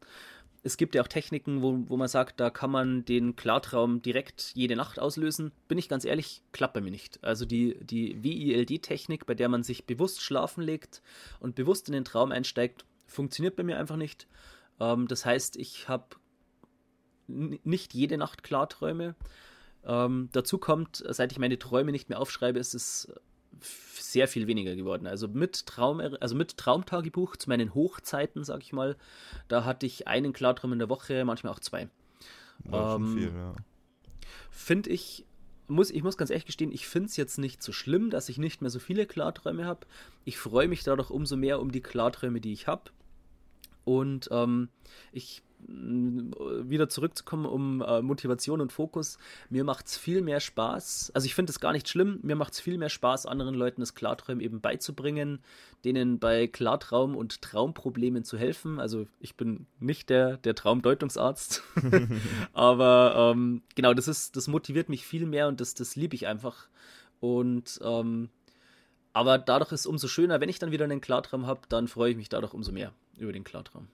es 0.65 0.77
gibt 0.77 0.95
ja 0.95 1.03
auch 1.03 1.07
Techniken, 1.07 1.61
wo, 1.61 1.83
wo 1.87 1.95
man 1.95 2.07
sagt, 2.07 2.39
da 2.39 2.49
kann 2.49 2.71
man 2.71 3.05
den 3.05 3.35
Klartraum 3.35 4.01
direkt 4.01 4.51
jede 4.55 4.75
Nacht 4.75 4.97
auslösen. 4.97 5.51
Bin 5.67 5.77
ich 5.77 5.87
ganz 5.87 6.05
ehrlich, 6.05 6.41
klappt 6.53 6.73
bei 6.73 6.81
mir 6.81 6.89
nicht. 6.89 7.23
Also 7.23 7.45
die, 7.45 7.77
die 7.85 8.23
WILD-Technik, 8.23 9.27
bei 9.27 9.35
der 9.35 9.47
man 9.47 9.61
sich 9.61 9.85
bewusst 9.85 10.23
schlafen 10.23 10.63
legt 10.63 11.03
und 11.39 11.53
bewusst 11.53 11.87
in 11.87 11.93
den 11.93 12.03
Traum 12.03 12.31
einsteigt, 12.31 12.83
funktioniert 13.05 13.55
bei 13.55 13.61
mir 13.61 13.77
einfach 13.77 13.95
nicht. 13.95 14.27
Ähm, 14.79 15.07
das 15.07 15.23
heißt, 15.23 15.55
ich 15.57 15.87
habe 15.87 16.15
nicht 17.27 17.93
jede 17.93 18.17
Nacht 18.17 18.41
Klarträume. 18.41 19.13
Ähm, 19.85 20.29
dazu 20.31 20.57
kommt, 20.57 21.03
seit 21.07 21.31
ich 21.31 21.37
meine 21.37 21.59
Träume 21.59 21.91
nicht 21.91 22.09
mehr 22.09 22.19
aufschreibe, 22.19 22.57
ist 22.57 22.73
es 22.73 23.13
sehr 23.61 24.27
viel 24.27 24.47
weniger 24.47 24.75
geworden. 24.75 25.07
Also 25.07 25.27
mit 25.27 25.65
Traum, 25.65 25.99
also 25.99 26.35
mit 26.35 26.57
Traumtagebuch 26.57 27.35
zu 27.35 27.49
meinen 27.49 27.73
Hochzeiten, 27.73 28.43
sag 28.43 28.61
ich 28.61 28.73
mal, 28.73 28.95
da 29.47 29.65
hatte 29.65 29.85
ich 29.85 30.07
einen 30.07 30.33
Klartraum 30.33 30.73
in 30.73 30.79
der 30.79 30.89
Woche, 30.89 31.25
manchmal 31.25 31.53
auch 31.53 31.59
zwei. 31.59 31.89
Ähm, 32.71 33.17
ja. 33.35 33.55
Finde 34.49 34.89
ich, 34.89 35.25
muss, 35.67 35.91
ich 35.91 36.03
muss 36.03 36.17
ganz 36.17 36.29
ehrlich 36.29 36.45
gestehen, 36.45 36.71
ich 36.71 36.87
finde 36.87 37.07
es 37.07 37.17
jetzt 37.17 37.37
nicht 37.37 37.61
so 37.61 37.71
schlimm, 37.71 38.09
dass 38.09 38.29
ich 38.29 38.37
nicht 38.37 38.61
mehr 38.61 38.69
so 38.71 38.79
viele 38.79 39.05
Klarträume 39.05 39.65
habe. 39.65 39.85
Ich 40.23 40.37
freue 40.37 40.67
mich 40.67 40.83
dadurch 40.83 41.09
umso 41.09 41.35
mehr 41.35 41.59
um 41.59 41.71
die 41.71 41.81
Klarträume, 41.81 42.41
die 42.41 42.53
ich 42.53 42.67
habe. 42.67 42.91
Und 43.83 44.29
ähm, 44.31 44.69
ich 45.11 45.43
wieder 45.67 46.89
zurückzukommen 46.89 47.45
um 47.45 47.81
äh, 47.81 48.01
Motivation 48.01 48.61
und 48.61 48.71
Fokus, 48.71 49.17
mir 49.49 49.63
macht 49.63 49.87
es 49.87 49.97
viel 49.97 50.21
mehr 50.21 50.39
Spaß, 50.39 51.11
also 51.13 51.25
ich 51.25 51.35
finde 51.35 51.51
es 51.51 51.59
gar 51.59 51.71
nicht 51.71 51.89
schlimm, 51.89 52.19
mir 52.21 52.35
macht 52.35 52.53
es 52.53 52.59
viel 52.59 52.77
mehr 52.77 52.89
Spaß, 52.89 53.25
anderen 53.25 53.55
Leuten 53.55 53.81
das 53.81 53.95
Klarträumen 53.95 54.43
eben 54.43 54.61
beizubringen, 54.61 55.39
denen 55.83 56.19
bei 56.19 56.47
Klartraum 56.47 57.15
und 57.15 57.41
Traumproblemen 57.41 58.23
zu 58.23 58.37
helfen. 58.37 58.79
Also 58.79 59.07
ich 59.19 59.35
bin 59.35 59.67
nicht 59.79 60.09
der, 60.09 60.37
der 60.37 60.55
Traumdeutungsarzt, 60.55 61.63
aber 62.53 63.33
ähm, 63.33 63.61
genau, 63.75 63.93
das 63.93 64.07
ist, 64.07 64.35
das 64.35 64.47
motiviert 64.47 64.89
mich 64.89 65.05
viel 65.05 65.25
mehr 65.25 65.47
und 65.47 65.61
das, 65.61 65.73
das 65.73 65.95
liebe 65.95 66.15
ich 66.15 66.27
einfach. 66.27 66.67
Und 67.19 67.79
ähm, 67.83 68.29
aber 69.13 69.37
dadurch 69.37 69.71
ist 69.71 69.81
es 69.81 69.85
umso 69.85 70.09
schöner, 70.09 70.41
wenn 70.41 70.49
ich 70.49 70.59
dann 70.59 70.71
wieder 70.71 70.83
einen 70.83 70.99
Klartraum 70.99 71.47
habe, 71.47 71.61
dann 71.69 71.87
freue 71.87 72.11
ich 72.11 72.17
mich 72.17 72.27
dadurch 72.27 72.53
umso 72.53 72.73
mehr 72.73 72.91
über 73.17 73.31
den 73.31 73.45
Klartraum. 73.45 73.87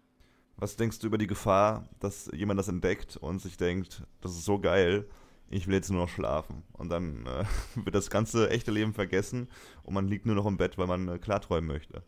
Was 0.61 0.75
denkst 0.75 0.99
du 0.99 1.07
über 1.07 1.17
die 1.17 1.25
Gefahr, 1.25 1.89
dass 1.99 2.29
jemand 2.35 2.59
das 2.59 2.67
entdeckt 2.67 3.17
und 3.17 3.41
sich 3.41 3.57
denkt, 3.57 4.03
das 4.21 4.33
ist 4.33 4.45
so 4.45 4.59
geil, 4.59 5.07
ich 5.49 5.65
will 5.65 5.73
jetzt 5.73 5.89
nur 5.89 6.03
noch 6.03 6.09
schlafen. 6.09 6.61
Und 6.73 6.89
dann 6.89 7.25
äh, 7.25 7.45
wird 7.83 7.95
das 7.95 8.11
ganze 8.11 8.47
echte 8.51 8.69
Leben 8.69 8.93
vergessen 8.93 9.49
und 9.81 9.95
man 9.95 10.07
liegt 10.07 10.27
nur 10.27 10.35
noch 10.35 10.45
im 10.45 10.57
Bett, 10.57 10.77
weil 10.77 10.85
man 10.85 11.07
äh, 11.07 11.17
klarträumen 11.17 11.67
möchte. 11.67 12.03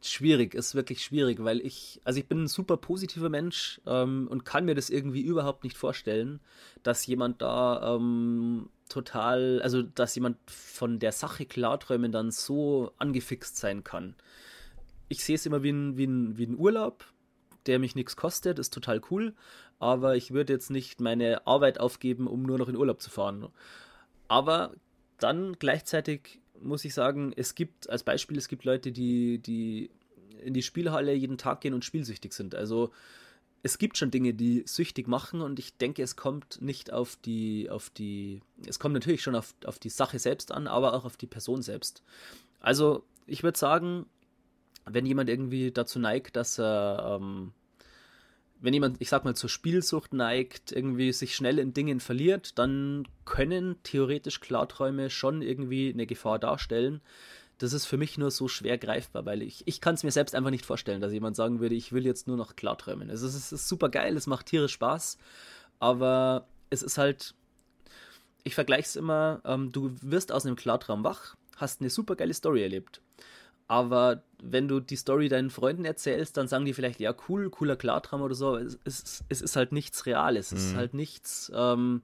Schwierig, 0.00 0.54
ist 0.54 0.74
wirklich 0.74 1.04
schwierig, 1.04 1.44
weil 1.44 1.60
ich, 1.60 2.00
also 2.04 2.18
ich 2.18 2.26
bin 2.26 2.44
ein 2.44 2.48
super 2.48 2.78
positiver 2.78 3.28
Mensch 3.28 3.82
ähm, 3.84 4.26
und 4.30 4.46
kann 4.46 4.64
mir 4.64 4.74
das 4.74 4.88
irgendwie 4.88 5.20
überhaupt 5.20 5.62
nicht 5.62 5.76
vorstellen, 5.76 6.40
dass 6.82 7.06
jemand 7.06 7.42
da 7.42 7.96
ähm, 7.96 8.70
total, 8.88 9.60
also 9.60 9.82
dass 9.82 10.14
jemand 10.14 10.38
von 10.50 11.00
der 11.00 11.12
Sache 11.12 11.44
Klarträumen 11.44 12.12
dann 12.12 12.30
so 12.30 12.92
angefixt 12.96 13.58
sein 13.58 13.84
kann. 13.84 14.14
Ich 15.10 15.24
sehe 15.24 15.34
es 15.34 15.44
immer 15.44 15.62
wie 15.64 15.70
ein, 15.70 15.96
wie, 15.96 16.06
ein, 16.06 16.38
wie 16.38 16.46
ein 16.46 16.56
Urlaub, 16.56 17.04
der 17.66 17.80
mich 17.80 17.96
nichts 17.96 18.16
kostet, 18.16 18.60
ist 18.60 18.72
total 18.72 19.00
cool, 19.10 19.34
aber 19.80 20.14
ich 20.14 20.30
würde 20.30 20.52
jetzt 20.52 20.70
nicht 20.70 21.00
meine 21.00 21.46
Arbeit 21.48 21.80
aufgeben, 21.80 22.28
um 22.28 22.44
nur 22.44 22.58
noch 22.58 22.68
in 22.68 22.76
Urlaub 22.76 23.02
zu 23.02 23.10
fahren. 23.10 23.48
Aber 24.28 24.72
dann 25.18 25.58
gleichzeitig 25.58 26.40
muss 26.62 26.84
ich 26.84 26.94
sagen, 26.94 27.32
es 27.36 27.56
gibt 27.56 27.90
als 27.90 28.04
Beispiel, 28.04 28.38
es 28.38 28.46
gibt 28.46 28.64
Leute, 28.64 28.92
die, 28.92 29.38
die 29.38 29.90
in 30.42 30.54
die 30.54 30.62
Spielhalle 30.62 31.12
jeden 31.12 31.38
Tag 31.38 31.60
gehen 31.60 31.74
und 31.74 31.84
spielsüchtig 31.84 32.32
sind. 32.32 32.54
Also 32.54 32.92
es 33.62 33.78
gibt 33.78 33.98
schon 33.98 34.12
Dinge, 34.12 34.32
die 34.32 34.62
süchtig 34.64 35.08
machen 35.08 35.40
und 35.40 35.58
ich 35.58 35.76
denke, 35.76 36.02
es 36.04 36.14
kommt 36.14 36.62
nicht 36.62 36.92
auf 36.92 37.16
die, 37.16 37.68
auf 37.68 37.90
die, 37.90 38.42
es 38.64 38.78
kommt 38.78 38.94
natürlich 38.94 39.22
schon 39.22 39.34
auf, 39.34 39.54
auf 39.64 39.80
die 39.80 39.90
Sache 39.90 40.20
selbst 40.20 40.52
an, 40.52 40.68
aber 40.68 40.94
auch 40.94 41.04
auf 41.04 41.16
die 41.16 41.26
Person 41.26 41.62
selbst. 41.62 42.04
Also 42.60 43.04
ich 43.26 43.42
würde 43.42 43.58
sagen, 43.58 44.06
wenn 44.84 45.06
jemand 45.06 45.28
irgendwie 45.28 45.70
dazu 45.70 45.98
neigt, 45.98 46.36
dass 46.36 46.58
er, 46.58 47.18
ähm, 47.20 47.52
wenn 48.60 48.74
jemand, 48.74 49.00
ich 49.00 49.08
sag 49.08 49.24
mal, 49.24 49.34
zur 49.34 49.50
Spielsucht 49.50 50.12
neigt, 50.12 50.72
irgendwie 50.72 51.12
sich 51.12 51.34
schnell 51.34 51.58
in 51.58 51.72
Dingen 51.72 52.00
verliert, 52.00 52.58
dann 52.58 53.06
können 53.24 53.76
theoretisch 53.82 54.40
Klarträume 54.40 55.10
schon 55.10 55.42
irgendwie 55.42 55.92
eine 55.92 56.06
Gefahr 56.06 56.38
darstellen 56.38 57.00
das 57.60 57.74
ist 57.74 57.84
für 57.84 57.98
mich 57.98 58.16
nur 58.16 58.30
so 58.30 58.48
schwer 58.48 58.78
greifbar, 58.78 59.26
weil 59.26 59.42
ich, 59.42 59.62
ich 59.66 59.82
kann 59.82 59.94
es 59.94 60.02
mir 60.02 60.10
selbst 60.10 60.34
einfach 60.34 60.50
nicht 60.50 60.64
vorstellen, 60.64 61.02
dass 61.02 61.12
jemand 61.12 61.36
sagen 61.36 61.60
würde, 61.60 61.74
ich 61.74 61.92
will 61.92 62.06
jetzt 62.06 62.26
nur 62.26 62.38
noch 62.38 62.56
klarträumen. 62.56 63.10
Es 63.10 63.20
ist, 63.20 63.34
es 63.34 63.52
ist 63.52 63.68
super 63.68 63.90
geil, 63.90 64.16
es 64.16 64.26
macht 64.26 64.46
tierisch 64.46 64.72
Spaß, 64.72 65.18
aber 65.78 66.46
es 66.70 66.82
ist 66.82 66.96
halt, 66.96 67.34
ich 68.44 68.54
vergleiche 68.54 68.88
es 68.88 68.96
immer, 68.96 69.42
ähm, 69.44 69.72
du 69.72 69.94
wirst 70.00 70.32
aus 70.32 70.46
einem 70.46 70.56
Klartraum 70.56 71.04
wach, 71.04 71.36
hast 71.56 71.82
eine 71.82 71.90
super 71.90 72.16
geile 72.16 72.32
Story 72.32 72.62
erlebt. 72.62 73.02
Aber 73.68 74.22
wenn 74.42 74.68
du 74.68 74.80
die 74.80 74.96
Story 74.96 75.28
deinen 75.28 75.50
Freunden 75.50 75.84
erzählst, 75.84 76.36
dann 76.36 76.48
sagen 76.48 76.64
die 76.64 76.74
vielleicht, 76.74 77.00
ja, 77.00 77.14
cool, 77.28 77.50
cooler 77.50 77.76
Klartraum 77.76 78.22
oder 78.22 78.34
so. 78.34 78.56
Es, 78.56 78.78
es, 78.84 79.24
es 79.28 79.42
ist 79.42 79.56
halt 79.56 79.72
nichts 79.72 80.06
Reales. 80.06 80.52
Es 80.52 80.64
mhm. 80.64 80.68
ist 80.70 80.76
halt 80.76 80.94
nichts, 80.94 81.52
ähm, 81.54 82.02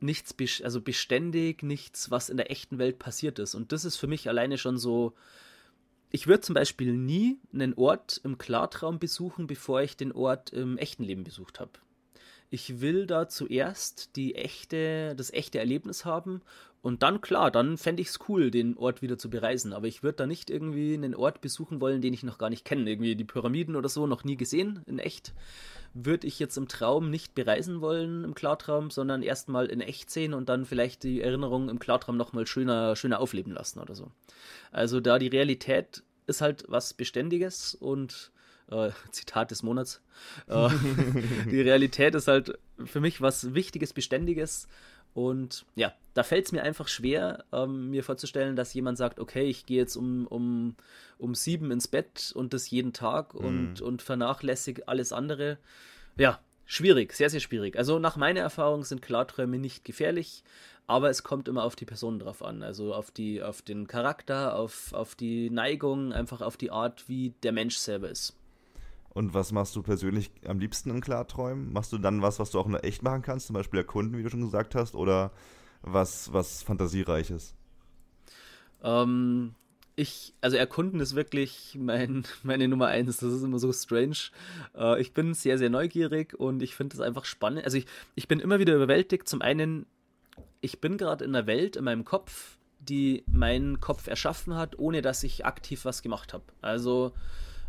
nichts 0.00 0.34
also 0.62 0.80
beständig, 0.80 1.62
nichts, 1.62 2.10
was 2.10 2.28
in 2.28 2.36
der 2.36 2.50
echten 2.50 2.78
Welt 2.78 2.98
passiert 2.98 3.38
ist. 3.38 3.54
Und 3.54 3.72
das 3.72 3.84
ist 3.84 3.96
für 3.96 4.06
mich 4.06 4.28
alleine 4.28 4.58
schon 4.58 4.78
so. 4.78 5.14
Ich 6.10 6.26
würde 6.26 6.42
zum 6.42 6.54
Beispiel 6.54 6.92
nie 6.92 7.38
einen 7.54 7.74
Ort 7.74 8.20
im 8.22 8.36
Klartraum 8.36 8.98
besuchen, 8.98 9.46
bevor 9.46 9.80
ich 9.80 9.96
den 9.96 10.12
Ort 10.12 10.50
im 10.50 10.76
echten 10.76 11.04
Leben 11.04 11.24
besucht 11.24 11.58
habe. 11.58 11.72
Ich 12.50 12.82
will 12.82 13.06
da 13.06 13.28
zuerst 13.28 14.14
die 14.14 14.34
echte, 14.34 15.14
das 15.16 15.32
echte 15.32 15.58
Erlebnis 15.58 16.04
haben 16.04 16.42
und 16.82 17.04
dann, 17.04 17.20
klar, 17.20 17.52
dann 17.52 17.78
fände 17.78 18.02
ich 18.02 18.08
es 18.08 18.18
cool, 18.28 18.50
den 18.50 18.76
Ort 18.76 19.02
wieder 19.02 19.16
zu 19.16 19.30
bereisen. 19.30 19.72
Aber 19.72 19.86
ich 19.86 20.02
würde 20.02 20.16
da 20.16 20.26
nicht 20.26 20.50
irgendwie 20.50 20.94
einen 20.94 21.14
Ort 21.14 21.40
besuchen 21.40 21.80
wollen, 21.80 22.02
den 22.02 22.12
ich 22.12 22.24
noch 22.24 22.38
gar 22.38 22.50
nicht 22.50 22.64
kenne. 22.64 22.90
Irgendwie 22.90 23.14
die 23.14 23.24
Pyramiden 23.24 23.76
oder 23.76 23.88
so 23.88 24.08
noch 24.08 24.24
nie 24.24 24.36
gesehen 24.36 24.80
in 24.86 24.98
echt 24.98 25.32
würde 25.94 26.26
ich 26.26 26.38
jetzt 26.38 26.56
im 26.56 26.68
Traum 26.68 27.10
nicht 27.10 27.34
bereisen 27.34 27.80
wollen, 27.80 28.24
im 28.24 28.34
Klartraum, 28.34 28.90
sondern 28.90 29.22
erstmal 29.22 29.66
in 29.66 29.80
echt 29.80 30.10
sehen 30.10 30.34
und 30.34 30.48
dann 30.48 30.64
vielleicht 30.64 31.02
die 31.02 31.20
Erinnerung 31.20 31.68
im 31.68 31.78
Klartraum 31.78 32.16
nochmal 32.16 32.46
schöner, 32.46 32.96
schöner 32.96 33.20
aufleben 33.20 33.52
lassen 33.52 33.78
oder 33.78 33.94
so. 33.94 34.10
Also 34.70 35.00
da 35.00 35.18
die 35.18 35.28
Realität 35.28 36.02
ist 36.26 36.40
halt 36.40 36.64
was 36.68 36.94
Beständiges 36.94 37.74
und 37.74 38.32
äh, 38.70 38.90
Zitat 39.10 39.50
des 39.50 39.62
Monats. 39.62 40.00
Äh, 40.46 40.70
die 41.50 41.60
Realität 41.60 42.14
ist 42.14 42.28
halt 42.28 42.58
für 42.84 43.00
mich 43.00 43.20
was 43.20 43.54
Wichtiges, 43.54 43.92
Beständiges 43.92 44.68
und 45.14 45.66
ja, 45.74 45.92
da 46.14 46.22
fällt 46.22 46.46
es 46.46 46.52
mir 46.52 46.62
einfach 46.62 46.88
schwer, 46.88 47.44
ähm, 47.52 47.90
mir 47.90 48.04
vorzustellen, 48.04 48.56
dass 48.56 48.74
jemand 48.74 48.98
sagt, 48.98 49.20
okay, 49.20 49.44
ich 49.44 49.66
gehe 49.66 49.78
jetzt 49.78 49.96
um, 49.96 50.26
um, 50.26 50.76
um 51.18 51.34
sieben 51.34 51.70
ins 51.70 51.88
Bett 51.88 52.32
und 52.34 52.54
das 52.54 52.70
jeden 52.70 52.92
Tag 52.92 53.34
und, 53.34 53.80
mhm. 53.80 53.86
und 53.86 54.02
vernachlässige 54.02 54.88
alles 54.88 55.12
andere. 55.12 55.58
Ja, 56.16 56.40
schwierig, 56.64 57.12
sehr, 57.12 57.30
sehr 57.30 57.40
schwierig. 57.40 57.76
Also 57.76 57.98
nach 57.98 58.16
meiner 58.16 58.40
Erfahrung 58.40 58.84
sind 58.84 59.02
Klarträume 59.02 59.58
nicht 59.58 59.84
gefährlich, 59.84 60.44
aber 60.86 61.10
es 61.10 61.22
kommt 61.22 61.48
immer 61.48 61.64
auf 61.64 61.76
die 61.76 61.86
Person 61.86 62.18
drauf 62.18 62.42
an. 62.42 62.62
Also 62.62 62.94
auf, 62.94 63.10
die, 63.10 63.42
auf 63.42 63.62
den 63.62 63.86
Charakter, 63.86 64.56
auf, 64.56 64.92
auf 64.92 65.14
die 65.14 65.50
Neigung, 65.50 66.12
einfach 66.12 66.40
auf 66.40 66.56
die 66.56 66.70
Art, 66.70 67.08
wie 67.08 67.34
der 67.42 67.52
Mensch 67.52 67.76
selber 67.76 68.10
ist. 68.10 68.36
Und 69.14 69.34
was 69.34 69.52
machst 69.52 69.76
du 69.76 69.82
persönlich 69.82 70.30
am 70.46 70.58
liebsten 70.58 70.90
in 70.90 71.02
Klarträumen? 71.02 71.72
Machst 71.72 71.92
du 71.92 71.98
dann 71.98 72.22
was, 72.22 72.38
was 72.38 72.50
du 72.50 72.58
auch 72.58 72.66
in 72.66 72.74
echt 72.76 73.02
machen 73.02 73.22
kannst, 73.22 73.46
zum 73.46 73.54
Beispiel 73.54 73.80
erkunden, 73.80 74.16
wie 74.16 74.22
du 74.22 74.30
schon 74.30 74.40
gesagt 74.40 74.74
hast, 74.74 74.94
oder 74.94 75.32
was, 75.82 76.32
was 76.32 76.62
Fantasiereiches? 76.62 77.54
Ähm, 78.82 79.54
ich, 79.96 80.32
also 80.40 80.56
erkunden 80.56 81.00
ist 81.00 81.14
wirklich 81.14 81.76
mein, 81.78 82.24
meine 82.42 82.68
Nummer 82.68 82.86
eins. 82.86 83.18
Das 83.18 83.32
ist 83.32 83.42
immer 83.42 83.58
so 83.58 83.70
strange. 83.72 84.16
Äh, 84.74 85.00
ich 85.02 85.12
bin 85.12 85.34
sehr, 85.34 85.58
sehr 85.58 85.68
neugierig 85.68 86.38
und 86.38 86.62
ich 86.62 86.74
finde 86.74 86.94
es 86.94 87.00
einfach 87.00 87.26
spannend. 87.26 87.64
Also 87.64 87.76
ich, 87.76 87.86
ich 88.14 88.28
bin 88.28 88.40
immer 88.40 88.60
wieder 88.60 88.74
überwältigt. 88.74 89.28
Zum 89.28 89.42
einen, 89.42 89.84
ich 90.62 90.80
bin 90.80 90.96
gerade 90.96 91.24
in 91.24 91.34
einer 91.34 91.46
Welt 91.46 91.76
in 91.76 91.84
meinem 91.84 92.06
Kopf, 92.06 92.56
die 92.80 93.24
meinen 93.30 93.78
Kopf 93.80 94.06
erschaffen 94.06 94.56
hat, 94.56 94.78
ohne 94.78 95.02
dass 95.02 95.22
ich 95.22 95.44
aktiv 95.44 95.84
was 95.84 96.00
gemacht 96.00 96.32
habe. 96.32 96.44
Also 96.62 97.12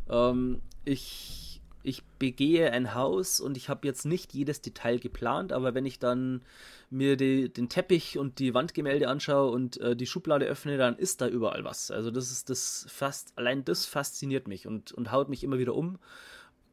ähm, 0.10 0.62
ich, 0.86 1.62
ich 1.84 2.04
begehe 2.20 2.72
ein 2.72 2.94
Haus 2.96 3.40
und 3.40 3.58
ich 3.58 3.70
habe 3.70 3.88
jetzt 3.88 4.06
nicht 4.06 4.34
jedes 4.34 4.62
Detail 4.62 5.00
geplant, 5.00 5.52
aber 5.52 5.74
wenn 5.74 5.86
ich 5.86 6.00
dann 6.00 6.42
mir 6.90 7.18
die, 7.18 7.52
den 7.52 7.70
Teppich 7.70 8.18
und 8.18 8.40
die 8.40 8.54
Wandgemälde 8.54 9.08
anschaue 9.08 9.52
und 9.52 9.80
äh, 9.82 9.96
die 9.96 10.06
Schublade 10.06 10.46
öffne, 10.46 10.78
dann 10.78 10.98
ist 10.98 11.22
da 11.22 11.28
überall 11.28 11.64
was. 11.64 11.92
Also 11.92 12.12
das 12.12 12.32
ist 12.32 12.50
das 12.50 12.86
fast, 12.90 13.34
allein 13.38 13.66
das 13.66 13.86
fasziniert 13.86 14.48
mich 14.48 14.68
und, 14.68 14.92
und 14.92 15.12
haut 15.12 15.30
mich 15.30 15.44
immer 15.44 15.58
wieder 15.58 15.76
um. 15.76 15.98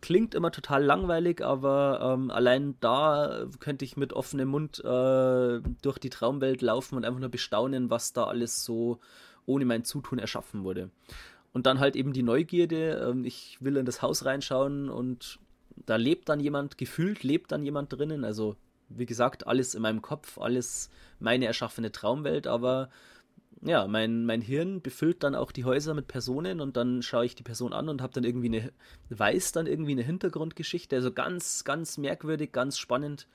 Klingt 0.03 0.35
immer 0.35 0.51
total 0.51 0.83
langweilig, 0.83 1.43
aber 1.45 2.15
ähm, 2.15 2.31
allein 2.31 2.75
da 2.81 3.47
könnte 3.59 3.85
ich 3.85 3.97
mit 3.97 4.13
offenem 4.15 4.49
Mund 4.49 4.79
äh, 4.79 5.61
durch 5.83 5.99
die 5.99 6.11
Traumwelt 6.11 6.63
laufen 6.63 6.97
und 6.97 7.05
einfach 7.05 7.21
nur 7.21 7.29
bestaunen, 7.29 7.91
was 7.91 8.13
da 8.13 8.25
alles 8.25 8.65
so 8.65 8.99
ohne 9.47 9.65
mein 9.65 9.85
Zutun 9.85 10.19
erschaffen 10.19 10.65
wurde. 10.65 10.91
Und 11.53 11.67
dann 11.67 11.81
halt 11.81 11.97
eben 11.97 12.13
die 12.13 12.23
Neugierde. 12.23 13.09
Ähm, 13.11 13.25
ich 13.25 13.59
will 13.61 13.77
in 13.77 13.87
das 13.87 14.03
Haus 14.03 14.25
reinschauen 14.25 14.89
und 14.89 15.39
da 15.87 15.97
lebt 15.97 16.29
dann 16.29 16.41
jemand, 16.41 16.79
gefühlt 16.79 17.23
lebt 17.23 17.53
dann 17.53 17.65
jemand 17.65 17.93
drinnen. 17.93 18.25
Also, 18.25 18.57
wie 18.89 19.07
gesagt, 19.07 19.47
alles 19.47 19.75
in 19.75 19.83
meinem 19.83 20.03
Kopf, 20.03 20.39
alles 20.39 20.91
meine 21.19 21.47
erschaffene 21.47 21.93
Traumwelt, 21.93 22.47
aber 22.47 22.91
ja, 23.63 23.87
mein, 23.87 24.25
mein 24.25 24.41
Hirn 24.41 24.81
befüllt 24.81 25.23
dann 25.23 25.35
auch 25.35 25.53
die 25.53 25.65
Häuser 25.65 25.93
mit 25.95 26.09
Personen 26.09 26.61
und 26.61 26.77
dann 26.77 27.03
schaue 27.03 27.27
ich 27.27 27.35
die 27.35 27.43
Person 27.43 27.73
an 27.73 27.89
und 27.89 28.01
habe 28.01 28.13
dann 28.13 28.25
irgendwie 28.25 28.47
eine, 28.47 28.73
weiß 29.11 29.53
dann 29.53 29.67
irgendwie 29.67 29.93
eine 29.93 30.03
Hintergrundgeschichte. 30.03 30.97
Also 30.97 31.13
ganz, 31.13 31.65
ganz 31.65 31.99
merkwürdig, 31.99 32.53
ganz 32.53 32.79
spannend. 32.79 33.27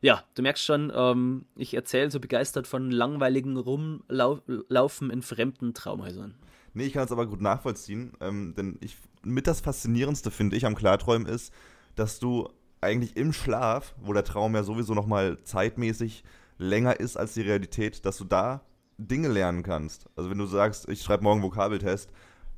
Ja, 0.00 0.24
du 0.34 0.42
merkst 0.42 0.64
schon, 0.64 0.92
ähm, 0.94 1.44
ich 1.56 1.74
erzähle 1.74 2.10
so 2.10 2.20
begeistert 2.20 2.66
von 2.66 2.90
langweiligen 2.90 3.56
Rumlaufen 3.56 5.10
in 5.10 5.22
fremden 5.22 5.74
Traumhäusern. 5.74 6.34
Nee, 6.74 6.84
ich 6.84 6.92
kann 6.92 7.04
es 7.04 7.12
aber 7.12 7.26
gut 7.26 7.40
nachvollziehen, 7.40 8.12
ähm, 8.20 8.54
denn 8.56 8.78
ich, 8.80 8.96
mit 9.22 9.46
das 9.46 9.60
Faszinierendste, 9.60 10.30
finde 10.30 10.56
ich, 10.56 10.66
am 10.66 10.74
Klarträumen 10.74 11.26
ist, 11.26 11.52
dass 11.94 12.18
du 12.18 12.48
eigentlich 12.80 13.16
im 13.16 13.32
Schlaf, 13.32 13.94
wo 14.00 14.12
der 14.12 14.24
Traum 14.24 14.54
ja 14.54 14.62
sowieso 14.62 14.94
nochmal 14.94 15.38
zeitmäßig 15.42 16.22
länger 16.58 17.00
ist 17.00 17.16
als 17.16 17.34
die 17.34 17.42
Realität, 17.42 18.04
dass 18.04 18.18
du 18.18 18.24
da 18.24 18.62
Dinge 18.98 19.28
lernen 19.28 19.62
kannst. 19.62 20.08
Also 20.16 20.30
wenn 20.30 20.38
du 20.38 20.46
sagst, 20.46 20.88
ich 20.88 21.02
schreibe 21.02 21.24
morgen 21.24 21.42
Vokabeltest, 21.42 22.10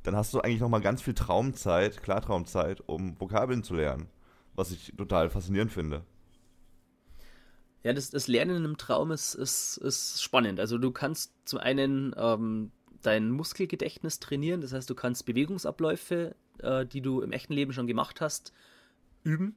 dann 0.03 0.15
hast 0.15 0.33
du 0.33 0.41
eigentlich 0.41 0.59
nochmal 0.59 0.81
ganz 0.81 1.01
viel 1.01 1.13
Traumzeit, 1.13 2.01
Klartraumzeit, 2.01 2.81
um 2.87 3.19
Vokabeln 3.19 3.63
zu 3.63 3.75
lernen. 3.75 4.07
Was 4.55 4.71
ich 4.71 4.93
total 4.97 5.29
faszinierend 5.29 5.71
finde. 5.71 6.03
Ja, 7.83 7.93
das, 7.93 8.09
das 8.09 8.27
Lernen 8.27 8.65
im 8.65 8.77
Traum 8.77 9.11
ist, 9.11 9.33
ist, 9.33 9.77
ist 9.77 10.21
spannend. 10.21 10.59
Also 10.59 10.77
du 10.77 10.91
kannst 10.91 11.33
zum 11.45 11.59
einen 11.59 12.13
ähm, 12.17 12.71
dein 13.01 13.31
Muskelgedächtnis 13.31 14.19
trainieren. 14.19 14.61
Das 14.61 14.73
heißt, 14.73 14.89
du 14.89 14.95
kannst 14.95 15.25
Bewegungsabläufe, 15.25 16.35
äh, 16.59 16.85
die 16.85 17.01
du 17.01 17.21
im 17.21 17.31
echten 17.31 17.53
Leben 17.53 17.73
schon 17.73 17.87
gemacht 17.87 18.21
hast, 18.21 18.53
üben. 19.23 19.55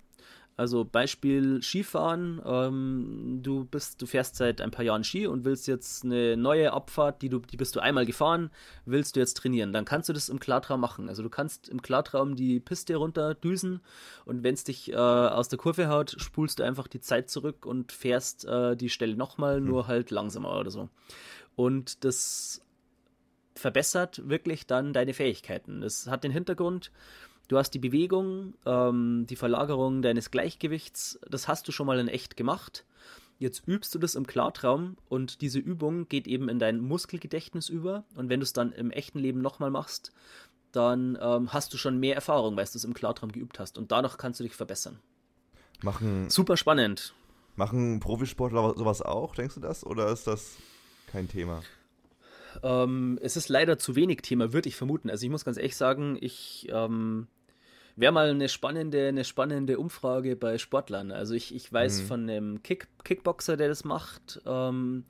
Also 0.56 0.84
Beispiel 0.84 1.60
Skifahren. 1.62 2.40
Ähm, 2.44 3.40
du 3.42 3.64
bist, 3.64 4.00
du 4.00 4.06
fährst 4.06 4.36
seit 4.36 4.60
ein 4.60 4.70
paar 4.70 4.84
Jahren 4.84 5.02
Ski 5.02 5.26
und 5.26 5.44
willst 5.44 5.66
jetzt 5.66 6.04
eine 6.04 6.36
neue 6.36 6.72
Abfahrt, 6.72 7.22
die 7.22 7.28
du, 7.28 7.40
die 7.40 7.56
bist 7.56 7.74
du 7.74 7.80
einmal 7.80 8.06
gefahren, 8.06 8.50
willst 8.86 9.16
du 9.16 9.20
jetzt 9.20 9.36
trainieren. 9.36 9.72
Dann 9.72 9.84
kannst 9.84 10.08
du 10.08 10.12
das 10.12 10.28
im 10.28 10.38
Klartraum 10.38 10.80
machen. 10.80 11.08
Also 11.08 11.24
du 11.24 11.28
kannst 11.28 11.68
im 11.68 11.82
Klartraum 11.82 12.36
die 12.36 12.60
Piste 12.60 12.94
runterdüsen 12.94 13.80
und 14.24 14.44
wenn 14.44 14.54
es 14.54 14.62
dich 14.62 14.92
äh, 14.92 14.96
aus 14.96 15.48
der 15.48 15.58
Kurve 15.58 15.88
haut, 15.88 16.14
spulst 16.18 16.60
du 16.60 16.62
einfach 16.62 16.86
die 16.86 17.00
Zeit 17.00 17.30
zurück 17.30 17.66
und 17.66 17.90
fährst 17.90 18.44
äh, 18.44 18.76
die 18.76 18.90
Stelle 18.90 19.16
nochmal, 19.16 19.56
hm. 19.56 19.64
nur 19.64 19.88
halt 19.88 20.12
langsamer 20.12 20.56
oder 20.56 20.70
so. 20.70 20.88
Und 21.56 22.04
das 22.04 22.60
verbessert 23.54 24.28
wirklich 24.28 24.66
dann 24.66 24.92
deine 24.92 25.14
Fähigkeiten. 25.14 25.82
Es 25.82 26.06
hat 26.06 26.24
den 26.24 26.32
Hintergrund, 26.32 26.90
Du 27.48 27.58
hast 27.58 27.70
die 27.70 27.78
Bewegung, 27.78 28.54
ähm, 28.64 29.26
die 29.28 29.36
Verlagerung 29.36 30.00
deines 30.00 30.30
Gleichgewichts, 30.30 31.18
das 31.28 31.46
hast 31.46 31.68
du 31.68 31.72
schon 31.72 31.86
mal 31.86 31.98
in 31.98 32.08
echt 32.08 32.36
gemacht. 32.36 32.86
Jetzt 33.38 33.66
übst 33.66 33.94
du 33.94 33.98
das 33.98 34.14
im 34.14 34.26
Klartraum 34.26 34.96
und 35.08 35.40
diese 35.42 35.58
Übung 35.58 36.08
geht 36.08 36.26
eben 36.26 36.48
in 36.48 36.58
dein 36.58 36.80
Muskelgedächtnis 36.80 37.68
über. 37.68 38.04
Und 38.14 38.28
wenn 38.28 38.40
du 38.40 38.44
es 38.44 38.52
dann 38.52 38.72
im 38.72 38.90
echten 38.90 39.18
Leben 39.18 39.42
nochmal 39.42 39.70
machst, 39.70 40.12
dann 40.72 41.18
ähm, 41.20 41.52
hast 41.52 41.74
du 41.74 41.76
schon 41.76 41.98
mehr 41.98 42.14
Erfahrung, 42.14 42.56
weil 42.56 42.64
du 42.64 42.78
es 42.78 42.84
im 42.84 42.94
Klartraum 42.94 43.32
geübt 43.32 43.58
hast. 43.58 43.76
Und 43.76 43.92
dadurch 43.92 44.16
kannst 44.16 44.40
du 44.40 44.44
dich 44.44 44.54
verbessern. 44.54 45.00
Machen, 45.82 46.30
Super 46.30 46.56
spannend. 46.56 47.12
Machen 47.56 48.00
Profisportler 48.00 48.74
sowas 48.76 49.02
auch, 49.02 49.34
denkst 49.34 49.56
du 49.56 49.60
das? 49.60 49.84
Oder 49.84 50.10
ist 50.10 50.26
das 50.26 50.56
kein 51.08 51.28
Thema? 51.28 51.62
Ähm, 52.62 53.18
es 53.22 53.36
ist 53.36 53.48
leider 53.48 53.78
zu 53.78 53.96
wenig 53.96 54.22
Thema, 54.22 54.52
würde 54.52 54.68
ich 54.68 54.76
vermuten. 54.76 55.10
Also 55.10 55.24
ich 55.24 55.30
muss 55.30 55.44
ganz 55.44 55.56
ehrlich 55.56 55.76
sagen, 55.76 56.16
ich 56.20 56.68
ähm, 56.70 57.26
wäre 57.96 58.12
mal 58.12 58.30
eine 58.30 58.48
spannende, 58.48 59.08
eine 59.08 59.24
spannende 59.24 59.78
Umfrage 59.78 60.36
bei 60.36 60.58
Sportlern. 60.58 61.10
Also 61.10 61.34
ich, 61.34 61.54
ich 61.54 61.72
weiß 61.72 62.02
mhm. 62.02 62.06
von 62.06 62.22
einem 62.22 62.62
Kick, 62.62 62.88
Kickboxer, 63.04 63.56
der 63.56 63.68
das 63.68 63.84
macht, 63.84 64.40
ähm, 64.46 65.04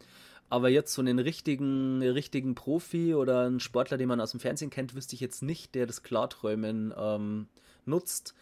aber 0.50 0.68
jetzt 0.68 0.92
so 0.92 1.02
einen 1.02 1.18
richtigen, 1.18 2.02
richtigen 2.02 2.54
Profi 2.54 3.14
oder 3.14 3.46
einen 3.46 3.60
Sportler, 3.60 3.96
den 3.96 4.08
man 4.08 4.20
aus 4.20 4.32
dem 4.32 4.40
Fernsehen 4.40 4.70
kennt, 4.70 4.94
wüsste 4.94 5.14
ich 5.14 5.20
jetzt 5.20 5.42
nicht, 5.42 5.74
der 5.74 5.86
das 5.86 6.02
Klarträumen 6.02 6.94
ähm, 6.96 7.48
nutzt. 7.86 8.34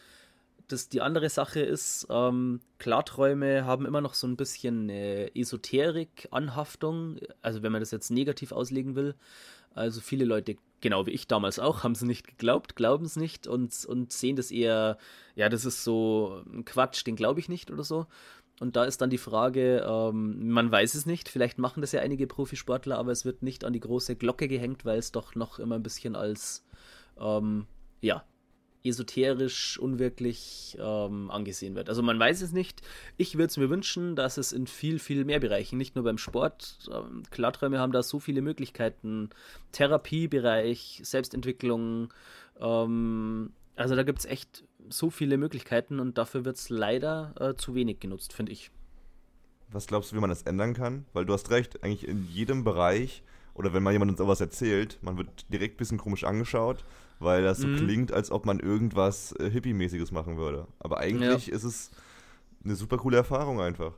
Das, 0.68 0.88
die 0.88 1.00
andere 1.00 1.28
Sache 1.28 1.60
ist, 1.60 2.06
ähm, 2.10 2.60
Klarträume 2.78 3.64
haben 3.64 3.86
immer 3.86 4.00
noch 4.00 4.14
so 4.14 4.26
ein 4.26 4.36
bisschen 4.36 4.90
eine 4.90 5.34
Esoterik-Anhaftung, 5.34 7.18
also 7.42 7.62
wenn 7.62 7.72
man 7.72 7.80
das 7.80 7.90
jetzt 7.90 8.10
negativ 8.10 8.52
auslegen 8.52 8.94
will. 8.94 9.14
Also 9.74 10.00
viele 10.00 10.24
Leute, 10.24 10.56
genau 10.80 11.06
wie 11.06 11.12
ich 11.12 11.26
damals 11.26 11.58
auch, 11.58 11.82
haben 11.82 11.92
es 11.92 12.02
nicht 12.02 12.26
geglaubt, 12.26 12.76
glauben 12.76 13.04
es 13.04 13.16
nicht 13.16 13.46
und, 13.46 13.84
und 13.86 14.12
sehen 14.12 14.36
das 14.36 14.50
eher, 14.50 14.98
ja, 15.34 15.48
das 15.48 15.64
ist 15.64 15.84
so 15.84 16.42
ein 16.52 16.64
Quatsch, 16.64 17.06
den 17.06 17.16
glaube 17.16 17.40
ich 17.40 17.48
nicht 17.48 17.70
oder 17.70 17.84
so. 17.84 18.06
Und 18.60 18.76
da 18.76 18.84
ist 18.84 19.00
dann 19.00 19.10
die 19.10 19.18
Frage, 19.18 19.84
ähm, 19.88 20.50
man 20.50 20.70
weiß 20.70 20.94
es 20.94 21.06
nicht, 21.06 21.28
vielleicht 21.28 21.58
machen 21.58 21.80
das 21.80 21.92
ja 21.92 22.00
einige 22.00 22.26
Profisportler, 22.26 22.98
aber 22.98 23.10
es 23.10 23.24
wird 23.24 23.42
nicht 23.42 23.64
an 23.64 23.72
die 23.72 23.80
große 23.80 24.14
Glocke 24.16 24.46
gehängt, 24.46 24.84
weil 24.84 24.98
es 24.98 25.10
doch 25.10 25.34
noch 25.34 25.58
immer 25.58 25.76
ein 25.76 25.82
bisschen 25.82 26.14
als, 26.14 26.64
ähm, 27.18 27.66
ja, 28.00 28.24
esoterisch 28.84 29.78
unwirklich 29.78 30.76
ähm, 30.80 31.30
angesehen 31.30 31.74
wird. 31.74 31.88
Also 31.88 32.02
man 32.02 32.18
weiß 32.18 32.42
es 32.42 32.52
nicht. 32.52 32.82
Ich 33.16 33.34
würde 33.34 33.46
es 33.46 33.56
mir 33.56 33.70
wünschen, 33.70 34.16
dass 34.16 34.38
es 34.38 34.52
in 34.52 34.66
viel, 34.66 34.98
viel 34.98 35.24
mehr 35.24 35.40
Bereichen, 35.40 35.78
nicht 35.78 35.94
nur 35.94 36.04
beim 36.04 36.18
Sport, 36.18 36.78
ähm, 36.92 37.22
Klarträume 37.30 37.78
haben 37.78 37.92
da 37.92 38.02
so 38.02 38.20
viele 38.20 38.42
Möglichkeiten. 38.42 39.30
Therapiebereich, 39.72 41.00
Selbstentwicklung, 41.04 42.12
ähm, 42.60 43.52
also 43.76 43.96
da 43.96 44.02
gibt 44.02 44.20
es 44.20 44.24
echt 44.26 44.64
so 44.88 45.10
viele 45.10 45.36
Möglichkeiten 45.36 46.00
und 46.00 46.18
dafür 46.18 46.44
wird 46.44 46.56
es 46.56 46.68
leider 46.68 47.34
äh, 47.40 47.54
zu 47.54 47.74
wenig 47.74 48.00
genutzt, 48.00 48.32
finde 48.32 48.52
ich. 48.52 48.70
Was 49.68 49.86
glaubst 49.86 50.12
du, 50.12 50.16
wie 50.16 50.20
man 50.20 50.30
das 50.30 50.42
ändern 50.42 50.74
kann? 50.74 51.06
Weil 51.12 51.24
du 51.24 51.32
hast 51.32 51.50
recht, 51.50 51.82
eigentlich 51.82 52.06
in 52.06 52.28
jedem 52.28 52.64
Bereich 52.64 53.22
oder 53.54 53.72
wenn 53.72 53.82
mal 53.82 53.92
jemand 53.92 54.10
uns 54.10 54.18
sowas 54.18 54.40
erzählt, 54.40 54.98
man 55.02 55.16
wird 55.16 55.50
direkt 55.50 55.74
ein 55.74 55.78
bisschen 55.78 55.98
komisch 55.98 56.24
angeschaut 56.24 56.84
weil 57.22 57.42
das 57.42 57.58
so 57.58 57.66
mhm. 57.66 57.76
klingt, 57.76 58.12
als 58.12 58.30
ob 58.30 58.46
man 58.46 58.60
irgendwas 58.60 59.32
äh, 59.38 59.50
Hippie-mäßiges 59.50 60.12
machen 60.12 60.36
würde. 60.36 60.66
Aber 60.78 60.98
eigentlich 60.98 61.46
ja. 61.48 61.54
ist 61.54 61.64
es 61.64 61.90
eine 62.64 62.76
super 62.76 62.98
coole 62.98 63.16
Erfahrung 63.16 63.60
einfach. 63.60 63.94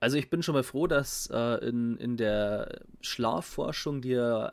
Also 0.00 0.18
ich 0.18 0.28
bin 0.28 0.42
schon 0.42 0.54
mal 0.54 0.62
froh, 0.62 0.86
dass 0.86 1.28
äh, 1.32 1.66
in, 1.66 1.96
in 1.96 2.16
der 2.16 2.82
Schlafforschung, 3.00 4.02
die 4.02 4.10
ja 4.10 4.52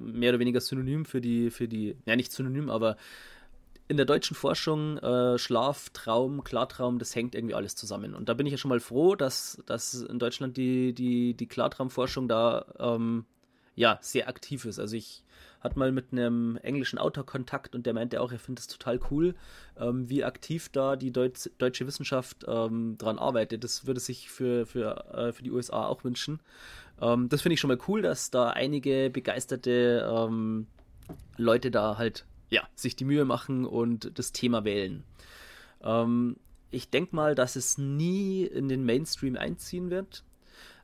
mehr 0.00 0.30
oder 0.30 0.38
weniger 0.38 0.60
synonym 0.60 1.04
für 1.04 1.20
die, 1.20 1.50
für 1.50 1.68
die, 1.68 1.96
ja 2.06 2.16
nicht 2.16 2.32
synonym, 2.32 2.70
aber 2.70 2.96
in 3.88 3.96
der 3.96 4.06
deutschen 4.06 4.36
Forschung 4.36 4.98
äh, 4.98 5.38
Schlaf, 5.38 5.88
Traum, 5.90 6.44
Klartraum, 6.44 6.98
das 6.98 7.14
hängt 7.14 7.34
irgendwie 7.34 7.54
alles 7.54 7.74
zusammen. 7.74 8.14
Und 8.14 8.28
da 8.28 8.34
bin 8.34 8.46
ich 8.46 8.52
ja 8.52 8.58
schon 8.58 8.68
mal 8.68 8.80
froh, 8.80 9.14
dass, 9.14 9.62
dass 9.64 9.94
in 9.94 10.18
Deutschland 10.18 10.58
die, 10.58 10.92
die, 10.92 11.34
die 11.34 11.46
Klartraumforschung 11.46 12.28
da 12.28 12.66
ähm, 12.78 13.24
ja 13.78 13.98
sehr 14.02 14.28
aktiv 14.28 14.64
ist. 14.64 14.78
Also 14.78 14.96
ich 14.96 15.22
hat 15.60 15.76
mal 15.76 15.92
mit 15.92 16.12
einem 16.12 16.56
englischen 16.62 16.98
Autor 16.98 17.24
Kontakt 17.24 17.74
und 17.74 17.86
der 17.86 17.94
meinte 17.94 18.20
auch, 18.20 18.30
er 18.30 18.38
findet 18.38 18.60
es 18.60 18.68
total 18.68 19.00
cool, 19.10 19.34
ähm, 19.78 20.08
wie 20.08 20.24
aktiv 20.24 20.68
da 20.70 20.96
die 20.96 21.12
Deut 21.12 21.50
deutsche 21.58 21.86
Wissenschaft 21.86 22.44
ähm, 22.46 22.96
dran 22.98 23.18
arbeitet. 23.18 23.64
Das 23.64 23.86
würde 23.86 24.00
sich 24.00 24.30
für, 24.30 24.66
für, 24.66 25.14
äh, 25.14 25.32
für 25.32 25.42
die 25.42 25.50
USA 25.50 25.86
auch 25.86 26.04
wünschen. 26.04 26.40
Ähm, 27.00 27.28
das 27.28 27.42
finde 27.42 27.54
ich 27.54 27.60
schon 27.60 27.68
mal 27.68 27.78
cool, 27.88 28.02
dass 28.02 28.30
da 28.30 28.50
einige 28.50 29.10
begeisterte 29.10 30.08
ähm, 30.08 30.66
Leute 31.36 31.70
da 31.70 31.98
halt 31.98 32.24
ja, 32.50 32.62
sich 32.74 32.96
die 32.96 33.04
Mühe 33.04 33.24
machen 33.24 33.64
und 33.64 34.18
das 34.18 34.32
Thema 34.32 34.64
wählen. 34.64 35.04
Ähm, 35.82 36.36
ich 36.70 36.90
denke 36.90 37.16
mal, 37.16 37.34
dass 37.34 37.56
es 37.56 37.78
nie 37.78 38.44
in 38.44 38.68
den 38.68 38.84
Mainstream 38.84 39.36
einziehen 39.36 39.90
wird 39.90 40.24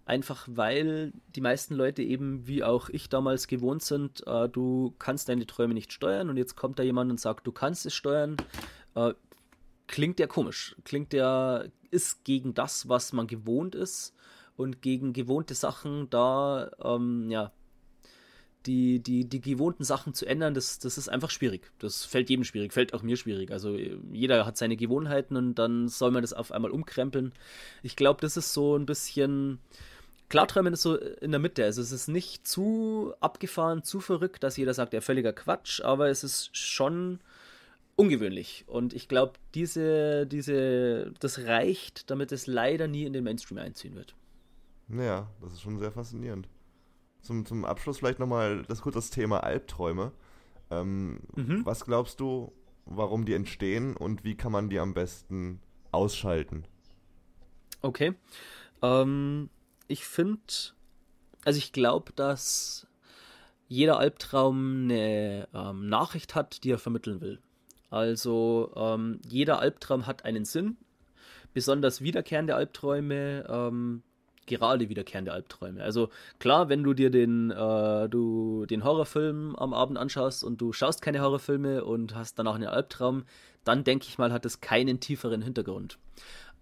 einfach 0.07 0.47
weil 0.51 1.13
die 1.35 1.41
meisten 1.41 1.75
Leute 1.75 2.03
eben, 2.03 2.47
wie 2.47 2.63
auch 2.63 2.89
ich 2.89 3.09
damals 3.09 3.47
gewohnt 3.47 3.83
sind, 3.83 4.27
äh, 4.27 4.49
du 4.49 4.95
kannst 4.99 5.29
deine 5.29 5.47
Träume 5.47 5.75
nicht 5.75 5.93
steuern 5.93 6.31
und 6.31 6.37
jetzt 6.37 6.57
kommt 6.57 6.79
da 6.79 6.83
jemand 6.83 7.11
und 7.11 7.21
sagt, 7.21 7.47
du 7.47 7.53
kannst 7.53 7.87
es 7.87 7.95
steuern. 7.95 8.37
Äh, 8.95 9.15
klingt 9.87 10.21
ja 10.21 10.27
komisch, 10.27 10.77
klingt 10.85 11.13
ja, 11.13 11.65
ist 11.91 12.25
gegen 12.25 12.55
das, 12.55 12.89
was 12.89 13.13
man 13.13 13.27
gewohnt 13.27 13.75
ist 13.75 14.15
und 14.57 14.83
gegen 14.83 15.13
gewohnte 15.13 15.55
Sachen 15.55 16.11
da, 16.11 16.71
ähm, 16.83 17.31
ja, 17.31 17.53
die, 18.67 19.01
die, 19.01 19.29
die 19.29 19.41
gewohnten 19.41 19.85
Sachen 19.85 20.15
zu 20.15 20.27
ändern, 20.27 20.55
das, 20.55 20.79
das 20.79 20.97
ist 20.97 21.09
einfach 21.09 21.31
schwierig. 21.31 21.71
Das 21.79 22.05
fällt 22.05 22.31
jedem 22.31 22.45
schwierig, 22.45 22.73
fällt 22.73 22.95
auch 22.95 23.03
mir 23.03 23.17
schwierig. 23.17 23.51
Also 23.51 23.77
jeder 24.11 24.47
hat 24.47 24.57
seine 24.57 24.77
Gewohnheiten 24.77 25.37
und 25.37 25.55
dann 25.57 25.89
soll 25.89 26.11
man 26.11 26.23
das 26.23 26.33
auf 26.33 26.51
einmal 26.51 26.71
umkrempeln. 26.71 27.33
Ich 27.83 27.95
glaube, 27.97 28.21
das 28.23 28.37
ist 28.37 28.55
so 28.55 28.77
ein 28.77 28.87
bisschen, 28.87 29.59
Klarträumen 30.35 30.75
ist 30.75 30.83
so 30.83 30.97
in 30.97 31.31
der 31.31 31.39
Mitte. 31.39 31.63
Also 31.63 31.81
es 31.81 31.93
ist 31.93 32.09
nicht 32.09 32.45
zu 32.45 33.15
abgefahren, 33.21 33.85
zu 33.85 34.01
verrückt, 34.01 34.43
dass 34.43 34.57
jeder 34.57 34.75
sagt, 34.75 34.93
ja, 34.93 35.01
völliger 35.01 35.33
Quatsch, 35.33 35.81
aber 35.81 36.09
es 36.09 36.25
ist 36.25 36.57
schon 36.57 37.21
ungewöhnlich. 37.95 38.65
Und 38.67 38.95
ich 38.95 39.07
glaube, 39.07 39.35
diese, 39.55 40.27
diese, 40.27 41.13
das 41.21 41.45
reicht, 41.45 42.11
damit 42.11 42.33
es 42.33 42.49
leider 42.49 42.89
nie 42.89 43.05
in 43.05 43.13
den 43.13 43.23
Mainstream 43.23 43.59
einziehen 43.59 43.95
wird. 43.95 44.17
Ja, 44.89 45.31
das 45.41 45.53
ist 45.53 45.63
schon 45.63 45.79
sehr 45.79 45.93
faszinierend. 45.93 46.49
Zum, 47.21 47.47
zum 47.47 47.65
Abschluss 47.65 47.99
vielleicht 47.99 48.19
nochmal 48.19 48.65
das 48.67 48.81
kurze 48.81 49.09
Thema 49.13 49.45
Albträume. 49.45 50.11
Ähm, 50.69 51.21
mhm. 51.37 51.65
Was 51.65 51.85
glaubst 51.85 52.19
du, 52.19 52.53
warum 52.87 53.25
die 53.25 53.35
entstehen 53.35 53.97
und 53.97 54.25
wie 54.25 54.35
kann 54.35 54.51
man 54.51 54.69
die 54.69 54.81
am 54.81 54.95
besten 54.95 55.61
ausschalten? 55.93 56.65
Okay. 57.83 58.15
Ähm, 58.83 59.49
ich 59.89 60.05
finde, 60.05 60.43
also 61.45 61.59
ich 61.59 61.73
glaube, 61.73 62.13
dass 62.15 62.87
jeder 63.69 63.99
Albtraum 63.99 64.85
eine 64.85 65.49
ähm, 65.55 65.89
Nachricht 65.89 66.35
hat, 66.35 66.65
die 66.65 66.71
er 66.71 66.79
vermitteln 66.79 67.21
will. 67.21 67.41
Also 67.91 68.73
ähm, 68.77 69.21
jeder 69.29 69.61
Albtraum 69.61 70.07
hat 70.07 70.25
einen 70.25 70.45
Sinn. 70.45 70.77
Besonders 71.53 72.01
wiederkehrende 72.01 72.57
Albträume, 72.57 73.47
ähm, 73.49 74.03
gerade 74.47 74.89
wiederkehrende 74.89 75.33
Albträume. 75.33 75.83
Also 75.83 76.09
klar, 76.39 76.69
wenn 76.69 76.83
du 76.83 76.95
dir 76.95 77.11
den, 77.11 77.51
äh, 77.51 78.09
du, 78.09 78.67
den 78.67 78.85
Horrorfilm 78.85 79.57
am 79.57 79.73
Abend 79.73 79.99
anschaust 79.99 80.45
und 80.45 80.61
du 80.61 80.73
schaust 80.73 81.03
keine 81.03 81.21
Horrorfilme 81.21 81.85
und 81.85 82.15
hast 82.15 82.39
danach 82.39 82.57
einen 82.57 82.67
Albtraum, 82.67 83.25
dann 83.65 83.85
denke 83.85 84.07
ich 84.09 84.19
mal, 84.19 84.33
hat 84.33 84.45
es 84.45 84.61
keinen 84.61 85.01
tieferen 85.01 85.43
Hintergrund. 85.43 85.99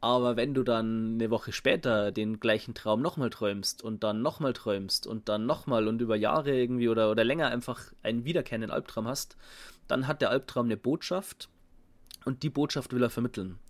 Aber 0.03 0.37
wenn 0.37 0.53
du 0.53 0.65
dann 0.65 1.15
eine 1.15 1.31
Woche 1.31 1.53
später 1.53 2.11
den 2.11 2.41
gleichen 2.41 2.75
Traum 2.75 3.03
nochmal 3.03 3.31
träumst 3.31 3.83
und 3.83 4.03
dann 4.03 4.21
nochmal 4.21 4.53
träumst 4.53 5.07
und 5.07 5.29
dann 5.29 5.47
nochmal 5.47 5.87
und 5.87 6.03
über 6.03 6.17
Jahre 6.17 6.53
irgendwie 6.59 6.89
oder, 6.89 7.09
oder 7.09 7.23
länger 7.23 7.47
einfach 7.47 7.81
einen 8.03 8.25
wiederkehrenden 8.25 8.73
Albtraum 8.73 9.07
hast, 9.07 9.37
dann 9.87 10.09
hat 10.09 10.21
der 10.21 10.31
Albtraum 10.31 10.67
eine 10.67 10.77
Botschaft 10.77 11.49
und 12.25 12.43
die 12.43 12.51
Botschaft 12.51 12.93
will 12.93 13.05
er 13.05 13.11
vermitteln. 13.11 13.61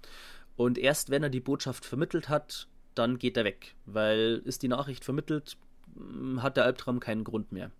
Und 0.56 0.78
erst 0.78 1.10
wenn 1.10 1.22
er 1.22 1.28
die 1.28 1.40
Botschaft 1.40 1.84
vermittelt 1.84 2.30
hat, 2.30 2.66
dann 2.94 3.18
geht 3.18 3.36
er 3.36 3.44
weg, 3.44 3.74
weil 3.84 4.40
ist 4.46 4.62
die 4.62 4.68
Nachricht 4.68 5.04
vermittelt, 5.04 5.58
hm, 5.94 6.42
hat 6.42 6.56
der 6.56 6.64
Albtraum 6.64 6.98
keinen 6.98 7.24
Grund 7.24 7.52
mehr. 7.52 7.70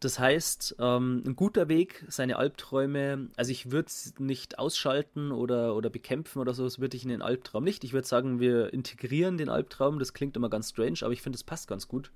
Das 0.00 0.18
heißt, 0.18 0.76
ähm, 0.78 1.22
ein 1.26 1.34
guter 1.34 1.68
Weg, 1.68 2.04
seine 2.08 2.36
Albträume, 2.36 3.30
also 3.36 3.50
ich 3.50 3.72
würde 3.72 3.88
es 3.88 4.14
nicht 4.18 4.58
ausschalten 4.58 5.32
oder, 5.32 5.74
oder 5.74 5.90
bekämpfen 5.90 6.38
oder 6.38 6.54
so, 6.54 6.62
das 6.62 6.78
würde 6.78 6.96
ich 6.96 7.02
in 7.02 7.08
den 7.08 7.22
Albtraum 7.22 7.64
nicht. 7.64 7.82
Ich 7.82 7.92
würde 7.92 8.06
sagen, 8.06 8.38
wir 8.38 8.72
integrieren 8.72 9.38
den 9.38 9.48
Albtraum, 9.48 9.98
das 9.98 10.14
klingt 10.14 10.36
immer 10.36 10.50
ganz 10.50 10.70
strange, 10.70 10.98
aber 11.02 11.12
ich 11.12 11.22
finde, 11.22 11.36
es 11.36 11.42
passt 11.42 11.66
ganz 11.66 11.88
gut. 11.88 12.12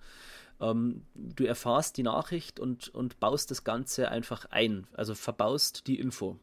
Ähm, 0.60 1.02
du 1.14 1.44
erfahrst 1.44 1.96
die 1.96 2.04
Nachricht 2.04 2.60
und, 2.60 2.88
und 2.90 3.18
baust 3.18 3.50
das 3.50 3.64
Ganze 3.64 4.08
einfach 4.10 4.46
ein, 4.50 4.86
also 4.92 5.16
verbaust 5.16 5.88
die 5.88 5.98
Info. 5.98 6.38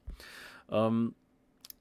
Ähm, 0.70 1.16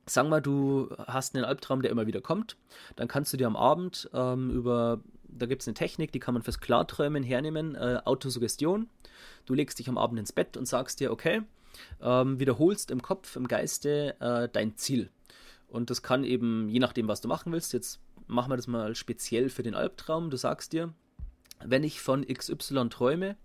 sagen 0.06 0.28
wir, 0.28 0.40
du 0.40 0.88
hast 1.06 1.34
einen 1.34 1.44
Albtraum, 1.44 1.82
der 1.82 1.90
immer 1.90 2.06
wieder 2.06 2.20
kommt, 2.20 2.56
dann 2.94 3.08
kannst 3.08 3.32
du 3.32 3.36
dir 3.36 3.48
am 3.48 3.56
Abend 3.56 4.08
ähm, 4.12 4.50
über, 4.50 5.00
da 5.28 5.46
gibt 5.46 5.62
es 5.62 5.68
eine 5.68 5.74
Technik, 5.74 6.12
die 6.12 6.20
kann 6.20 6.34
man 6.34 6.42
fürs 6.42 6.60
Klarträumen 6.60 7.22
hernehmen, 7.22 7.74
äh, 7.74 8.00
Autosuggestion. 8.04 8.88
Du 9.46 9.54
legst 9.54 9.78
dich 9.78 9.88
am 9.88 9.98
Abend 9.98 10.18
ins 10.18 10.32
Bett 10.32 10.56
und 10.56 10.66
sagst 10.66 11.00
dir, 11.00 11.12
okay, 11.12 11.42
ähm, 12.02 12.40
wiederholst 12.40 12.90
im 12.90 13.02
Kopf, 13.02 13.36
im 13.36 13.48
Geiste 13.48 14.16
äh, 14.20 14.48
dein 14.48 14.76
Ziel. 14.76 15.10
Und 15.68 15.90
das 15.90 16.02
kann 16.02 16.24
eben, 16.24 16.68
je 16.68 16.78
nachdem, 16.78 17.08
was 17.08 17.20
du 17.20 17.28
machen 17.28 17.52
willst, 17.52 17.72
jetzt 17.72 18.00
machen 18.26 18.50
wir 18.50 18.56
das 18.56 18.66
mal 18.66 18.94
speziell 18.94 19.50
für 19.50 19.62
den 19.62 19.74
Albtraum. 19.74 20.30
Du 20.30 20.36
sagst 20.36 20.72
dir, 20.72 20.92
wenn 21.64 21.84
ich 21.84 22.00
von 22.00 22.26
XY 22.26 22.88
träume, 22.88 23.36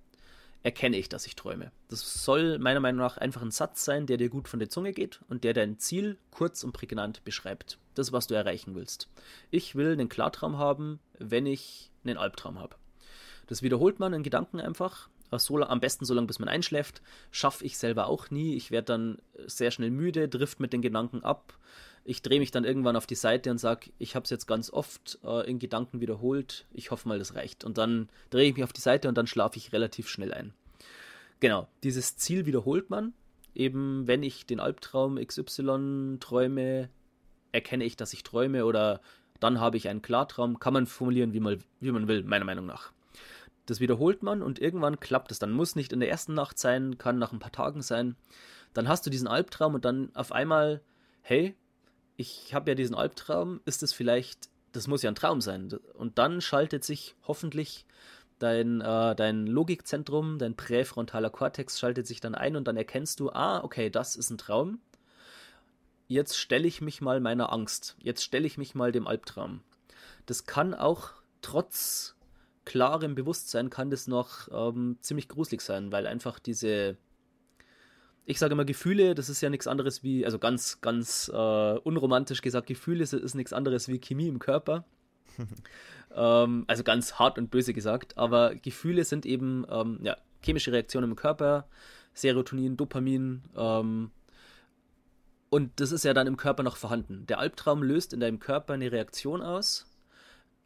erkenne 0.61 0.97
ich, 0.97 1.09
dass 1.09 1.27
ich 1.27 1.35
träume. 1.35 1.71
Das 1.89 2.23
soll 2.23 2.57
meiner 2.57 2.79
Meinung 2.79 2.99
nach 2.99 3.17
einfach 3.17 3.41
ein 3.41 3.51
Satz 3.51 3.83
sein, 3.83 4.05
der 4.05 4.17
dir 4.17 4.29
gut 4.29 4.47
von 4.47 4.59
der 4.59 4.69
Zunge 4.69 4.93
geht 4.93 5.19
und 5.27 5.43
der 5.43 5.53
dein 5.53 5.77
Ziel 5.77 6.17
kurz 6.31 6.63
und 6.63 6.71
prägnant 6.71 7.23
beschreibt. 7.25 7.77
Das, 7.93 8.11
was 8.11 8.27
du 8.27 8.35
erreichen 8.35 8.75
willst. 8.75 9.07
Ich 9.51 9.75
will 9.75 9.91
einen 9.91 10.09
Klartraum 10.09 10.57
haben, 10.57 10.99
wenn 11.19 11.45
ich 11.45 11.91
einen 12.03 12.17
Albtraum 12.17 12.59
habe. 12.59 12.75
Das 13.47 13.61
wiederholt 13.61 13.99
man 13.99 14.13
in 14.13 14.23
Gedanken 14.23 14.59
einfach. 14.59 15.09
So, 15.35 15.59
am 15.61 15.79
besten 15.79 16.05
so 16.05 16.13
lange, 16.13 16.27
bis 16.27 16.39
man 16.39 16.47
einschläft. 16.47 17.01
Schaffe 17.31 17.65
ich 17.65 17.77
selber 17.77 18.07
auch 18.07 18.29
nie. 18.29 18.55
Ich 18.55 18.69
werde 18.69 18.85
dann 18.85 19.17
sehr 19.47 19.71
schnell 19.71 19.89
müde, 19.89 20.29
drift 20.29 20.59
mit 20.59 20.73
den 20.73 20.83
Gedanken 20.83 21.23
ab 21.23 21.57
ich 22.05 22.21
drehe 22.21 22.39
mich 22.39 22.51
dann 22.51 22.65
irgendwann 22.65 22.95
auf 22.95 23.07
die 23.07 23.15
Seite 23.15 23.49
und 23.51 23.57
sage, 23.57 23.91
ich 23.97 24.15
habe 24.15 24.23
es 24.23 24.29
jetzt 24.29 24.47
ganz 24.47 24.69
oft 24.69 25.19
äh, 25.23 25.49
in 25.49 25.59
Gedanken 25.59 26.01
wiederholt, 26.01 26.65
ich 26.73 26.91
hoffe 26.91 27.07
mal, 27.07 27.19
das 27.19 27.35
reicht. 27.35 27.63
Und 27.63 27.77
dann 27.77 28.09
drehe 28.29 28.49
ich 28.49 28.55
mich 28.55 28.63
auf 28.63 28.73
die 28.73 28.81
Seite 28.81 29.07
und 29.07 29.17
dann 29.17 29.27
schlafe 29.27 29.57
ich 29.57 29.71
relativ 29.71 30.09
schnell 30.09 30.33
ein. 30.33 30.53
Genau, 31.39 31.67
dieses 31.83 32.17
Ziel 32.17 32.45
wiederholt 32.45 32.89
man. 32.89 33.13
Eben, 33.55 34.07
wenn 34.07 34.23
ich 34.23 34.45
den 34.45 34.59
Albtraum 34.59 35.15
XY 35.15 36.17
träume, 36.19 36.89
erkenne 37.53 37.85
ich, 37.85 37.95
dass 37.95 38.11
ich 38.11 38.23
träume 38.23 38.65
oder 38.65 38.99
dann 39.39 39.59
habe 39.59 39.77
ich 39.77 39.87
einen 39.87 40.01
Klartraum. 40.01 40.59
Kann 40.59 40.73
man 40.73 40.85
formulieren, 40.85 41.33
wie 41.33 41.39
man, 41.39 41.63
wie 41.79 41.91
man 41.91 42.07
will, 42.07 42.23
meiner 42.23 42.45
Meinung 42.45 42.65
nach. 42.65 42.91
Das 43.65 43.79
wiederholt 43.79 44.23
man 44.23 44.41
und 44.41 44.59
irgendwann 44.59 44.99
klappt 44.99 45.31
es. 45.31 45.39
Dann 45.39 45.51
muss 45.51 45.75
nicht 45.75 45.93
in 45.93 46.01
der 46.01 46.09
ersten 46.09 46.33
Nacht 46.33 46.59
sein, 46.59 46.97
kann 46.97 47.17
nach 47.17 47.31
ein 47.31 47.39
paar 47.39 47.51
Tagen 47.51 47.81
sein. 47.81 48.15
Dann 48.73 48.87
hast 48.87 49.05
du 49.05 49.09
diesen 49.09 49.27
Albtraum 49.27 49.75
und 49.75 49.85
dann 49.85 50.13
auf 50.15 50.31
einmal, 50.31 50.81
hey, 51.21 51.55
ich 52.17 52.53
habe 52.53 52.71
ja 52.71 52.75
diesen 52.75 52.95
Albtraum, 52.95 53.61
ist 53.65 53.83
es 53.83 53.93
vielleicht, 53.93 54.49
das 54.71 54.87
muss 54.87 55.03
ja 55.03 55.11
ein 55.11 55.15
Traum 55.15 55.41
sein. 55.41 55.69
Und 55.93 56.17
dann 56.17 56.41
schaltet 56.41 56.83
sich 56.83 57.15
hoffentlich 57.27 57.85
dein, 58.39 58.81
äh, 58.81 59.15
dein 59.15 59.47
Logikzentrum, 59.47 60.37
dein 60.39 60.55
präfrontaler 60.55 61.29
Kortex 61.29 61.79
schaltet 61.79 62.07
sich 62.07 62.19
dann 62.19 62.35
ein 62.35 62.55
und 62.55 62.67
dann 62.67 62.77
erkennst 62.77 63.19
du, 63.19 63.31
ah, 63.31 63.63
okay, 63.63 63.89
das 63.89 64.15
ist 64.15 64.29
ein 64.29 64.37
Traum. 64.37 64.79
Jetzt 66.07 66.37
stelle 66.37 66.67
ich 66.67 66.81
mich 66.81 67.01
mal 67.01 67.19
meiner 67.19 67.51
Angst. 67.51 67.95
Jetzt 67.99 68.23
stelle 68.23 68.45
ich 68.45 68.57
mich 68.57 68.75
mal 68.75 68.91
dem 68.91 69.07
Albtraum. 69.07 69.61
Das 70.25 70.45
kann 70.45 70.73
auch 70.73 71.11
trotz 71.41 72.15
klarem 72.65 73.15
Bewusstsein 73.15 73.69
kann 73.69 73.89
das 73.89 74.07
noch 74.07 74.47
ähm, 74.51 74.97
ziemlich 75.01 75.27
gruselig 75.27 75.61
sein, 75.61 75.91
weil 75.91 76.07
einfach 76.07 76.39
diese 76.39 76.97
ich 78.25 78.39
sage 78.39 78.53
immer 78.53 78.65
Gefühle, 78.65 79.15
das 79.15 79.29
ist 79.29 79.41
ja 79.41 79.49
nichts 79.49 79.67
anderes 79.67 80.03
wie, 80.03 80.25
also 80.25 80.39
ganz, 80.39 80.79
ganz 80.81 81.29
äh, 81.33 81.77
unromantisch 81.79 82.41
gesagt, 82.41 82.67
Gefühle 82.67 83.03
ist, 83.03 83.13
ist 83.13 83.35
nichts 83.35 83.53
anderes 83.53 83.87
wie 83.87 83.99
Chemie 83.99 84.27
im 84.27 84.39
Körper. 84.39 84.85
ähm, 86.15 86.63
also 86.67 86.83
ganz 86.83 87.15
hart 87.15 87.37
und 87.37 87.51
böse 87.51 87.73
gesagt, 87.73 88.17
aber 88.17 88.55
Gefühle 88.55 89.03
sind 89.03 89.25
eben 89.25 89.65
ähm, 89.69 89.99
ja, 90.03 90.17
chemische 90.41 90.71
Reaktionen 90.71 91.11
im 91.11 91.15
Körper, 91.15 91.67
Serotonin, 92.13 92.77
Dopamin, 92.77 93.43
ähm, 93.57 94.11
und 95.53 95.79
das 95.79 95.91
ist 95.91 96.03
ja 96.03 96.15
dann 96.15 96.25
im 96.25 96.35
Körper 96.35 96.63
noch 96.63 96.77
vorhanden. 96.77 97.27
Der 97.27 97.37
Albtraum 97.37 97.83
löst 97.83 98.11
in 98.11 98.19
deinem 98.19 98.39
Körper 98.39 98.73
eine 98.73 98.91
Reaktion 98.91 99.43
aus, 99.43 99.85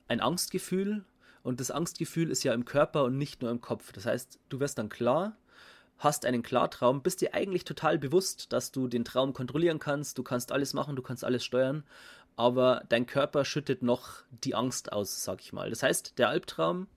ein 0.07 0.21
Angstgefühl, 0.21 1.03
und 1.43 1.59
das 1.59 1.71
Angstgefühl 1.71 2.31
ist 2.31 2.45
ja 2.45 2.53
im 2.53 2.63
Körper 2.63 3.03
und 3.03 3.17
nicht 3.17 3.41
nur 3.41 3.51
im 3.51 3.59
Kopf. 3.59 3.91
Das 3.91 4.05
heißt, 4.05 4.39
du 4.47 4.61
wirst 4.61 4.77
dann 4.77 4.87
klar, 4.87 5.35
hast 5.97 6.25
einen 6.25 6.41
Klartraum, 6.41 7.01
bist 7.03 7.19
dir 7.19 7.33
eigentlich 7.33 7.65
total 7.65 7.97
bewusst, 7.99 8.53
dass 8.53 8.71
du 8.71 8.87
den 8.87 9.03
Traum 9.03 9.33
kontrollieren 9.33 9.79
kannst, 9.79 10.17
du 10.19 10.23
kannst 10.23 10.53
alles 10.53 10.73
machen, 10.73 10.95
du 10.95 11.01
kannst 11.01 11.25
alles 11.25 11.43
steuern, 11.43 11.83
aber 12.37 12.85
dein 12.87 13.07
Körper 13.07 13.43
schüttet 13.43 13.83
noch 13.83 14.23
die 14.31 14.55
Angst 14.55 14.93
aus, 14.93 15.21
sag 15.21 15.41
ich 15.41 15.51
mal. 15.51 15.69
Das 15.69 15.83
heißt, 15.83 16.17
der 16.17 16.29
Albtraum, 16.29 16.87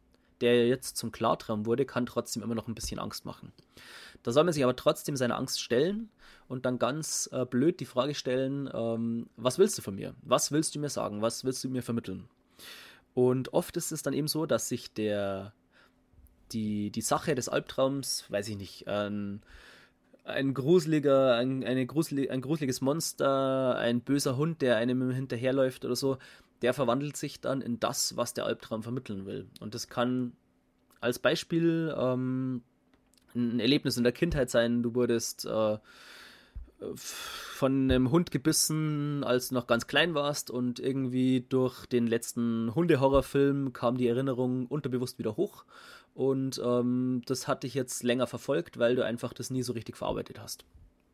der 0.40 0.66
jetzt 0.66 0.96
zum 0.96 1.12
Klartraum 1.12 1.66
wurde, 1.66 1.84
kann 1.86 2.06
trotzdem 2.06 2.42
immer 2.42 2.54
noch 2.54 2.68
ein 2.68 2.74
bisschen 2.74 2.98
Angst 2.98 3.24
machen. 3.24 3.52
Da 4.22 4.32
soll 4.32 4.44
man 4.44 4.52
sich 4.52 4.64
aber 4.64 4.76
trotzdem 4.76 5.16
seiner 5.16 5.36
Angst 5.36 5.60
stellen 5.62 6.10
und 6.48 6.66
dann 6.66 6.78
ganz 6.78 7.28
äh, 7.32 7.46
blöd 7.46 7.80
die 7.80 7.86
Frage 7.86 8.14
stellen, 8.14 8.68
ähm, 8.72 9.28
was 9.36 9.58
willst 9.58 9.78
du 9.78 9.82
von 9.82 9.94
mir? 9.94 10.14
Was 10.22 10.52
willst 10.52 10.74
du 10.74 10.78
mir 10.78 10.90
sagen? 10.90 11.22
Was 11.22 11.44
willst 11.44 11.64
du 11.64 11.68
mir 11.68 11.82
vermitteln? 11.82 12.28
Und 13.14 13.52
oft 13.52 13.76
ist 13.76 13.92
es 13.92 14.02
dann 14.02 14.12
eben 14.12 14.28
so, 14.28 14.46
dass 14.46 14.68
sich 14.68 14.92
der 14.92 15.52
die, 16.52 16.90
die 16.90 17.00
Sache 17.00 17.34
des 17.34 17.48
Albtraums, 17.48 18.24
weiß 18.28 18.48
ich 18.48 18.56
nicht, 18.56 18.88
ein, 18.88 19.42
ein 20.24 20.54
gruseliger, 20.54 21.36
ein, 21.36 21.64
eine 21.64 21.86
gruselig, 21.86 22.30
ein 22.30 22.40
gruseliges 22.40 22.80
Monster, 22.80 23.76
ein 23.76 24.00
böser 24.00 24.36
Hund, 24.36 24.62
der 24.62 24.76
einem 24.76 25.10
hinterherläuft 25.10 25.84
oder 25.84 25.96
so, 25.96 26.18
der 26.62 26.74
verwandelt 26.74 27.16
sich 27.16 27.40
dann 27.40 27.60
in 27.60 27.80
das, 27.80 28.16
was 28.16 28.34
der 28.34 28.44
Albtraum 28.44 28.82
vermitteln 28.82 29.26
will. 29.26 29.48
Und 29.60 29.74
das 29.74 29.88
kann 29.88 30.32
als 31.00 31.18
Beispiel 31.18 31.94
ähm, 31.96 32.62
ein 33.34 33.60
Erlebnis 33.60 33.96
in 33.96 34.04
der 34.04 34.12
Kindheit 34.12 34.50
sein, 34.50 34.82
du 34.82 34.94
wurdest 34.94 35.46
äh, 35.46 35.78
von 36.96 37.90
einem 37.90 38.10
Hund 38.10 38.30
gebissen, 38.30 39.22
als 39.24 39.48
du 39.48 39.54
noch 39.54 39.66
ganz 39.66 39.86
klein 39.86 40.14
warst 40.14 40.50
und 40.50 40.80
irgendwie 40.80 41.44
durch 41.46 41.86
den 41.86 42.06
letzten 42.06 42.74
Hundehorrorfilm 42.74 43.72
kam 43.72 43.96
die 43.96 44.08
Erinnerung 44.08 44.66
unterbewusst 44.66 45.18
wieder 45.18 45.36
hoch 45.36 45.64
und 46.14 46.60
ähm, 46.64 47.22
das 47.26 47.48
hat 47.48 47.62
dich 47.62 47.74
jetzt 47.74 48.02
länger 48.02 48.26
verfolgt, 48.26 48.78
weil 48.78 48.96
du 48.96 49.04
einfach 49.04 49.32
das 49.32 49.50
nie 49.50 49.62
so 49.62 49.72
richtig 49.72 49.96
verarbeitet 49.96 50.40
hast. 50.40 50.64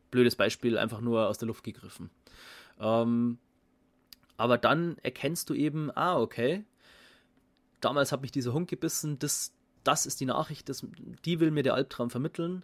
Blödes 0.09 0.35
Beispiel, 0.35 0.77
einfach 0.77 1.01
nur 1.01 1.27
aus 1.27 1.37
der 1.37 1.47
Luft 1.47 1.63
gegriffen. 1.65 2.09
Ähm, 2.79 3.37
aber 4.37 4.59
dann 4.59 4.97
erkennst 5.01 5.49
du 5.49 5.55
eben, 5.55 5.91
ah, 5.95 6.19
okay, 6.19 6.63
damals 7.81 8.11
hat 8.11 8.21
mich 8.21 8.31
dieser 8.31 8.53
Hund 8.53 8.69
gebissen, 8.69 9.19
das, 9.19 9.51
das 9.83 10.05
ist 10.05 10.19
die 10.19 10.25
Nachricht, 10.25 10.69
das, 10.69 10.85
die 11.25 11.39
will 11.39 11.51
mir 11.51 11.63
der 11.63 11.73
Albtraum 11.73 12.09
vermitteln. 12.11 12.63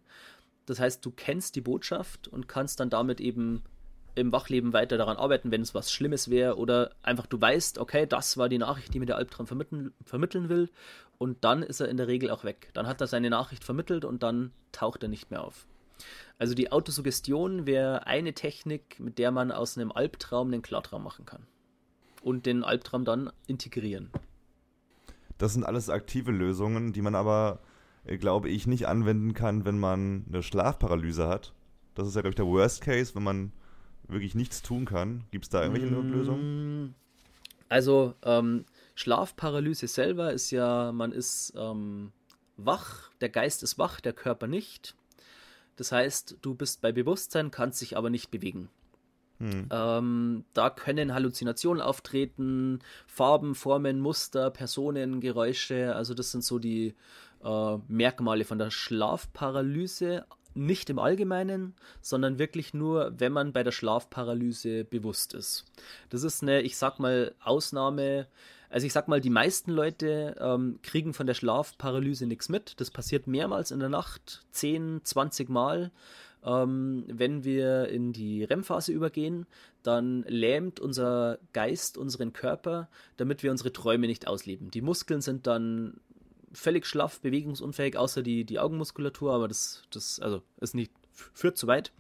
Das 0.66 0.80
heißt, 0.80 1.04
du 1.04 1.12
kennst 1.12 1.56
die 1.56 1.62
Botschaft 1.62 2.28
und 2.28 2.48
kannst 2.48 2.80
dann 2.80 2.90
damit 2.90 3.20
eben 3.20 3.64
im 4.16 4.32
Wachleben 4.32 4.74
weiter 4.74 4.98
daran 4.98 5.18
arbeiten, 5.18 5.52
wenn 5.52 5.62
es 5.62 5.74
was 5.74 5.92
Schlimmes 5.92 6.30
wäre 6.30 6.58
oder 6.58 6.92
einfach 7.02 7.26
du 7.26 7.42
weißt, 7.42 7.80
okay, 7.80 8.06
das 8.06 8.38
war 8.38 8.48
die 8.48 8.60
Nachricht, 8.60 8.94
die 8.94 9.00
mir 9.00 9.08
der 9.08 9.18
Albtraum 9.18 9.48
vermitteln, 9.48 9.92
vermitteln 10.06 10.50
will 10.50 10.70
und 11.18 11.44
dann 11.44 11.64
ist 11.64 11.80
er 11.80 11.90
in 11.90 11.98
der 11.98 12.08
Regel 12.08 12.30
auch 12.30 12.44
weg. 12.44 12.70
Dann 12.74 12.86
hat 12.86 13.02
er 13.02 13.08
seine 13.08 13.32
Nachricht 13.32 13.64
vermittelt 13.64 14.06
und 14.06 14.22
dann 14.22 14.52
taucht 14.72 15.02
er 15.02 15.10
nicht 15.10 15.32
mehr 15.32 15.44
auf. 15.44 15.66
Also 16.38 16.54
die 16.54 16.72
Autosuggestion 16.72 17.66
wäre 17.66 18.06
eine 18.06 18.34
Technik, 18.34 19.00
mit 19.00 19.18
der 19.18 19.32
man 19.32 19.52
aus 19.52 19.78
einem 19.78 19.92
Albtraum 19.92 20.50
einen 20.50 20.62
Klartraum 20.62 21.04
machen 21.04 21.26
kann 21.26 21.48
und 22.24 22.46
den 22.46 22.64
Albtraum 22.64 23.06
dann 23.06 23.32
integrieren. 23.48 24.10
Das 25.38 25.54
sind 25.54 25.64
alles 25.64 25.90
aktive 25.90 26.32
Lösungen, 26.32 26.94
die 26.94 27.02
man 27.02 27.16
aber, 27.16 27.60
äh, 28.06 28.18
glaube 28.18 28.50
ich, 28.50 28.68
nicht 28.68 28.88
anwenden 28.88 29.34
kann, 29.34 29.66
wenn 29.66 29.80
man 29.80 30.26
eine 30.28 30.44
Schlafparalyse 30.44 31.28
hat. 31.28 31.54
Das 31.96 32.08
ist 32.08 32.16
ja, 32.16 32.22
glaube 32.22 32.32
ich, 32.32 32.36
der 32.36 32.48
Worst 32.48 32.82
Case, 32.82 33.14
wenn 33.16 33.24
man 33.24 33.52
wirklich 34.08 34.36
nichts 34.36 34.62
tun 34.62 34.86
kann. 34.86 35.24
Gibt 35.32 35.46
es 35.46 35.50
da 35.50 35.64
irgendwelche 35.64 35.94
mm, 35.94 36.12
Lösungen? 36.12 36.96
Also, 37.70 38.14
ähm, 38.24 38.66
Schlafparalyse 38.96 39.88
selber 39.88 40.34
ist 40.34 40.52
ja, 40.52 40.92
man 40.92 41.12
ist 41.12 41.54
ähm, 41.56 42.12
wach, 42.58 43.10
der 43.22 43.30
Geist 43.30 43.64
ist 43.64 43.78
wach, 43.78 44.00
der 44.00 44.14
Körper 44.14 44.48
nicht. 44.48 44.96
Das 45.76 45.92
heißt, 45.92 46.38
du 46.42 46.54
bist 46.54 46.82
bei 46.82 46.92
Bewusstsein, 46.92 47.52
kannst 47.52 47.82
dich 47.82 47.98
aber 47.98 48.10
nicht 48.10 48.30
bewegen. 48.30 48.70
Hm. 49.40 49.68
Ähm, 49.72 50.46
da 50.54 50.70
können 50.70 51.14
Halluzinationen 51.14 51.82
auftreten, 51.82 52.80
Farben, 53.08 53.56
Formen, 53.56 54.00
Muster, 54.00 54.52
Personen, 54.52 55.22
Geräusche. 55.22 55.96
Also 55.96 56.14
das 56.14 56.32
sind 56.32 56.44
so 56.44 56.60
die 56.60 56.94
äh, 57.44 57.78
Merkmale 57.88 58.46
von 58.46 58.58
der 58.58 58.72
Schlafparalyse 58.72 60.26
nicht 60.56 60.90
im 60.90 61.00
Allgemeinen, 61.00 61.74
sondern 62.02 62.38
wirklich 62.38 62.74
nur, 62.74 63.14
wenn 63.18 63.32
man 63.32 63.54
bei 63.54 63.64
der 63.64 63.72
Schlafparalyse 63.72 64.84
bewusst 64.86 65.34
ist. 65.34 65.66
Das 66.10 66.24
ist 66.24 66.44
eine, 66.44 66.62
ich 66.62 66.78
sag 66.78 67.00
mal, 67.00 67.34
Ausnahme. 67.44 68.28
Also 68.70 68.88
ich 68.88 68.94
sag 68.94 69.08
mal, 69.08 69.22
die 69.22 69.30
meisten 69.30 69.72
Leute 69.72 70.36
ähm, 70.40 70.80
kriegen 70.82 71.14
von 71.14 71.28
der 71.28 71.34
Schlafparalyse 71.34 72.26
nichts 72.26 72.50
mit. 72.50 72.80
Das 72.80 72.92
passiert 72.92 73.28
mehrmals 73.28 73.72
in 73.72 73.80
der 73.80 73.90
Nacht, 73.90 74.46
10, 74.52 75.02
20 75.04 75.50
Mal. 75.50 75.92
Ähm, 76.46 77.06
wenn 77.08 77.44
wir 77.44 77.88
in 77.90 78.14
die 78.14 78.44
REM-Phase 78.44 78.92
übergehen, 78.92 79.46
dann 79.82 80.24
lähmt 80.28 80.80
unser 80.80 81.40
Geist 81.54 81.98
unseren 81.98 82.34
Körper, 82.34 82.90
damit 83.18 83.44
wir 83.44 83.52
unsere 83.52 83.74
Träume 83.74 84.08
nicht 84.08 84.28
ausleben. 84.28 84.72
Die 84.72 84.82
Muskeln 84.82 85.22
sind 85.22 85.48
dann 85.48 86.00
völlig 86.54 86.86
schlaff, 86.86 87.20
bewegungsunfähig, 87.22 87.98
außer 87.98 88.22
die, 88.22 88.46
die 88.46 88.60
Augenmuskulatur, 88.60 89.34
aber 89.34 89.48
das, 89.48 89.84
das 89.90 90.20
also 90.20 90.42
ist 90.62 90.76
nicht, 90.76 90.92
führt 91.12 91.58
zu 91.58 91.68
weit. 91.68 91.92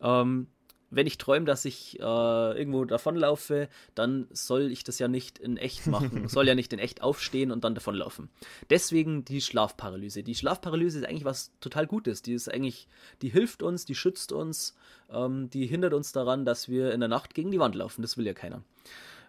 Ähm, 0.00 0.48
wenn 0.92 1.06
ich 1.06 1.18
träume, 1.18 1.46
dass 1.46 1.64
ich 1.64 1.98
äh, 1.98 2.02
irgendwo 2.02 2.84
davonlaufe, 2.84 3.68
dann 3.94 4.28
soll 4.30 4.70
ich 4.70 4.84
das 4.84 4.98
ja 4.98 5.08
nicht 5.08 5.38
in 5.38 5.56
echt 5.56 5.86
machen. 5.86 6.28
soll 6.28 6.46
ja 6.46 6.54
nicht 6.54 6.72
in 6.72 6.78
echt 6.78 7.02
aufstehen 7.02 7.50
und 7.50 7.64
dann 7.64 7.74
davonlaufen. 7.74 8.28
Deswegen 8.68 9.24
die 9.24 9.40
Schlafparalyse. 9.40 10.22
Die 10.22 10.34
Schlafparalyse 10.34 10.98
ist 10.98 11.06
eigentlich 11.06 11.24
was 11.24 11.50
total 11.60 11.86
Gutes. 11.86 12.22
Die 12.22 12.34
ist 12.34 12.52
eigentlich, 12.52 12.88
die 13.22 13.30
hilft 13.30 13.62
uns, 13.62 13.86
die 13.86 13.94
schützt 13.94 14.32
uns, 14.32 14.76
ähm, 15.10 15.48
die 15.48 15.66
hindert 15.66 15.94
uns 15.94 16.12
daran, 16.12 16.44
dass 16.44 16.68
wir 16.68 16.92
in 16.92 17.00
der 17.00 17.08
Nacht 17.08 17.34
gegen 17.34 17.50
die 17.50 17.58
Wand 17.58 17.74
laufen. 17.74 18.02
Das 18.02 18.18
will 18.18 18.26
ja 18.26 18.34
keiner. 18.34 18.62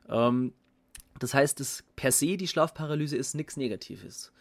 Ähm, 0.09 0.53
das 1.24 1.34
heißt, 1.34 1.59
das 1.59 1.84
per 1.95 2.11
se 2.11 2.38
die 2.38 2.47
Schlafparalyse 2.47 3.17
ist 3.17 3.34
nichts 3.36 3.57
Negatives 3.57 4.32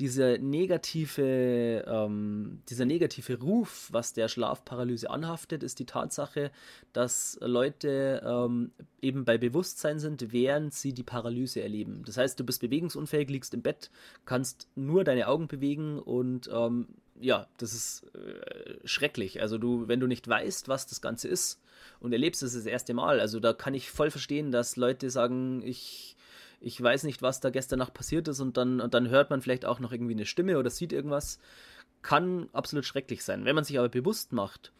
dieser 0.00 0.38
negative, 0.38 1.84
ähm, 1.86 2.62
dieser 2.70 2.86
negative 2.86 3.38
Ruf, 3.38 3.88
was 3.92 4.14
der 4.14 4.28
Schlafparalyse 4.28 5.10
anhaftet, 5.10 5.62
ist 5.62 5.78
die 5.78 5.84
Tatsache, 5.84 6.50
dass 6.94 7.38
Leute 7.42 8.22
ähm, 8.24 8.72
eben 9.02 9.26
bei 9.26 9.36
Bewusstsein 9.36 9.98
sind, 9.98 10.32
während 10.32 10.72
sie 10.72 10.94
die 10.94 11.02
Paralyse 11.02 11.60
erleben. 11.60 12.02
Das 12.06 12.16
heißt, 12.16 12.40
du 12.40 12.44
bist 12.44 12.62
bewegungsunfähig, 12.62 13.28
liegst 13.28 13.52
im 13.52 13.60
Bett, 13.60 13.90
kannst 14.24 14.68
nur 14.74 15.04
deine 15.04 15.28
Augen 15.28 15.48
bewegen 15.48 15.98
und 15.98 16.48
ähm, 16.50 16.88
ja, 17.20 17.46
das 17.58 17.74
ist 17.74 18.04
äh, 18.14 18.78
schrecklich. 18.86 19.42
Also 19.42 19.58
du, 19.58 19.86
wenn 19.86 20.00
du 20.00 20.06
nicht 20.06 20.26
weißt, 20.26 20.68
was 20.68 20.86
das 20.86 21.02
Ganze 21.02 21.28
ist 21.28 21.60
und 22.00 22.14
erlebst 22.14 22.42
es 22.42 22.54
das 22.54 22.64
erste 22.64 22.94
Mal, 22.94 23.20
also 23.20 23.38
da 23.38 23.52
kann 23.52 23.74
ich 23.74 23.90
voll 23.90 24.10
verstehen, 24.10 24.50
dass 24.50 24.76
Leute 24.76 25.10
sagen, 25.10 25.60
ich 25.62 26.16
ich 26.60 26.80
weiß 26.80 27.04
nicht, 27.04 27.22
was 27.22 27.40
da 27.40 27.50
gestern 27.50 27.78
Nacht 27.78 27.94
passiert 27.94 28.28
ist 28.28 28.40
und 28.40 28.56
dann, 28.56 28.80
und 28.80 28.94
dann 28.94 29.08
hört 29.08 29.30
man 29.30 29.40
vielleicht 29.40 29.64
auch 29.64 29.80
noch 29.80 29.92
irgendwie 29.92 30.14
eine 30.14 30.26
Stimme 30.26 30.58
oder 30.58 30.70
sieht 30.70 30.92
irgendwas, 30.92 31.38
kann 32.02 32.48
absolut 32.52 32.84
schrecklich 32.84 33.24
sein. 33.24 33.44
Wenn 33.44 33.54
man 33.54 33.64
sich 33.64 33.78
aber 33.78 33.88
bewusst 33.88 34.32
macht, 34.32 34.72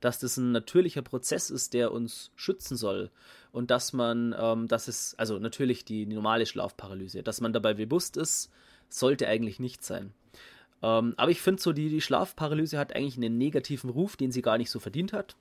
dass 0.00 0.18
das 0.18 0.36
ein 0.36 0.52
natürlicher 0.52 1.02
Prozess 1.02 1.50
ist, 1.50 1.74
der 1.74 1.92
uns 1.92 2.30
schützen 2.36 2.76
soll 2.76 3.10
und 3.52 3.70
dass 3.70 3.92
man, 3.92 4.34
ähm, 4.38 4.68
dass 4.68 4.88
es, 4.88 5.14
also 5.18 5.38
natürlich 5.38 5.84
die, 5.84 6.06
normale 6.06 6.46
Schlafparalyse, 6.46 7.22
dass 7.22 7.40
man 7.40 7.52
dabei 7.52 7.74
bewusst 7.74 8.16
ist, 8.16 8.50
sollte 8.88 9.28
eigentlich 9.28 9.60
nicht 9.60 9.84
sein. 9.84 10.12
Ähm, 10.82 11.14
aber 11.16 11.30
ich 11.30 11.40
finde 11.40 11.60
so, 11.60 11.72
die, 11.72 11.88
die 11.88 12.00
Schlafparalyse 12.00 12.78
hat 12.78 12.94
eigentlich 12.94 13.16
einen 13.16 13.38
negativen 13.38 13.90
Ruf, 13.90 14.16
den 14.16 14.32
sie 14.32 14.42
gar 14.42 14.58
nicht 14.58 14.70
so 14.70 14.78
verdient 14.78 15.12
hat. 15.12 15.36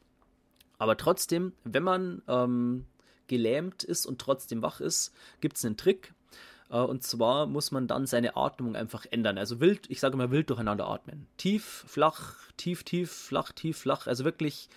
Aber 0.80 0.98
trotzdem, 0.98 1.54
wenn 1.64 1.84
man 1.84 2.22
ähm, 2.28 2.86
gelähmt 3.28 3.84
ist 3.84 4.06
und 4.06 4.20
trotzdem 4.20 4.62
wach 4.62 4.80
ist, 4.80 5.14
gibt 5.42 5.58
es 5.58 5.66
einen 5.66 5.78
Trick. 5.78 6.14
Äh, 6.70 6.80
und 6.80 7.04
zwar 7.04 7.46
muss 7.46 7.72
man 7.72 7.88
dann 7.88 8.06
seine 8.06 8.36
Atmung 8.36 8.76
einfach 8.76 9.06
ändern. 9.10 9.38
Also 9.38 9.60
wild, 9.60 9.90
ich 9.90 10.00
sage 10.00 10.18
mal 10.18 10.32
wild 10.32 10.50
durcheinander 10.50 10.88
atmen. 10.88 11.28
Tief, 11.38 11.86
flach, 11.88 12.36
tief, 12.58 12.84
tief, 12.84 13.12
flach, 13.12 13.52
tief, 13.52 13.78
flach. 13.78 14.08
Also 14.08 14.26
wirklich 14.26 14.70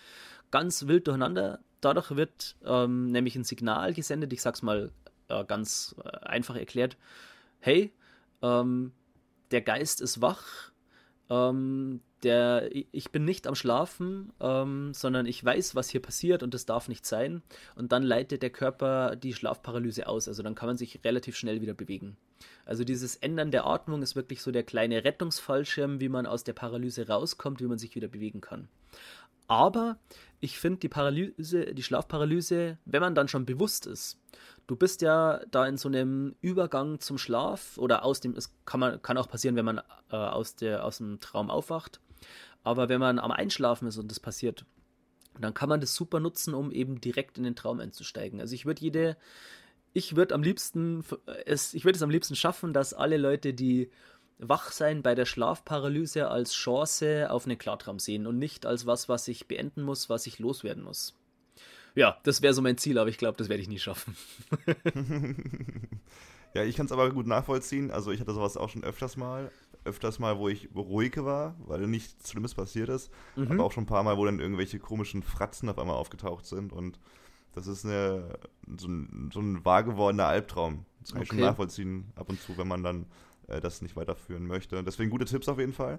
ganz 0.51 0.87
wild 0.87 1.07
durcheinander. 1.07 1.61
Dadurch 1.81 2.15
wird 2.17 2.57
ähm, 2.65 3.11
nämlich 3.11 3.37
ein 3.37 3.45
Signal 3.45 3.95
gesendet. 3.95 4.33
Ich 4.33 4.43
sag's 4.43 4.63
mal 4.63 4.93
äh, 5.29 5.45
ganz 5.45 5.95
äh, 6.05 6.09
einfach 6.27 6.57
erklärt. 6.57 6.97
Hey, 7.61 7.93
ähm, 8.43 8.93
der 9.51 9.63
Geist 9.63 10.01
ist 10.01 10.21
wach. 10.21 10.73
Ähm, 11.29 12.01
der, 12.23 12.71
ich 12.73 13.11
bin 13.11 13.25
nicht 13.25 13.47
am 13.47 13.55
Schlafen, 13.55 14.33
ähm, 14.41 14.93
sondern 14.95 15.27
ich 15.27 15.45
weiß, 15.45 15.75
was 15.75 15.89
hier 15.89 16.03
passiert 16.03 16.43
und 16.43 16.55
das 16.55 16.67
darf 16.67 16.89
nicht 16.89 17.07
sein. 17.07 17.43
Und 17.75 17.93
dann 17.93 18.03
leitet 18.03 18.43
der 18.43 18.51
Körper 18.51 19.17
die 19.17 19.35
Schlafparalyse 19.35 20.07
aus. 20.07 20.29
Also 20.29 20.43
dann 20.43 20.55
kann 20.55 20.69
man 20.69 20.77
sich 20.77 21.01
relativ 21.05 21.37
schnell 21.37 21.61
wieder 21.61 21.75
bewegen. 21.75 22.17
Also 22.65 22.85
dieses 22.85 23.17
Ändern 23.17 23.51
der 23.51 23.67
Atmung 23.67 24.03
ist 24.03 24.17
wirklich 24.17 24.43
so 24.43 24.51
der 24.51 24.63
kleine 24.63 25.05
Rettungsfallschirm, 25.05 26.01
wie 26.01 26.09
man 26.09 26.27
aus 26.27 26.45
der 26.45 26.53
Paralyse 26.53 27.09
rauskommt, 27.09 27.61
wie 27.61 27.67
man 27.67 27.79
sich 27.79 27.95
wieder 27.95 28.09
bewegen 28.09 28.41
kann. 28.41 28.69
Aber 29.51 29.99
ich 30.39 30.61
finde 30.61 30.79
die 30.79 30.89
Paralyse, 30.89 31.75
die 31.75 31.83
Schlafparalyse, 31.83 32.79
wenn 32.85 33.01
man 33.01 33.17
dann 33.17 33.27
schon 33.27 33.45
bewusst 33.45 33.85
ist, 33.85 34.17
du 34.69 34.77
bist 34.77 35.03
ja 35.03 35.41
da 35.51 35.67
in 35.67 35.77
so 35.77 35.89
einem 35.89 36.37
Übergang 36.41 37.01
zum 37.01 37.19
Schlaf 37.19 37.77
oder 37.77 38.05
aus 38.05 38.21
dem, 38.21 38.37
es 38.37 38.55
kann, 38.65 38.79
man, 38.79 39.03
kann 39.03 39.19
auch 39.19 39.29
passieren, 39.29 39.57
wenn 39.57 39.65
man 39.65 39.79
äh, 40.13 40.17
aus, 40.17 40.55
der, 40.55 40.85
aus 40.85 40.99
dem 40.99 41.19
Traum 41.19 41.51
aufwacht. 41.51 42.01
Aber 42.63 42.89
wenn 42.89 43.01
man 43.01 43.19
am 43.19 43.31
Einschlafen 43.31 43.89
ist 43.89 43.97
und 43.97 44.11
das 44.11 44.21
passiert, 44.21 44.65
dann 45.39 45.55
kann 45.55 45.69
man 45.69 45.81
das 45.81 45.95
super 45.95 46.21
nutzen, 46.21 46.55
um 46.55 46.71
eben 46.71 47.01
direkt 47.01 47.39
in 47.39 47.45
den 47.45 47.57
Traum 47.57 47.81
einzusteigen. 47.81 48.41
Also 48.41 48.55
ich 48.55 48.67
würde 48.67 48.83
jede, 48.83 49.17
ich 49.93 50.17
würde 50.17 50.35
am 50.35 50.43
liebsten, 50.43 51.05
es, 51.47 51.75
ich 51.75 51.85
würde 51.85 51.97
es 51.97 52.03
am 52.03 52.11
liebsten 52.11 52.37
schaffen, 52.37 52.73
dass 52.73 52.93
alle 52.95 53.17
Leute, 53.17 53.55
die 53.55 53.91
wach 54.39 54.73
sein 54.73 55.03
bei 55.03 55.15
der 55.15 55.27
Schlafparalyse 55.27 56.29
als 56.29 56.53
Chance 56.53 57.31
auf 57.31 57.47
einen 57.47 57.59
Klartraum 57.59 57.99
sehen 57.99 58.27
und 58.27 58.39
nicht 58.39 58.67
als 58.67 58.87
was, 58.87 59.09
was 59.09 59.29
ich 59.29 59.49
beenden 59.49 59.83
muss, 59.83 60.09
was 60.09 60.27
ich 60.27 60.39
loswerden 60.39 60.83
muss. 60.83 61.15
Ja, 61.95 62.19
das 62.23 62.41
wäre 62.41 62.55
so 62.55 62.63
mein 62.63 62.79
Ziel, 62.79 62.99
aber 62.99 63.11
ich 63.11 63.19
glaube, 63.19 63.37
das 63.37 63.49
werde 63.49 63.63
ich 63.63 63.69
nie 63.69 63.79
schaffen. 63.79 64.17
ja, 66.55 66.65
ich 66.65 66.77
kann 66.77 66.87
es 66.87 66.93
aber 66.93 67.11
gut 67.11 67.27
nachvollziehen. 67.27 67.91
Also 67.91 68.11
ich 68.11 68.21
hatte 68.21 68.35
sowas 68.35 68.57
auch 68.57 68.69
schon 68.69 68.85
öfters 68.85 69.17
mal 69.17 69.51
öfters 69.85 70.19
mal, 70.19 70.39
wo 70.39 70.49
ich 70.49 70.69
ruhig 70.75 71.17
war, 71.17 71.55
weil 71.67 71.87
nichts 71.87 72.31
Schlimmes 72.31 72.55
passiert 72.55 72.89
ist. 72.89 73.11
Mhm. 73.37 73.53
Aber 73.53 73.65
auch 73.65 73.73
schon 73.73 73.85
ein 73.85 73.87
paar 73.87 74.03
Mal, 74.03 74.17
wo 74.17 74.25
dann 74.25 74.41
irgendwelche 74.41 74.79
komischen 74.79 75.23
Fratzen 75.23 75.69
auf 75.69 75.79
einmal 75.79 75.97
aufgetaucht 75.97 76.47
sind. 76.47 76.73
Und 76.73 76.99
das 77.53 77.67
ist 77.67 77.85
eine, 77.85 78.39
so, 78.79 78.89
ein, 78.89 79.31
so 79.33 79.41
ein 79.41 79.65
wahr 79.65 79.83
gewordener 79.83 80.27
Albtraum. 80.27 80.85
Das 81.01 81.13
kann 81.13 81.19
okay. 81.19 81.23
ich 81.23 81.29
schon 81.29 81.41
nachvollziehen, 81.41 82.13
ab 82.15 82.29
und 82.29 82.41
zu, 82.41 82.57
wenn 82.59 82.69
man 82.69 82.83
dann 82.83 83.07
äh, 83.49 83.61
das 83.61 83.83
nicht 83.83 83.97
weiterführen 83.97 84.47
möchte. 84.47 84.83
Deswegen 84.83 85.11
gute 85.11 85.25
Tipps 85.25 85.49
auf 85.49 85.59
jeden 85.59 85.73
Fall. 85.73 85.99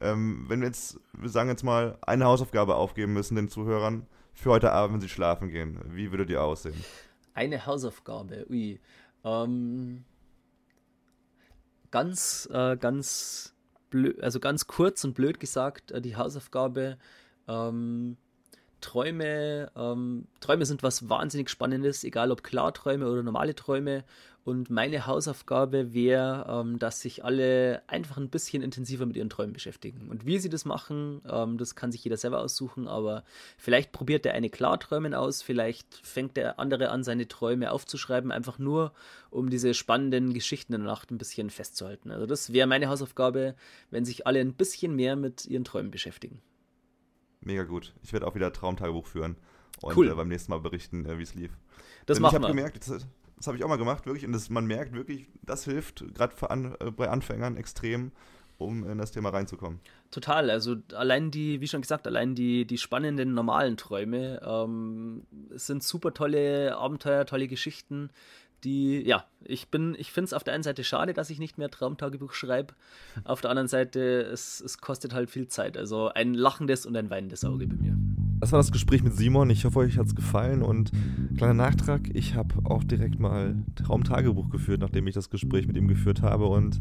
Ähm, 0.00 0.44
wenn 0.48 0.60
wir 0.60 0.66
jetzt, 0.66 1.00
wir 1.12 1.30
sagen 1.30 1.48
jetzt 1.48 1.62
mal, 1.62 1.96
eine 2.02 2.26
Hausaufgabe 2.26 2.74
aufgeben 2.74 3.12
müssen 3.12 3.36
den 3.36 3.48
Zuhörern 3.48 4.06
für 4.34 4.50
heute 4.50 4.72
Abend, 4.72 4.94
wenn 4.94 5.00
sie 5.00 5.08
schlafen 5.08 5.48
gehen, 5.48 5.80
wie 5.86 6.10
würde 6.10 6.26
die 6.26 6.36
aussehen? 6.36 6.74
Eine 7.32 7.64
Hausaufgabe, 7.64 8.46
ui. 8.50 8.80
Ähm, 9.24 10.04
ganz, 11.90 12.48
äh, 12.52 12.76
ganz 12.76 13.54
blöd, 13.90 14.22
also 14.22 14.40
ganz 14.40 14.66
kurz 14.66 15.04
und 15.04 15.14
blöd 15.14 15.40
gesagt, 15.40 15.92
äh, 15.92 16.00
die 16.00 16.16
Hausaufgabe, 16.16 16.98
ähm, 17.48 18.16
Träume, 18.80 19.70
ähm, 19.74 20.26
Träume 20.40 20.66
sind 20.66 20.82
was 20.82 21.08
wahnsinnig 21.08 21.48
Spannendes, 21.48 22.04
egal 22.04 22.30
ob 22.30 22.42
Klarträume 22.42 23.08
oder 23.08 23.22
normale 23.22 23.54
Träume. 23.54 24.04
Und 24.46 24.70
meine 24.70 25.06
Hausaufgabe 25.06 25.92
wäre, 25.92 26.46
ähm, 26.48 26.78
dass 26.78 27.00
sich 27.00 27.24
alle 27.24 27.82
einfach 27.88 28.16
ein 28.16 28.30
bisschen 28.30 28.62
intensiver 28.62 29.04
mit 29.04 29.16
ihren 29.16 29.28
Träumen 29.28 29.52
beschäftigen. 29.52 30.08
Und 30.08 30.24
wie 30.24 30.38
sie 30.38 30.48
das 30.48 30.64
machen, 30.64 31.20
ähm, 31.28 31.58
das 31.58 31.74
kann 31.74 31.90
sich 31.90 32.04
jeder 32.04 32.16
selber 32.16 32.38
aussuchen, 32.38 32.86
aber 32.86 33.24
vielleicht 33.58 33.90
probiert 33.90 34.24
der 34.24 34.34
eine 34.34 34.48
Klarträumen 34.48 35.14
aus, 35.14 35.42
vielleicht 35.42 35.96
fängt 36.06 36.36
der 36.36 36.60
andere 36.60 36.90
an, 36.90 37.02
seine 37.02 37.26
Träume 37.26 37.72
aufzuschreiben, 37.72 38.30
einfach 38.30 38.60
nur, 38.60 38.92
um 39.30 39.50
diese 39.50 39.74
spannenden 39.74 40.32
Geschichten 40.32 40.74
in 40.74 40.82
der 40.82 40.92
Nacht 40.92 41.10
ein 41.10 41.18
bisschen 41.18 41.50
festzuhalten. 41.50 42.12
Also 42.12 42.26
das 42.26 42.52
wäre 42.52 42.68
meine 42.68 42.88
Hausaufgabe, 42.88 43.56
wenn 43.90 44.04
sich 44.04 44.28
alle 44.28 44.38
ein 44.38 44.54
bisschen 44.54 44.94
mehr 44.94 45.16
mit 45.16 45.46
ihren 45.46 45.64
Träumen 45.64 45.90
beschäftigen. 45.90 46.40
Mega 47.40 47.64
gut. 47.64 47.94
Ich 48.04 48.12
werde 48.12 48.28
auch 48.28 48.36
wieder 48.36 48.52
Traumtagebuch 48.52 49.08
führen 49.08 49.38
und 49.80 49.96
cool. 49.96 50.08
äh, 50.08 50.14
beim 50.14 50.28
nächsten 50.28 50.52
Mal 50.52 50.60
berichten, 50.60 51.04
äh, 51.04 51.18
wie 51.18 51.24
es 51.24 51.34
lief. 51.34 51.50
Das 52.06 52.16
Denn 52.16 52.22
machen 52.22 52.36
ich 52.36 52.42
habe 52.44 52.54
gemerkt, 52.54 52.88
das 52.88 53.06
habe 53.44 53.56
ich 53.56 53.64
auch 53.64 53.68
mal 53.68 53.76
gemacht, 53.76 54.06
wirklich. 54.06 54.24
Und 54.24 54.32
das, 54.32 54.48
man 54.48 54.66
merkt 54.66 54.94
wirklich, 54.94 55.26
das 55.42 55.64
hilft 55.64 56.04
gerade 56.14 56.50
an, 56.50 56.74
äh, 56.80 56.90
bei 56.90 57.08
Anfängern 57.08 57.56
extrem, 57.56 58.12
um 58.58 58.88
in 58.88 58.96
das 58.96 59.12
Thema 59.12 59.28
reinzukommen. 59.28 59.80
Total. 60.10 60.50
Also 60.50 60.76
allein 60.94 61.30
die, 61.30 61.60
wie 61.60 61.68
schon 61.68 61.82
gesagt, 61.82 62.06
allein 62.06 62.34
die, 62.34 62.64
die 62.64 62.78
spannenden 62.78 63.34
normalen 63.34 63.76
Träume 63.76 64.40
ähm, 64.42 65.26
sind 65.50 65.82
super 65.82 66.14
tolle 66.14 66.76
Abenteuer, 66.76 67.26
tolle 67.26 67.48
Geschichten, 67.48 68.10
die, 68.64 69.02
ja, 69.06 69.24
ich 69.44 69.68
bin, 69.68 69.94
ich 69.98 70.10
finde 70.12 70.26
es 70.26 70.32
auf 70.32 70.42
der 70.42 70.54
einen 70.54 70.62
Seite 70.62 70.82
schade, 70.82 71.12
dass 71.12 71.30
ich 71.30 71.38
nicht 71.38 71.58
mehr 71.58 71.70
Traumtagebuch 71.70 72.32
schreibe. 72.32 72.74
Auf 73.24 73.40
der 73.40 73.50
anderen 73.50 73.68
Seite, 73.68 74.22
es, 74.22 74.60
es 74.60 74.78
kostet 74.78 75.12
halt 75.12 75.30
viel 75.30 75.46
Zeit. 75.48 75.76
Also 75.76 76.08
ein 76.08 76.34
lachendes 76.34 76.86
und 76.86 76.96
ein 76.96 77.10
weinendes 77.10 77.44
Auge 77.44 77.66
bei 77.66 77.76
mir. 77.76 77.96
Das 78.38 78.52
war 78.52 78.58
das 78.58 78.70
Gespräch 78.70 79.02
mit 79.02 79.16
Simon. 79.16 79.48
Ich 79.48 79.64
hoffe, 79.64 79.78
euch 79.78 79.96
hat 79.96 80.06
es 80.06 80.14
gefallen. 80.14 80.62
Und 80.62 80.92
kleiner 81.36 81.54
Nachtrag, 81.54 82.14
ich 82.14 82.34
habe 82.34 82.54
auch 82.64 82.84
direkt 82.84 83.18
mal 83.18 83.56
Traumtagebuch 83.76 84.50
geführt, 84.50 84.80
nachdem 84.80 85.06
ich 85.06 85.14
das 85.14 85.30
Gespräch 85.30 85.66
mit 85.66 85.76
ihm 85.76 85.88
geführt 85.88 86.20
habe. 86.20 86.46
Und 86.46 86.80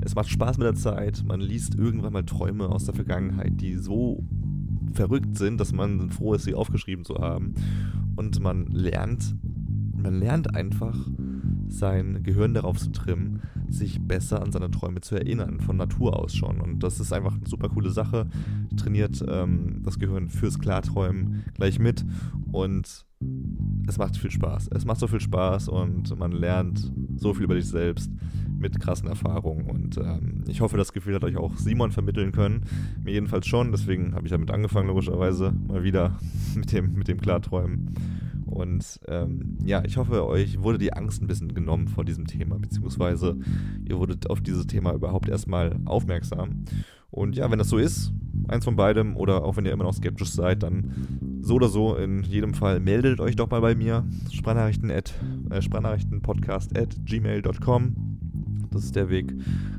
es 0.02 0.14
macht 0.14 0.28
Spaß 0.28 0.58
mit 0.58 0.66
der 0.66 0.74
Zeit, 0.74 1.24
man 1.26 1.40
liest 1.40 1.74
irgendwann 1.74 2.12
mal 2.12 2.24
Träume 2.24 2.68
aus 2.68 2.84
der 2.84 2.94
Vergangenheit, 2.94 3.58
die 3.60 3.76
so 3.76 4.22
verrückt 4.92 5.36
sind, 5.36 5.60
dass 5.60 5.72
man 5.72 6.10
froh 6.10 6.34
ist, 6.34 6.44
sie 6.44 6.54
aufgeschrieben 6.54 7.04
zu 7.04 7.16
haben. 7.16 7.54
Und 8.16 8.40
man 8.40 8.66
lernt, 8.66 9.34
man 9.94 10.14
lernt 10.20 10.54
einfach, 10.54 10.96
sein 11.72 12.22
Gehirn 12.22 12.54
darauf 12.54 12.78
zu 12.78 12.90
trimmen, 12.92 13.42
sich 13.68 14.00
besser 14.00 14.42
an 14.42 14.52
seine 14.52 14.70
Träume 14.70 15.00
zu 15.00 15.14
erinnern, 15.14 15.60
von 15.60 15.76
Natur 15.76 16.18
aus 16.18 16.34
schon. 16.34 16.60
Und 16.60 16.82
das 16.82 17.00
ist 17.00 17.12
einfach 17.12 17.34
eine 17.34 17.46
super 17.46 17.70
coole 17.70 17.90
Sache. 17.90 18.28
Trainiert 18.76 19.24
ähm, 19.26 19.80
das 19.82 19.98
Gehirn 19.98 20.28
fürs 20.28 20.58
Klarträumen 20.58 21.44
gleich 21.54 21.78
mit 21.78 22.04
und 22.50 23.06
es 23.86 23.98
macht 23.98 24.16
viel 24.16 24.30
Spaß. 24.30 24.68
Es 24.74 24.84
macht 24.84 25.00
so 25.00 25.06
viel 25.06 25.20
Spaß 25.20 25.68
und 25.68 26.16
man 26.18 26.32
lernt 26.32 26.92
so 27.16 27.34
viel 27.34 27.44
über 27.44 27.54
dich 27.54 27.68
selbst 27.68 28.10
mit 28.62 28.80
krassen 28.80 29.08
Erfahrungen. 29.08 29.66
Und 29.66 29.98
ähm, 29.98 30.44
ich 30.48 30.62
hoffe, 30.62 30.78
das 30.78 30.94
Gefühl 30.94 31.14
hat 31.14 31.24
euch 31.24 31.36
auch 31.36 31.56
Simon 31.58 31.90
vermitteln 31.90 32.32
können. 32.32 32.62
Mir 33.04 33.12
jedenfalls 33.12 33.46
schon. 33.46 33.72
Deswegen 33.72 34.14
habe 34.14 34.26
ich 34.26 34.30
damit 34.30 34.50
angefangen, 34.50 34.88
logischerweise 34.88 35.52
mal 35.68 35.82
wieder 35.82 36.18
mit 36.54 36.72
dem, 36.72 36.94
mit 36.94 37.08
dem 37.08 37.20
Klarträumen. 37.20 37.94
Und 38.46 39.00
ähm, 39.08 39.56
ja, 39.64 39.82
ich 39.84 39.96
hoffe, 39.96 40.26
euch 40.26 40.62
wurde 40.62 40.78
die 40.78 40.92
Angst 40.92 41.22
ein 41.22 41.26
bisschen 41.26 41.54
genommen 41.54 41.88
vor 41.88 42.04
diesem 42.04 42.26
Thema, 42.26 42.58
beziehungsweise 42.58 43.38
ihr 43.88 43.98
wurdet 43.98 44.28
auf 44.28 44.42
dieses 44.42 44.66
Thema 44.66 44.92
überhaupt 44.92 45.28
erstmal 45.28 45.76
aufmerksam. 45.86 46.66
Und 47.10 47.36
ja, 47.36 47.50
wenn 47.50 47.58
das 47.58 47.70
so 47.70 47.78
ist, 47.78 48.12
eins 48.48 48.64
von 48.64 48.76
beidem, 48.76 49.16
oder 49.16 49.44
auch 49.44 49.56
wenn 49.56 49.64
ihr 49.64 49.72
immer 49.72 49.84
noch 49.84 49.94
skeptisch 49.94 50.30
seid, 50.30 50.62
dann 50.62 51.40
so 51.40 51.54
oder 51.54 51.68
so, 51.68 51.96
in 51.96 52.22
jedem 52.24 52.54
Fall 52.54 52.80
meldet 52.80 53.20
euch 53.20 53.36
doch 53.36 53.50
mal 53.50 53.60
bei 53.60 53.74
mir. 53.74 54.06
Sprachnachrichten 54.30 54.90
at, 54.90 55.14
äh, 55.50 55.62
Sprachnachrichtenpodcast 55.62 56.76
at 56.76 56.94
gmail.com. 57.04 58.11
Das 58.72 58.84
ist 58.84 58.96
der 58.96 59.10
Weg, 59.10 59.32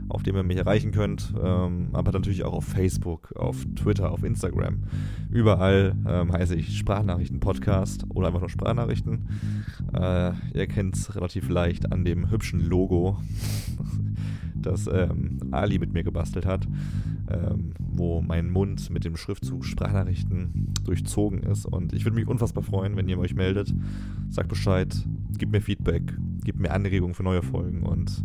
auf 0.10 0.24
dem 0.24 0.36
ihr 0.36 0.44
mich 0.44 0.58
erreichen 0.58 0.92
könnt. 0.92 1.34
Ähm, 1.42 1.90
aber 1.94 2.12
natürlich 2.12 2.44
auch 2.44 2.54
auf 2.54 2.66
Facebook, 2.66 3.34
auf 3.36 3.66
Twitter, 3.76 4.12
auf 4.12 4.24
Instagram. 4.24 4.84
Überall 5.30 5.96
ähm, 6.08 6.32
heiße 6.32 6.56
ich 6.56 6.78
Sprachnachrichten-Podcast 6.78 8.06
oder 8.10 8.28
einfach 8.28 8.42
nur 8.42 8.50
Sprachnachrichten. 8.50 9.28
Äh, 9.94 10.32
ihr 10.54 10.68
kennt 10.68 10.96
es 10.96 11.16
relativ 11.16 11.50
leicht 11.50 11.92
an 11.92 12.06
dem 12.06 12.30
hübschen 12.30 12.62
Logo, 12.62 13.20
das 14.56 14.88
ähm, 14.88 15.40
Ali 15.52 15.80
mit 15.80 15.94
mir 15.94 16.04
gebastelt 16.04 16.46
hat. 16.46 16.68
Ähm, 17.30 17.74
wo 17.78 18.22
mein 18.22 18.50
Mund 18.50 18.90
mit 18.90 19.06
dem 19.06 19.16
Schriftzug 19.16 19.64
Sprachnachrichten 19.66 20.74
durchzogen 20.84 21.42
ist. 21.44 21.66
Und 21.66 21.94
ich 21.94 22.04
würde 22.06 22.16
mich 22.16 22.28
unfassbar 22.28 22.64
freuen, 22.64 22.98
wenn 22.98 23.08
ihr 23.08 23.18
euch 23.18 23.34
meldet. 23.34 23.74
Sagt 24.30 24.50
Bescheid, 24.50 24.94
gebt 25.38 25.52
mir 25.52 25.62
Feedback, 25.62 26.14
gebt 26.44 26.60
mir 26.60 26.72
Anregungen 26.72 27.14
für 27.14 27.24
neue 27.24 27.42
Folgen 27.42 27.84
und 27.84 28.24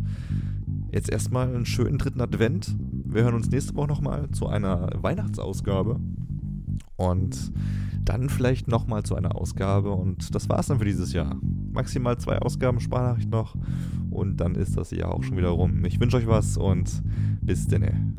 Jetzt 0.90 1.10
erstmal 1.10 1.48
einen 1.48 1.66
schönen 1.66 1.98
dritten 1.98 2.20
Advent. 2.20 2.74
Wir 3.04 3.22
hören 3.22 3.34
uns 3.34 3.50
nächste 3.50 3.74
Woche 3.74 3.88
nochmal 3.88 4.30
zu 4.30 4.46
einer 4.46 4.90
Weihnachtsausgabe. 5.00 6.00
Und 6.96 7.52
dann 8.04 8.30
vielleicht 8.30 8.68
nochmal 8.68 9.02
zu 9.02 9.14
einer 9.14 9.36
Ausgabe. 9.36 9.90
Und 9.90 10.34
das 10.34 10.48
war's 10.48 10.68
dann 10.68 10.78
für 10.78 10.86
dieses 10.86 11.12
Jahr. 11.12 11.36
Maximal 11.72 12.18
zwei 12.18 12.38
Ausgaben 12.38 12.80
Sprachnachricht 12.80 13.30
noch. 13.30 13.54
Und 14.10 14.38
dann 14.38 14.54
ist 14.54 14.76
das 14.76 14.90
Jahr 14.90 15.14
auch 15.14 15.22
schon 15.22 15.36
wieder 15.36 15.50
rum. 15.50 15.84
Ich 15.84 16.00
wünsche 16.00 16.16
euch 16.16 16.26
was 16.26 16.56
und 16.56 17.02
bis 17.42 17.66
denne. 17.66 18.14